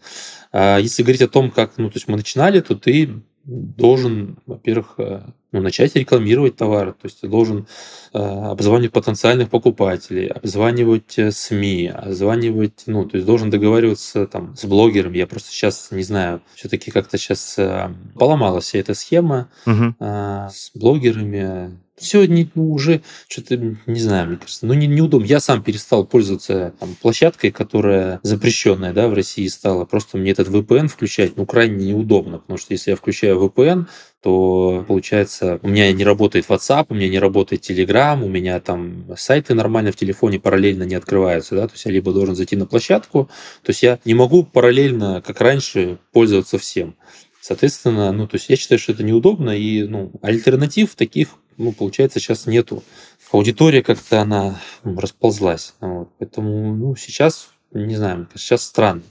А 0.52 0.78
если 0.78 1.02
говорить 1.02 1.22
о 1.22 1.28
том, 1.28 1.50
как 1.50 1.78
ну, 1.78 1.88
то 1.88 1.96
есть 1.96 2.08
мы 2.08 2.16
начинали, 2.16 2.60
то 2.60 2.74
ты 2.74 3.22
должен, 3.44 4.38
во-первых, 4.44 4.94
э, 4.98 5.22
ну, 5.54 5.62
начать 5.62 5.94
рекламировать 5.94 6.56
товары. 6.56 6.92
То 6.92 7.04
есть 7.04 7.20
ты 7.20 7.28
должен 7.28 7.66
э, 8.12 8.18
обзванивать 8.18 8.92
потенциальных 8.92 9.50
покупателей, 9.50 10.26
обзванивать 10.26 11.16
э, 11.16 11.30
СМИ, 11.30 11.92
обзванивать, 11.94 12.82
ну, 12.86 13.04
то 13.04 13.16
есть 13.16 13.26
должен 13.26 13.50
договариваться 13.50 14.26
там 14.26 14.56
с 14.56 14.64
блогером. 14.64 15.12
Я 15.12 15.28
просто 15.28 15.50
сейчас 15.50 15.92
не 15.92 16.02
знаю, 16.02 16.42
все-таки 16.56 16.90
как-то 16.90 17.18
сейчас 17.18 17.54
э, 17.56 17.88
поломалась 18.18 18.64
вся 18.64 18.80
эта 18.80 18.94
схема 18.94 19.48
угу. 19.64 19.94
э, 20.00 20.48
с 20.52 20.72
блогерами 20.74 21.78
все 21.96 22.24
не, 22.24 22.50
ну, 22.54 22.72
уже 22.72 23.02
что-то, 23.28 23.56
не 23.56 24.00
знаю, 24.00 24.28
мне 24.28 24.36
кажется, 24.36 24.66
ну, 24.66 24.74
не, 24.74 24.86
неудобно. 24.86 25.26
Я 25.26 25.40
сам 25.40 25.62
перестал 25.62 26.04
пользоваться 26.04 26.74
там, 26.80 26.96
площадкой, 27.00 27.50
которая 27.50 28.20
запрещенная 28.22 28.92
да, 28.92 29.08
в 29.08 29.14
России 29.14 29.46
стала. 29.46 29.84
Просто 29.84 30.18
мне 30.18 30.32
этот 30.32 30.48
VPN 30.48 30.88
включать, 30.88 31.36
ну, 31.36 31.46
крайне 31.46 31.92
неудобно, 31.92 32.38
потому 32.38 32.58
что 32.58 32.72
если 32.72 32.90
я 32.90 32.96
включаю 32.96 33.38
VPN, 33.38 33.86
то 34.24 34.82
получается, 34.88 35.60
у 35.60 35.68
меня 35.68 35.92
не 35.92 36.02
работает 36.02 36.46
WhatsApp, 36.48 36.86
у 36.88 36.94
меня 36.94 37.10
не 37.10 37.18
работает 37.18 37.68
Telegram, 37.68 38.24
у 38.24 38.26
меня 38.26 38.58
там 38.58 39.04
сайты 39.18 39.52
нормально 39.52 39.92
в 39.92 39.96
телефоне 39.96 40.40
параллельно 40.40 40.84
не 40.84 40.94
открываются, 40.94 41.54
да, 41.54 41.66
то 41.66 41.74
есть 41.74 41.84
я 41.84 41.92
либо 41.92 42.10
должен 42.10 42.34
зайти 42.34 42.56
на 42.56 42.64
площадку, 42.64 43.28
то 43.62 43.70
есть 43.70 43.82
я 43.82 43.98
не 44.06 44.14
могу 44.14 44.42
параллельно, 44.42 45.20
как 45.20 45.42
раньше, 45.42 45.98
пользоваться 46.10 46.56
всем. 46.56 46.96
Соответственно, 47.42 48.12
ну, 48.12 48.26
то 48.26 48.36
есть 48.36 48.48
я 48.48 48.56
считаю, 48.56 48.78
что 48.78 48.92
это 48.92 49.02
неудобно, 49.02 49.50
и 49.50 49.82
ну, 49.82 50.10
альтернатив 50.22 50.94
таких 50.94 51.28
ну, 51.58 51.72
получается, 51.72 52.18
сейчас 52.18 52.46
нету. 52.46 52.82
Аудитория 53.30 53.82
как-то 53.82 54.22
она 54.22 54.60
расползлась. 54.82 55.74
Вот. 55.80 56.08
Поэтому, 56.18 56.74
ну, 56.74 56.96
сейчас, 56.96 57.50
не 57.72 57.94
знаю, 57.94 58.26
сейчас 58.34 58.64
странно. 58.64 59.02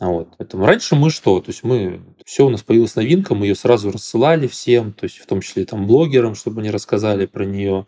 Вот. 0.00 0.28
Поэтому 0.38 0.64
раньше 0.64 0.94
мы 0.94 1.10
что? 1.10 1.40
То 1.40 1.50
есть 1.50 1.64
мы 1.64 2.00
все 2.24 2.46
у 2.46 2.50
нас 2.50 2.62
появилась 2.62 2.94
новинка, 2.94 3.34
мы 3.34 3.46
ее 3.46 3.54
сразу 3.54 3.90
рассылали 3.90 4.46
всем, 4.46 4.92
то 4.92 5.04
есть 5.04 5.18
в 5.18 5.26
том 5.26 5.40
числе 5.40 5.64
там 5.64 5.86
блогерам, 5.86 6.34
чтобы 6.34 6.60
они 6.60 6.70
рассказали 6.70 7.26
про 7.26 7.44
нее. 7.44 7.86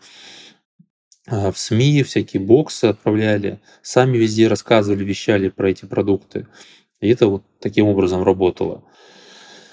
А, 1.28 1.52
в 1.52 1.58
СМИ 1.58 2.02
всякие 2.02 2.42
боксы 2.42 2.86
отправляли, 2.86 3.60
сами 3.82 4.16
везде 4.16 4.48
рассказывали, 4.48 5.04
вещали 5.04 5.48
про 5.48 5.70
эти 5.70 5.84
продукты. 5.84 6.48
И 7.00 7.08
это 7.08 7.28
вот 7.28 7.44
таким 7.60 7.86
образом 7.86 8.24
работало. 8.24 8.82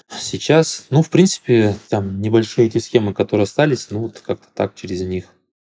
Сейчас, 0.08 0.86
ну, 0.90 1.02
в 1.02 1.10
принципе, 1.10 1.76
там 1.90 2.20
небольшие 2.20 2.68
эти 2.68 2.78
схемы, 2.78 3.12
которые 3.12 3.44
остались, 3.44 3.88
ну, 3.90 4.00
вот 4.00 4.20
как-то 4.20 4.46
так 4.54 4.74
через 4.74 5.02
них. 5.02 5.26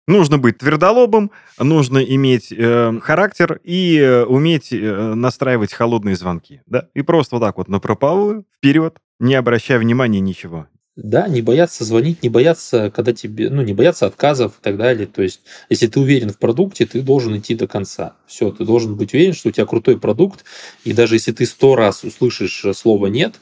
Нужно 0.10 0.40
быть 0.40 0.58
твердолобым, 0.58 1.30
нужно 1.60 2.00
иметь 2.00 2.52
э, 2.52 3.00
характер 3.00 3.62
и 3.64 4.00
э, 4.00 4.24
уметь 4.24 4.74
э, 4.74 5.14
настраивать 5.14 5.72
холодные 5.72 6.16
звонки, 6.16 6.64
да? 6.66 6.88
И 6.96 7.04
просто 7.04 7.36
вот 7.36 7.46
так 7.46 7.58
вот 7.60 7.68
на 7.68 7.80
прополую, 7.80 8.44
вперед, 8.58 8.98
не 9.20 9.36
обращая 9.36 9.78
внимания 9.78 10.20
ничего. 10.20 10.66
Да, 10.96 11.28
не 11.28 11.44
бояться 11.44 11.84
звонить, 11.84 12.24
не 12.24 12.30
бояться, 12.30 12.90
когда 12.90 13.14
тебе, 13.14 13.52
ну, 13.52 13.62
не 13.62 13.76
бояться 13.76 14.08
отказов 14.08 14.54
и 14.54 14.64
так 14.64 14.78
далее. 14.78 15.06
То 15.06 15.22
есть, 15.22 15.42
если 15.70 15.86
ты 15.86 16.00
уверен 16.00 16.32
в 16.32 16.40
продукте, 16.40 16.88
ты 16.88 17.04
должен 17.04 17.38
идти 17.38 17.54
до 17.54 17.68
конца. 17.68 18.16
Все, 18.26 18.50
ты 18.50 18.66
должен 18.66 18.96
быть 18.96 19.14
уверен, 19.14 19.34
что 19.34 19.50
у 19.50 19.52
тебя 19.52 19.68
крутой 19.68 20.00
продукт, 20.00 20.44
и 20.86 20.92
даже 20.92 21.18
если 21.18 21.34
ты 21.34 21.46
сто 21.46 21.76
раз 21.76 22.04
услышишь 22.04 22.66
слово 22.76 23.08
«нет», 23.08 23.36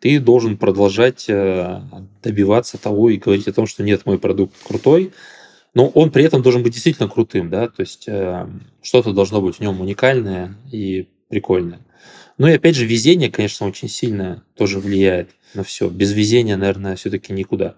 ты 0.00 0.18
должен 0.18 0.56
продолжать 0.56 1.26
э, 1.28 1.82
добиваться 2.22 2.78
того 2.78 3.10
и 3.10 3.18
говорить 3.18 3.48
о 3.48 3.52
том, 3.52 3.66
что 3.66 3.82
нет, 3.82 4.06
мой 4.06 4.18
продукт 4.18 4.54
крутой, 4.66 5.12
но 5.74 5.88
он 5.88 6.10
при 6.10 6.24
этом 6.24 6.42
должен 6.42 6.62
быть 6.62 6.72
действительно 6.72 7.08
крутым, 7.08 7.50
да, 7.50 7.68
то 7.68 7.80
есть 7.80 8.04
э, 8.06 8.48
что-то 8.82 9.12
должно 9.12 9.40
быть 9.40 9.56
в 9.56 9.60
нем 9.60 9.80
уникальное 9.80 10.54
и 10.70 11.08
прикольное. 11.28 11.80
Ну 12.38 12.46
и 12.46 12.52
опять 12.52 12.76
же, 12.76 12.86
везение, 12.86 13.30
конечно, 13.30 13.66
очень 13.66 13.88
сильно 13.88 14.44
тоже 14.56 14.78
влияет 14.78 15.30
на 15.54 15.62
все. 15.62 15.88
Без 15.88 16.12
везения, 16.12 16.56
наверное, 16.56 16.96
все-таки 16.96 17.32
никуда. 17.32 17.76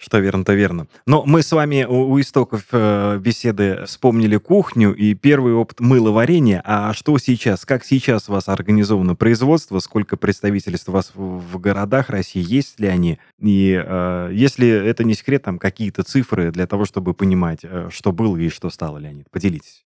Что 0.00 0.18
верно, 0.20 0.44
то 0.44 0.54
верно. 0.54 0.86
Но 1.06 1.24
мы 1.26 1.42
с 1.42 1.50
вами 1.50 1.84
у, 1.84 2.12
у 2.12 2.20
истоков 2.20 2.66
э, 2.70 3.18
беседы 3.18 3.84
вспомнили 3.84 4.36
кухню 4.36 4.94
и 4.94 5.14
первый 5.14 5.54
опыт 5.54 5.80
мыловарения. 5.80 6.62
А 6.64 6.94
что 6.94 7.18
сейчас? 7.18 7.66
Как 7.66 7.84
сейчас 7.84 8.28
у 8.28 8.32
вас 8.32 8.48
организовано 8.48 9.16
производство? 9.16 9.80
Сколько 9.80 10.16
представительств 10.16 10.88
у 10.88 10.92
вас 10.92 11.10
в, 11.14 11.40
в 11.40 11.58
городах 11.58 12.10
России? 12.10 12.44
Есть 12.46 12.78
ли 12.78 12.86
они? 12.86 13.18
И 13.40 13.72
э, 13.84 14.30
если 14.32 14.68
это 14.68 15.02
не 15.02 15.14
секрет, 15.14 15.42
там 15.42 15.58
какие-то 15.58 16.04
цифры 16.04 16.52
для 16.52 16.68
того, 16.68 16.84
чтобы 16.84 17.12
понимать, 17.12 17.60
э, 17.64 17.88
что 17.90 18.12
было 18.12 18.36
и 18.36 18.50
что 18.50 18.70
стало, 18.70 18.98
Леонид? 18.98 19.28
Поделитесь. 19.32 19.84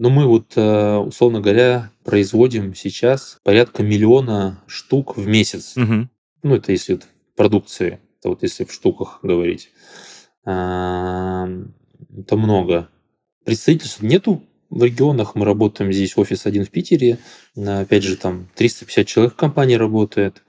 Ну, 0.00 0.10
мы 0.10 0.26
вот, 0.26 0.54
э, 0.56 0.96
условно 0.96 1.40
говоря, 1.40 1.92
производим 2.04 2.74
сейчас 2.74 3.38
порядка 3.44 3.84
миллиона 3.84 4.60
штук 4.66 5.16
в 5.16 5.28
месяц. 5.28 5.76
Угу. 5.76 6.08
Ну, 6.42 6.54
это 6.56 6.72
если 6.72 6.98
продукции 7.36 8.00
это 8.20 8.28
вот 8.28 8.42
если 8.42 8.64
в 8.64 8.72
штуках 8.72 9.20
говорить. 9.22 9.70
Это 10.44 11.56
много. 12.30 12.88
Представительств 13.44 14.02
нету 14.02 14.42
в 14.68 14.82
регионах. 14.82 15.34
Мы 15.34 15.44
работаем 15.44 15.92
здесь 15.92 16.16
офис 16.16 16.46
один 16.46 16.64
в 16.64 16.70
Питере. 16.70 17.18
Опять 17.56 18.04
же, 18.04 18.16
там 18.16 18.48
350 18.54 19.06
человек 19.06 19.32
в 19.32 19.36
компании 19.36 19.74
работает. 19.74 20.42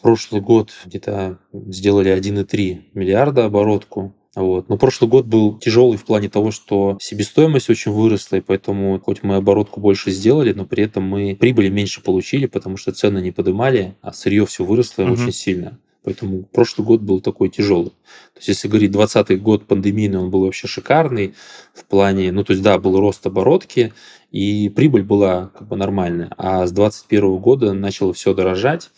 Прошлый 0.00 0.40
год 0.40 0.72
где-то 0.84 1.38
сделали 1.52 2.12
1,3 2.12 2.90
миллиарда 2.94 3.44
оборотку. 3.44 4.14
Вот. 4.34 4.68
Но 4.70 4.78
прошлый 4.78 5.10
год 5.10 5.26
был 5.26 5.58
тяжелый 5.58 5.98
в 5.98 6.04
плане 6.06 6.30
того, 6.30 6.50
что 6.50 6.96
себестоимость 7.00 7.68
очень 7.68 7.92
выросла, 7.92 8.36
и 8.36 8.40
поэтому 8.40 8.98
хоть 8.98 9.22
мы 9.22 9.36
оборотку 9.36 9.78
больше 9.78 10.10
сделали, 10.10 10.54
но 10.54 10.64
при 10.64 10.84
этом 10.84 11.04
мы 11.04 11.36
прибыли 11.36 11.68
меньше 11.68 12.02
получили, 12.02 12.46
потому 12.46 12.78
что 12.78 12.92
цены 12.92 13.18
не 13.18 13.30
поднимали, 13.30 13.94
а 14.00 14.12
сырье 14.12 14.46
все 14.46 14.64
выросло 14.64 15.02
угу. 15.02 15.12
очень 15.12 15.32
сильно. 15.32 15.78
Поэтому 16.04 16.42
прошлый 16.42 16.86
год 16.86 17.00
был 17.00 17.20
такой 17.20 17.48
тяжелый. 17.48 17.90
То 17.90 18.38
есть, 18.38 18.48
если 18.48 18.68
говорить 18.68 18.90
2020 18.90 19.42
год 19.42 19.66
пандемийный, 19.66 20.18
он 20.18 20.30
был 20.30 20.44
вообще 20.44 20.66
шикарный 20.66 21.34
в 21.74 21.84
плане, 21.84 22.32
ну, 22.32 22.42
то 22.42 22.52
есть, 22.52 22.62
да, 22.62 22.78
был 22.78 22.98
рост 22.98 23.24
оборотки, 23.26 23.92
и 24.32 24.68
прибыль 24.68 25.02
была 25.02 25.48
как 25.56 25.68
бы 25.68 25.76
нормальная. 25.76 26.30
А 26.36 26.66
с 26.66 26.72
2021 26.72 27.38
года 27.38 27.72
начало 27.72 28.12
все 28.12 28.34
дорожать, 28.34 28.90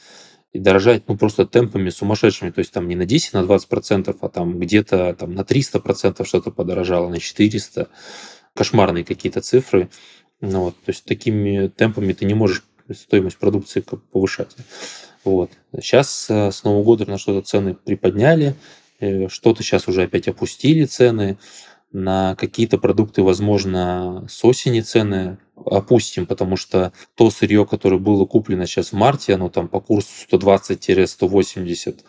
и 0.54 0.58
дорожать, 0.58 1.02
ну, 1.08 1.18
просто 1.18 1.46
темпами 1.46 1.90
сумасшедшими. 1.90 2.50
То 2.50 2.60
есть, 2.60 2.72
там 2.72 2.88
не 2.88 2.96
на 2.96 3.04
10, 3.04 3.34
на 3.34 3.42
20 3.42 3.68
процентов, 3.68 4.16
а 4.20 4.28
там 4.28 4.58
где-то 4.58 5.14
там 5.14 5.34
на 5.34 5.44
300 5.44 5.80
процентов 5.80 6.26
что-то 6.28 6.52
подорожало, 6.52 7.08
на 7.10 7.18
400. 7.18 7.88
Кошмарные 8.54 9.04
какие-то 9.04 9.40
цифры. 9.40 9.90
Ну, 10.40 10.60
вот, 10.60 10.76
то 10.76 10.90
есть, 10.90 11.04
такими 11.04 11.66
темпами 11.68 12.12
ты 12.12 12.24
не 12.24 12.34
можешь 12.34 12.62
стоимость 12.92 13.38
продукции 13.38 13.84
повышать. 14.12 14.56
Вот. 15.24 15.50
Сейчас 15.80 16.26
э, 16.28 16.50
с 16.52 16.64
Нового 16.64 16.84
года 16.84 17.10
на 17.10 17.18
что-то 17.18 17.46
цены 17.46 17.74
приподняли, 17.74 18.54
э, 19.00 19.28
что-то 19.28 19.62
сейчас 19.62 19.88
уже 19.88 20.02
опять 20.02 20.28
опустили 20.28 20.84
цены. 20.84 21.38
На 21.92 22.34
какие-то 22.34 22.76
продукты, 22.76 23.22
возможно, 23.22 24.26
с 24.28 24.44
осени 24.44 24.80
цены 24.80 25.38
опустим, 25.54 26.26
потому 26.26 26.56
что 26.56 26.92
то 27.14 27.30
сырье, 27.30 27.64
которое 27.64 27.98
было 27.98 28.26
куплено 28.26 28.66
сейчас 28.66 28.88
в 28.88 28.94
марте, 28.94 29.34
оно 29.34 29.48
там 29.48 29.68
по 29.68 29.80
курсу 29.80 30.08
120-180, 30.28 32.00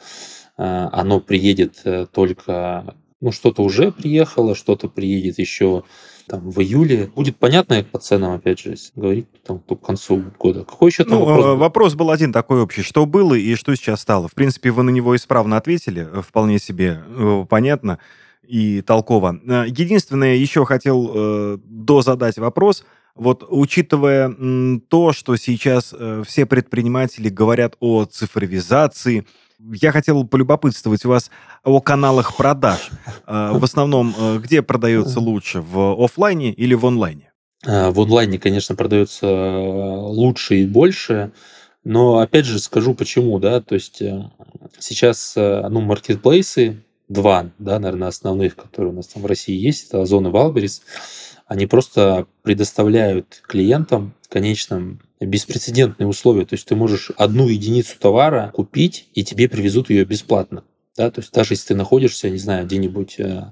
э, 0.58 0.64
оно 0.92 1.20
приедет 1.20 1.84
только, 2.12 2.96
ну, 3.22 3.32
что-то 3.32 3.62
уже 3.62 3.92
приехало, 3.92 4.56
что-то 4.56 4.90
приедет 4.90 5.38
еще 5.38 5.84
там, 6.28 6.50
в 6.50 6.60
июле. 6.60 7.12
Будет 7.16 7.38
понятно 7.38 7.84
по 7.84 8.00
ценам, 8.00 8.34
опять 8.34 8.60
же, 8.60 8.72
если 8.72 8.92
говорить 8.96 9.28
там, 9.44 9.60
к 9.60 9.82
концу 9.82 10.24
года. 10.40 10.64
Какой 10.64 10.90
еще 10.90 11.04
там 11.04 11.20
ну, 11.20 11.26
вопрос? 11.26 11.46
Был? 11.46 11.58
Вопрос 11.58 11.94
был 11.96 12.12
один 12.12 12.34
такой 12.34 12.62
общий. 12.62 12.82
Что 12.82 13.06
было 13.06 13.34
и 13.34 13.56
что 13.56 13.76
сейчас 13.76 14.02
стало? 14.02 14.28
В 14.28 14.34
принципе, 14.34 14.72
вы 14.72 14.84
на 14.84 14.90
него 14.90 15.16
исправно 15.16 15.58
ответили. 15.58 16.08
Вполне 16.22 16.60
себе 16.60 17.02
понятно 17.50 18.00
и 18.48 18.82
толково. 18.82 19.40
Единственное, 19.68 20.36
еще 20.36 20.66
хотел 20.66 21.12
э, 21.14 21.58
дозадать 21.64 22.38
вопрос. 22.38 22.86
Вот 23.16 23.46
учитывая 23.48 24.28
м, 24.28 24.82
то, 24.88 25.14
что 25.14 25.36
сейчас 25.38 25.96
э, 25.98 26.24
все 26.26 26.46
предприниматели 26.46 27.30
говорят 27.30 27.76
о 27.80 28.06
цифровизации, 28.06 29.26
я 29.60 29.92
хотел 29.92 30.26
полюбопытствовать 30.26 31.06
у 31.06 31.10
вас 31.10 31.32
о 31.64 31.80
каналах 31.82 32.36
продаж. 32.36 32.90
Э, 33.28 33.52
в 33.54 33.64
основном, 33.64 34.14
э, 34.18 34.40
где 34.40 34.62
продается 34.62 35.20
лучше, 35.20 35.62
в 35.62 36.04
офлайне 36.04 36.52
или 36.52 36.74
в 36.74 36.86
онлайне? 36.86 37.32
Э, 37.66 37.90
в 37.92 38.00
онлайне, 38.00 38.40
конечно, 38.40 38.76
продается 38.76 39.28
лучше 39.28 40.58
и 40.58 40.66
больше. 40.66 41.32
Но 41.84 42.18
опять 42.18 42.46
же 42.46 42.60
скажу 42.60 42.96
почему, 42.96 43.38
да, 43.40 43.62
то 43.62 43.76
есть 43.76 44.02
сейчас, 44.80 45.34
ну, 45.36 45.82
маркетплейсы, 45.82 46.84
два, 47.08 47.52
да, 47.60 47.78
наверное, 47.78 48.08
основных, 48.08 48.56
которые 48.56 48.92
у 48.92 48.96
нас 48.96 49.08
там 49.08 49.22
в 49.22 49.28
России 49.28 49.56
есть, 49.56 49.90
это 49.90 50.02
Озон 50.02 50.26
и 50.26 50.32
Валберис, 50.32 50.82
они 51.46 51.68
просто 51.68 52.28
предоставляют 52.42 53.42
клиентам 53.48 54.14
конечным 54.30 55.02
беспрецедентные 55.20 56.08
условия. 56.08 56.46
То 56.46 56.56
есть 56.56 56.68
ты 56.68 56.76
можешь 56.76 57.12
одну 57.18 57.48
единицу 57.48 57.98
товара 58.00 58.52
купить, 58.54 59.08
и 59.14 59.24
тебе 59.24 59.48
привезут 59.48 59.90
ее 59.90 60.06
бесплатно. 60.06 60.64
Да, 60.98 61.12
то 61.12 61.22
есть 61.22 61.34
даже 61.34 61.54
если 61.54 61.70
ты 61.70 61.76
находишься, 61.76 62.30
не 62.30 62.38
знаю, 62.38 62.66
где-нибудь 62.66 63.16
э, 63.20 63.52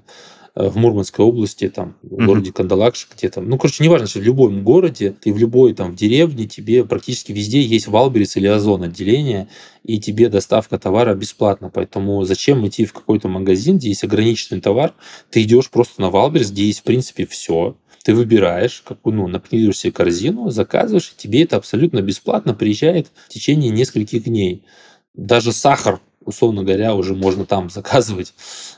Э, 0.56 0.68
в 0.68 0.76
Мурманской 0.76 1.24
области, 1.24 1.68
там, 1.68 1.96
в 2.02 2.14
mm-hmm. 2.14 2.26
городе 2.26 2.52
Кандалакша, 2.52 3.08
где 3.12 3.28
там, 3.28 3.48
ну, 3.48 3.58
короче, 3.58 3.82
неважно, 3.82 4.06
что 4.06 4.20
в 4.20 4.22
любом 4.22 4.62
городе, 4.62 5.10
ты 5.10 5.32
в 5.32 5.38
любой 5.38 5.74
там 5.74 5.92
в 5.92 5.96
деревне, 5.96 6.46
тебе 6.46 6.84
практически 6.84 7.32
везде 7.32 7.60
есть 7.60 7.88
Wildberries 7.88 8.36
или 8.36 8.46
Озон 8.46 8.84
отделение, 8.84 9.48
и 9.82 9.98
тебе 9.98 10.28
доставка 10.28 10.78
товара 10.78 11.14
бесплатна. 11.14 11.70
Поэтому 11.70 12.22
зачем 12.22 12.64
идти 12.68 12.84
в 12.84 12.92
какой-то 12.92 13.26
магазин, 13.26 13.78
где 13.78 13.88
есть 13.88 14.04
ограниченный 14.04 14.60
товар, 14.60 14.94
ты 15.30 15.42
идешь 15.42 15.70
просто 15.70 16.00
на 16.00 16.10
Wildberries, 16.10 16.52
где 16.52 16.66
есть, 16.66 16.80
в 16.80 16.84
принципе, 16.84 17.26
все, 17.26 17.76
ты 18.04 18.14
выбираешь, 18.14 18.82
какую, 18.86 19.16
ну, 19.16 19.26
накидываешь 19.26 19.78
себе 19.78 19.92
корзину, 19.92 20.50
заказываешь, 20.50 21.14
тебе 21.16 21.42
это 21.42 21.56
абсолютно 21.56 22.02
бесплатно 22.02 22.52
приезжает 22.52 23.10
в 23.26 23.30
течение 23.30 23.70
нескольких 23.70 24.24
дней. 24.24 24.66
Даже 25.14 25.52
сахар 25.52 26.00
условно 26.26 26.64
говоря, 26.64 26.94
уже 26.94 27.14
можно 27.14 27.44
там 27.44 27.68
заказывать. 27.70 28.32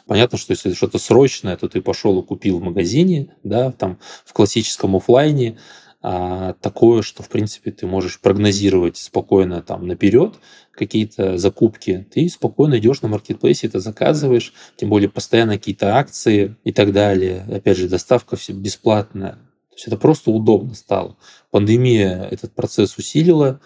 Понятно, 0.06 0.36
что 0.36 0.52
если 0.52 0.74
что-то 0.74 0.98
срочное, 0.98 1.56
то 1.56 1.68
ты 1.68 1.80
пошел 1.80 2.20
и 2.20 2.26
купил 2.26 2.58
в 2.58 2.62
магазине, 2.62 3.36
да, 3.44 3.70
там 3.70 3.98
в 4.24 4.32
классическом 4.32 4.96
офлайне, 4.96 5.56
а 6.02 6.54
такое, 6.54 7.02
что, 7.02 7.22
в 7.22 7.28
принципе, 7.28 7.70
ты 7.70 7.86
можешь 7.86 8.20
прогнозировать 8.20 8.96
спокойно 8.96 9.62
там 9.62 9.86
наперед 9.86 10.34
какие-то 10.72 11.38
закупки, 11.38 12.06
ты 12.12 12.28
спокойно 12.28 12.78
идешь 12.78 13.02
на 13.02 13.08
маркетплейсе, 13.08 13.66
это 13.66 13.80
заказываешь, 13.80 14.52
тем 14.76 14.90
более 14.90 15.08
постоянно 15.08 15.56
какие-то 15.58 15.96
акции 15.96 16.56
и 16.64 16.72
так 16.72 16.92
далее. 16.92 17.46
Опять 17.50 17.78
же, 17.78 17.88
доставка 17.88 18.36
все 18.36 18.52
бесплатная. 18.52 19.32
То 19.70 19.74
есть 19.76 19.88
это 19.88 19.96
просто 19.96 20.30
удобно 20.30 20.74
стало. 20.74 21.16
Пандемия 21.50 22.28
этот 22.30 22.54
процесс 22.54 22.96
усилила, 22.98 23.60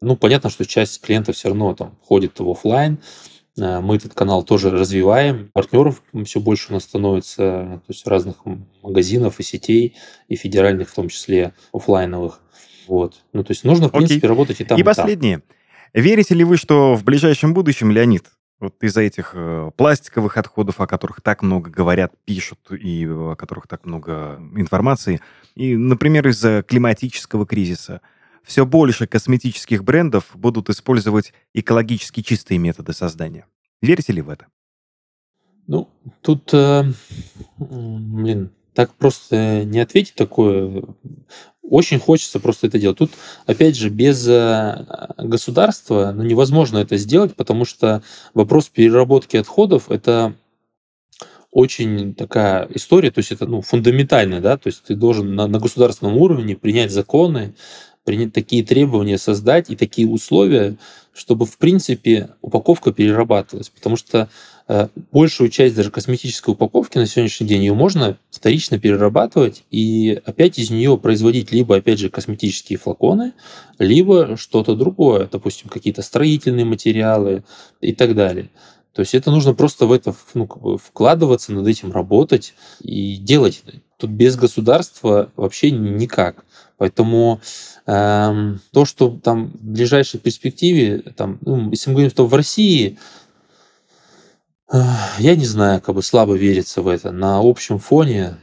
ну, 0.00 0.16
понятно, 0.16 0.50
что 0.50 0.66
часть 0.66 1.00
клиентов 1.00 1.36
все 1.36 1.48
равно 1.48 1.74
там 1.74 1.96
ходит 2.02 2.38
в 2.38 2.50
офлайн. 2.50 2.98
Э, 3.58 3.80
мы 3.80 3.96
этот 3.96 4.14
канал 4.14 4.42
тоже 4.42 4.70
развиваем. 4.70 5.50
Партнеров 5.52 6.02
все 6.24 6.40
больше 6.40 6.70
у 6.70 6.74
нас 6.74 6.84
становится, 6.84 7.80
то 7.86 7.90
есть 7.90 8.06
разных 8.06 8.36
магазинов 8.82 9.40
и 9.40 9.42
сетей, 9.42 9.96
и 10.28 10.36
федеральных 10.36 10.88
в 10.88 10.94
том 10.94 11.08
числе, 11.08 11.54
офлайновых. 11.72 12.40
Вот. 12.86 13.22
Ну, 13.32 13.44
то 13.44 13.52
есть 13.52 13.64
нужно, 13.64 13.88
в 13.88 13.92
принципе, 13.92 14.18
Окей. 14.18 14.28
работать 14.28 14.60
и 14.60 14.64
там, 14.64 14.78
и, 14.78 14.80
и 14.80 14.84
последнее. 14.84 15.42
Верите 15.92 16.34
ли 16.34 16.44
вы, 16.44 16.56
что 16.56 16.94
в 16.94 17.04
ближайшем 17.04 17.54
будущем, 17.54 17.90
Леонид, 17.90 18.26
вот 18.60 18.74
из-за 18.82 19.02
этих 19.02 19.32
э, 19.34 19.70
пластиковых 19.76 20.36
отходов, 20.36 20.80
о 20.80 20.86
которых 20.86 21.20
так 21.20 21.42
много 21.42 21.70
говорят, 21.70 22.12
пишут, 22.24 22.58
и 22.70 23.06
о 23.06 23.36
которых 23.36 23.68
так 23.68 23.84
много 23.84 24.40
информации, 24.56 25.20
и, 25.54 25.76
например, 25.76 26.28
из-за 26.28 26.64
климатического 26.66 27.46
кризиса– 27.46 28.00
все 28.44 28.66
больше 28.66 29.06
косметических 29.06 29.82
брендов 29.82 30.30
будут 30.34 30.68
использовать 30.70 31.32
экологически 31.54 32.20
чистые 32.22 32.58
методы 32.58 32.92
создания. 32.92 33.46
Верите 33.80 34.12
ли 34.12 34.22
в 34.22 34.28
это? 34.28 34.46
Ну, 35.66 35.88
тут, 36.20 36.52
э, 36.52 36.84
блин, 37.58 38.50
так 38.74 38.94
просто 38.94 39.64
не 39.64 39.80
ответить 39.80 40.14
такое. 40.14 40.84
Очень 41.62 41.98
хочется 41.98 42.38
просто 42.38 42.66
это 42.66 42.78
делать. 42.78 42.98
Тут, 42.98 43.12
опять 43.46 43.76
же, 43.76 43.88
без 43.88 44.28
э, 44.28 44.84
государства 45.16 46.12
ну, 46.14 46.22
невозможно 46.22 46.78
это 46.78 46.98
сделать, 46.98 47.34
потому 47.34 47.64
что 47.64 48.02
вопрос 48.34 48.68
переработки 48.68 49.38
отходов– 49.38 49.86
это 49.90 50.34
очень 51.50 52.14
такая 52.14 52.68
история, 52.74 53.12
то 53.12 53.20
есть 53.20 53.30
это 53.30 53.46
ну, 53.46 53.62
фундаментально, 53.62 54.40
да, 54.40 54.58
то 54.58 54.66
есть 54.66 54.82
ты 54.82 54.96
должен 54.96 55.36
на, 55.36 55.46
на 55.46 55.60
государственном 55.60 56.16
уровне 56.16 56.56
принять 56.56 56.90
законы, 56.90 57.54
принять 58.04 58.32
такие 58.32 58.62
требования 58.62 59.18
создать 59.18 59.70
и 59.70 59.76
такие 59.76 60.08
условия, 60.08 60.76
чтобы, 61.12 61.46
в 61.46 61.58
принципе, 61.58 62.30
упаковка 62.42 62.92
перерабатывалась. 62.92 63.70
Потому 63.70 63.96
что 63.96 64.28
э, 64.68 64.88
большую 65.12 65.48
часть 65.48 65.74
даже 65.74 65.90
косметической 65.90 66.52
упаковки 66.52 66.98
на 66.98 67.06
сегодняшний 67.06 67.46
день 67.46 67.62
ее 67.62 67.74
можно 67.74 68.18
вторично 68.30 68.78
перерабатывать 68.78 69.64
и 69.70 70.20
опять 70.24 70.58
из 70.58 70.70
нее 70.70 70.98
производить 70.98 71.52
либо, 71.52 71.76
опять 71.76 71.98
же, 71.98 72.10
косметические 72.10 72.78
флаконы, 72.78 73.32
либо 73.78 74.36
что-то 74.36 74.74
другое, 74.74 75.28
допустим, 75.30 75.68
какие-то 75.68 76.02
строительные 76.02 76.64
материалы 76.64 77.44
и 77.80 77.92
так 77.92 78.14
далее. 78.14 78.50
То 78.94 79.00
есть 79.00 79.14
это 79.14 79.30
нужно 79.32 79.54
просто 79.54 79.86
в 79.86 79.92
это 79.92 80.14
ну, 80.34 80.46
вкладываться, 80.80 81.52
над 81.52 81.66
этим 81.66 81.90
работать 81.90 82.54
и 82.80 83.16
делать. 83.16 83.62
Тут 83.98 84.10
без 84.10 84.36
государства 84.36 85.32
вообще 85.36 85.72
никак. 85.72 86.44
Поэтому 86.76 87.40
эм, 87.86 88.60
то, 88.72 88.84
что 88.84 89.10
там 89.10 89.48
в 89.48 89.64
ближайшей 89.64 90.20
перспективе, 90.20 90.98
там, 91.16 91.38
ну, 91.42 91.70
если 91.70 91.90
мы 91.90 91.94
говорим, 91.94 92.10
что 92.10 92.26
в 92.26 92.34
России, 92.34 92.98
э, 94.72 94.78
я 95.18 95.36
не 95.36 95.46
знаю, 95.46 95.80
как 95.80 95.94
бы 95.94 96.02
слабо 96.02 96.34
верится 96.34 96.82
в 96.82 96.88
это. 96.88 97.12
На 97.12 97.38
общем 97.38 97.78
фоне 97.78 98.36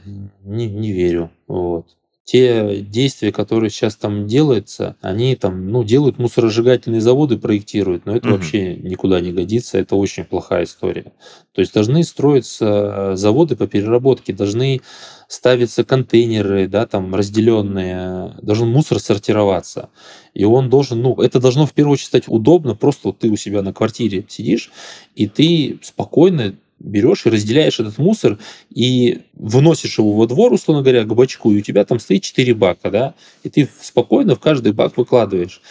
не, 0.44 0.68
не 0.68 0.92
верю. 0.92 1.32
Вот 1.48 1.88
те 2.32 2.78
действия, 2.78 3.34
которые 3.34 3.70
сейчас 3.70 3.98
там 3.98 4.26
делаются, 4.26 4.96
они 5.02 5.36
там, 5.36 5.68
ну, 5.68 5.84
делают 5.84 6.18
мусоросжигательные 6.18 7.02
заводы, 7.02 7.38
проектируют, 7.38 8.06
но 8.06 8.16
это 8.16 8.30
угу. 8.30 8.38
вообще 8.38 8.74
никуда 8.78 9.20
не 9.20 9.34
годится, 9.34 9.78
это 9.78 9.98
очень 9.98 10.24
плохая 10.24 10.64
история. 10.64 11.12
То 11.52 11.60
есть 11.60 11.74
должны 11.74 12.06
строиться 12.06 13.18
заводы 13.18 13.58
по 13.58 13.68
переработке, 13.68 14.32
должны 14.32 14.80
ставиться 15.28 15.84
контейнеры, 15.84 16.70
да, 16.70 16.88
там 16.88 17.14
разделенные, 17.14 18.38
должен 18.42 18.70
мусор 18.70 19.00
сортироваться. 19.00 19.90
И 20.34 20.46
он 20.46 20.70
должен, 20.70 21.02
ну, 21.02 21.16
это 21.16 21.42
должно 21.42 21.66
в 21.66 21.74
первую 21.74 21.96
очередь 21.96 22.08
стать 22.08 22.30
удобно, 22.30 22.76
просто 22.76 23.10
вот 23.10 23.20
ты 23.20 23.30
у 23.30 23.36
себя 23.36 23.62
на 23.62 23.74
квартире 23.74 24.24
сидишь, 24.30 24.72
и 25.16 25.28
ты 25.28 25.80
спокойно 25.82 26.56
берешь 26.84 27.26
и 27.26 27.30
разделяешь 27.30 27.80
этот 27.80 27.98
мусор 27.98 28.38
и 28.70 29.22
выносишь 29.34 29.98
его 29.98 30.14
во 30.14 30.28
двор, 30.28 30.54
условно 30.54 30.84
говоря, 30.84 31.04
к 31.04 31.14
бачку, 31.14 31.52
и 31.52 31.60
у 31.60 31.62
тебя 31.62 31.86
там 31.86 32.00
стоит 32.00 32.24
4 32.24 32.54
бака, 32.54 32.90
да, 32.90 33.14
и 33.44 33.50
ты 33.50 33.70
спокойно 33.82 34.36
в 34.36 34.40
каждый 34.40 34.74
бак 34.74 34.98
выкладываешь. 34.98 35.62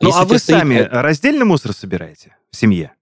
Ну, 0.00 0.08
Если 0.08 0.20
а 0.20 0.24
вы 0.24 0.38
стоит... 0.38 0.58
сами 0.58 0.88
раздельно 0.90 1.44
мусор 1.44 1.72
собираете 1.72 2.36
в 2.50 2.56
семье? 2.56 2.92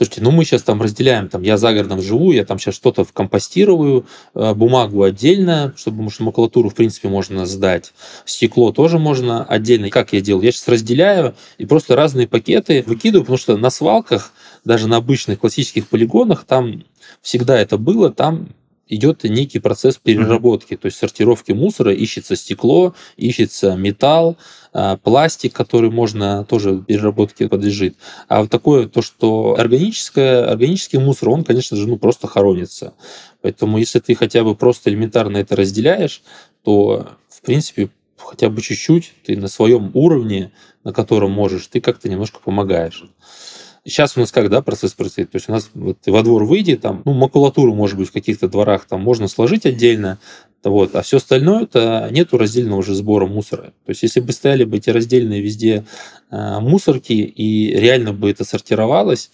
Слушайте, 0.00 0.22
ну 0.22 0.30
мы 0.30 0.46
сейчас 0.46 0.62
там 0.62 0.80
разделяем, 0.80 1.28
там 1.28 1.42
я 1.42 1.58
за 1.58 1.74
городом 1.74 2.00
живу, 2.00 2.32
я 2.32 2.46
там 2.46 2.58
сейчас 2.58 2.74
что-то 2.74 3.04
компостирую, 3.04 4.06
э, 4.34 4.54
бумагу 4.54 5.02
отдельно, 5.02 5.74
чтобы 5.76 5.98
потому 5.98 6.10
что 6.10 6.22
макулатуру 6.24 6.70
в 6.70 6.74
принципе 6.74 7.10
можно 7.10 7.44
сдать, 7.44 7.92
стекло 8.24 8.72
тоже 8.72 8.98
можно 8.98 9.44
отдельно. 9.44 9.90
Как 9.90 10.14
я 10.14 10.22
делаю? 10.22 10.46
Я 10.46 10.52
сейчас 10.52 10.68
разделяю 10.68 11.34
и 11.58 11.66
просто 11.66 11.96
разные 11.96 12.26
пакеты 12.26 12.82
выкидываю, 12.86 13.24
потому 13.24 13.36
что 13.36 13.58
на 13.58 13.68
свалках, 13.68 14.32
даже 14.64 14.88
на 14.88 14.96
обычных 14.96 15.38
классических 15.38 15.86
полигонах, 15.86 16.44
там 16.44 16.82
всегда 17.20 17.60
это 17.60 17.76
было, 17.76 18.10
там 18.10 18.48
идет 18.90 19.24
некий 19.24 19.58
процесс 19.58 19.98
переработки, 19.98 20.74
mm-hmm. 20.74 20.78
то 20.78 20.86
есть 20.86 20.98
сортировки 20.98 21.52
мусора, 21.52 21.92
ищется 21.92 22.36
стекло, 22.36 22.94
ищется 23.18 23.76
металл, 23.76 24.38
пластик, 25.02 25.52
который 25.52 25.90
можно 25.90 26.44
тоже 26.44 26.78
переработке 26.86 27.48
подлежит. 27.48 27.96
А 28.28 28.42
вот 28.42 28.50
такое, 28.50 28.88
то, 28.88 29.02
что 29.02 29.56
органическое, 29.58 30.48
органический 30.48 30.98
мусор, 30.98 31.30
он, 31.30 31.44
конечно 31.44 31.76
же, 31.76 31.88
ну, 31.88 31.98
просто 31.98 32.28
хоронится. 32.28 32.94
Поэтому 33.42 33.78
если 33.78 33.98
ты 33.98 34.14
хотя 34.14 34.44
бы 34.44 34.54
просто 34.54 34.90
элементарно 34.90 35.38
это 35.38 35.56
разделяешь, 35.56 36.22
то, 36.62 37.08
в 37.28 37.42
принципе, 37.42 37.90
хотя 38.16 38.48
бы 38.48 38.60
чуть-чуть 38.62 39.12
ты 39.24 39.36
на 39.36 39.48
своем 39.48 39.90
уровне, 39.94 40.52
на 40.84 40.92
котором 40.92 41.32
можешь, 41.32 41.66
ты 41.66 41.80
как-то 41.80 42.08
немножко 42.08 42.38
помогаешь. 42.44 43.04
Сейчас 43.84 44.16
у 44.16 44.20
нас 44.20 44.30
как, 44.30 44.50
да, 44.50 44.60
процесс 44.62 44.92
происходит? 44.92 45.30
То 45.30 45.36
есть 45.36 45.48
у 45.48 45.52
нас 45.52 45.70
вот, 45.74 45.98
во 46.06 46.22
двор 46.22 46.44
выйди, 46.44 46.76
там, 46.76 47.02
ну, 47.04 47.14
макулатуру, 47.14 47.74
может 47.74 47.96
быть, 47.98 48.08
в 48.08 48.12
каких-то 48.12 48.48
дворах 48.48 48.84
там 48.84 49.00
можно 49.00 49.26
сложить 49.28 49.64
отдельно, 49.66 50.18
Вот. 50.62 50.94
А 50.94 51.02
все 51.02 51.16
остальное 51.16 51.62
это 51.62 52.08
нету 52.10 52.36
раздельного 52.36 52.80
уже 52.80 52.94
сбора 52.94 53.26
мусора. 53.26 53.72
То 53.86 53.90
есть, 53.90 54.02
если 54.02 54.20
бы 54.20 54.32
стояли 54.32 54.64
бы 54.64 54.76
эти 54.76 54.90
раздельные 54.90 55.40
везде 55.40 55.84
э, 56.30 56.60
мусорки 56.60 57.12
и 57.12 57.74
реально 57.74 58.12
бы 58.12 58.30
это 58.30 58.44
сортировалось, 58.44 59.30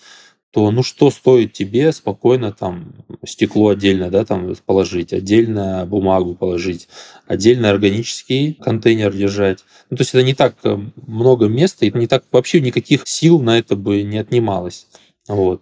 то 0.57 0.70
ну 0.70 0.82
что 0.82 1.11
стоит 1.11 1.52
тебе 1.52 1.92
спокойно 1.92 2.50
там 2.50 2.94
стекло 3.26 3.68
отдельно, 3.68 4.11
да, 4.11 4.24
там 4.24 4.54
положить, 4.64 5.12
отдельно 5.12 5.84
бумагу 5.84 6.34
положить, 6.34 6.88
отдельно 7.26 7.68
органический 7.68 8.54
контейнер 8.54 9.12
держать. 9.12 9.66
Ну, 9.90 9.98
то 9.98 10.00
есть 10.00 10.14
это 10.14 10.22
не 10.22 10.32
так 10.32 10.57
э, 10.64 10.78
много 11.07 11.48
места, 11.48 11.84
и 11.84 11.92
не 11.92 12.07
так 12.07 12.24
вообще 12.32 12.62
никаких 12.62 13.02
сил 13.04 13.38
на 13.38 13.59
это 13.59 13.76
бы 13.76 14.02
не 14.02 14.16
отнималось. 14.16 14.86
Вот. 15.28 15.61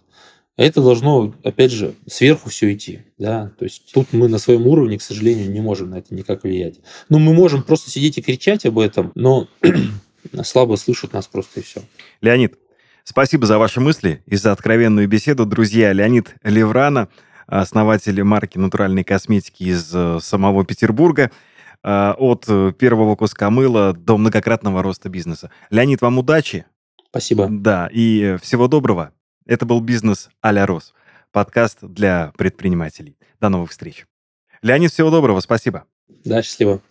Это 0.55 0.81
должно, 0.81 1.35
опять 1.43 1.73
же, 1.73 1.93
сверху 2.07 2.49
все 2.49 2.71
идти. 2.73 3.01
Да? 3.17 3.51
То 3.59 3.65
есть 3.65 3.91
тут 3.93 4.13
мы 4.13 4.29
на 4.29 4.37
своем 4.37 4.65
уровне, 4.65 4.97
к 4.97 5.01
сожалению, 5.01 5.51
не 5.51 5.59
можем 5.59 5.89
на 5.89 5.95
это 5.95 6.15
никак 6.15 6.43
влиять. 6.43 6.75
Ну, 7.09 7.19
мы 7.19 7.33
можем 7.33 7.63
просто 7.63 7.91
сидеть 7.91 8.17
и 8.17 8.21
кричать 8.21 8.65
об 8.65 8.79
этом, 8.79 9.11
но 9.13 9.49
слабо 10.45 10.77
слышат 10.77 11.11
нас 11.11 11.27
просто 11.27 11.59
и 11.59 11.63
все. 11.63 11.81
Леонид, 12.21 12.55
спасибо 13.05 13.45
за 13.45 13.57
ваши 13.57 13.79
мысли 13.79 14.21
и 14.25 14.35
за 14.35 14.51
откровенную 14.51 15.07
беседу. 15.07 15.45
Друзья, 15.45 15.93
Леонид 15.93 16.35
Леврана, 16.43 17.07
основатель 17.47 18.21
марки 18.23 18.57
натуральной 18.57 19.05
косметики 19.05 19.63
из 19.63 19.89
э, 19.93 20.19
самого 20.21 20.65
Петербурга, 20.65 21.31
э, 21.83 22.13
от 22.17 22.45
первого 22.77 23.15
куска 23.15 23.49
мыла 23.49 23.93
до 23.93 24.17
многократного 24.17 24.83
роста 24.83 25.07
бизнеса. 25.07 25.51
Леонид, 25.69 26.01
вам 26.01 26.17
удачи. 26.17 26.65
Спасибо. 27.09 27.47
Да, 27.49 27.87
и 27.93 28.37
всего 28.41 28.67
доброго. 28.67 29.11
Это 29.45 29.65
был 29.65 29.79
«Бизнес 29.79 30.29
а-ля 30.41 30.65
Рос», 30.65 30.93
подкаст 31.31 31.77
для 31.81 32.33
предпринимателей. 32.35 33.15
До 33.39 33.49
новых 33.49 33.71
встреч. 33.71 34.05
Леонид, 34.61 34.91
всего 34.91 35.11
доброго, 35.11 35.39
спасибо. 35.39 35.85
Да, 36.25 36.41
счастливо. 36.41 36.81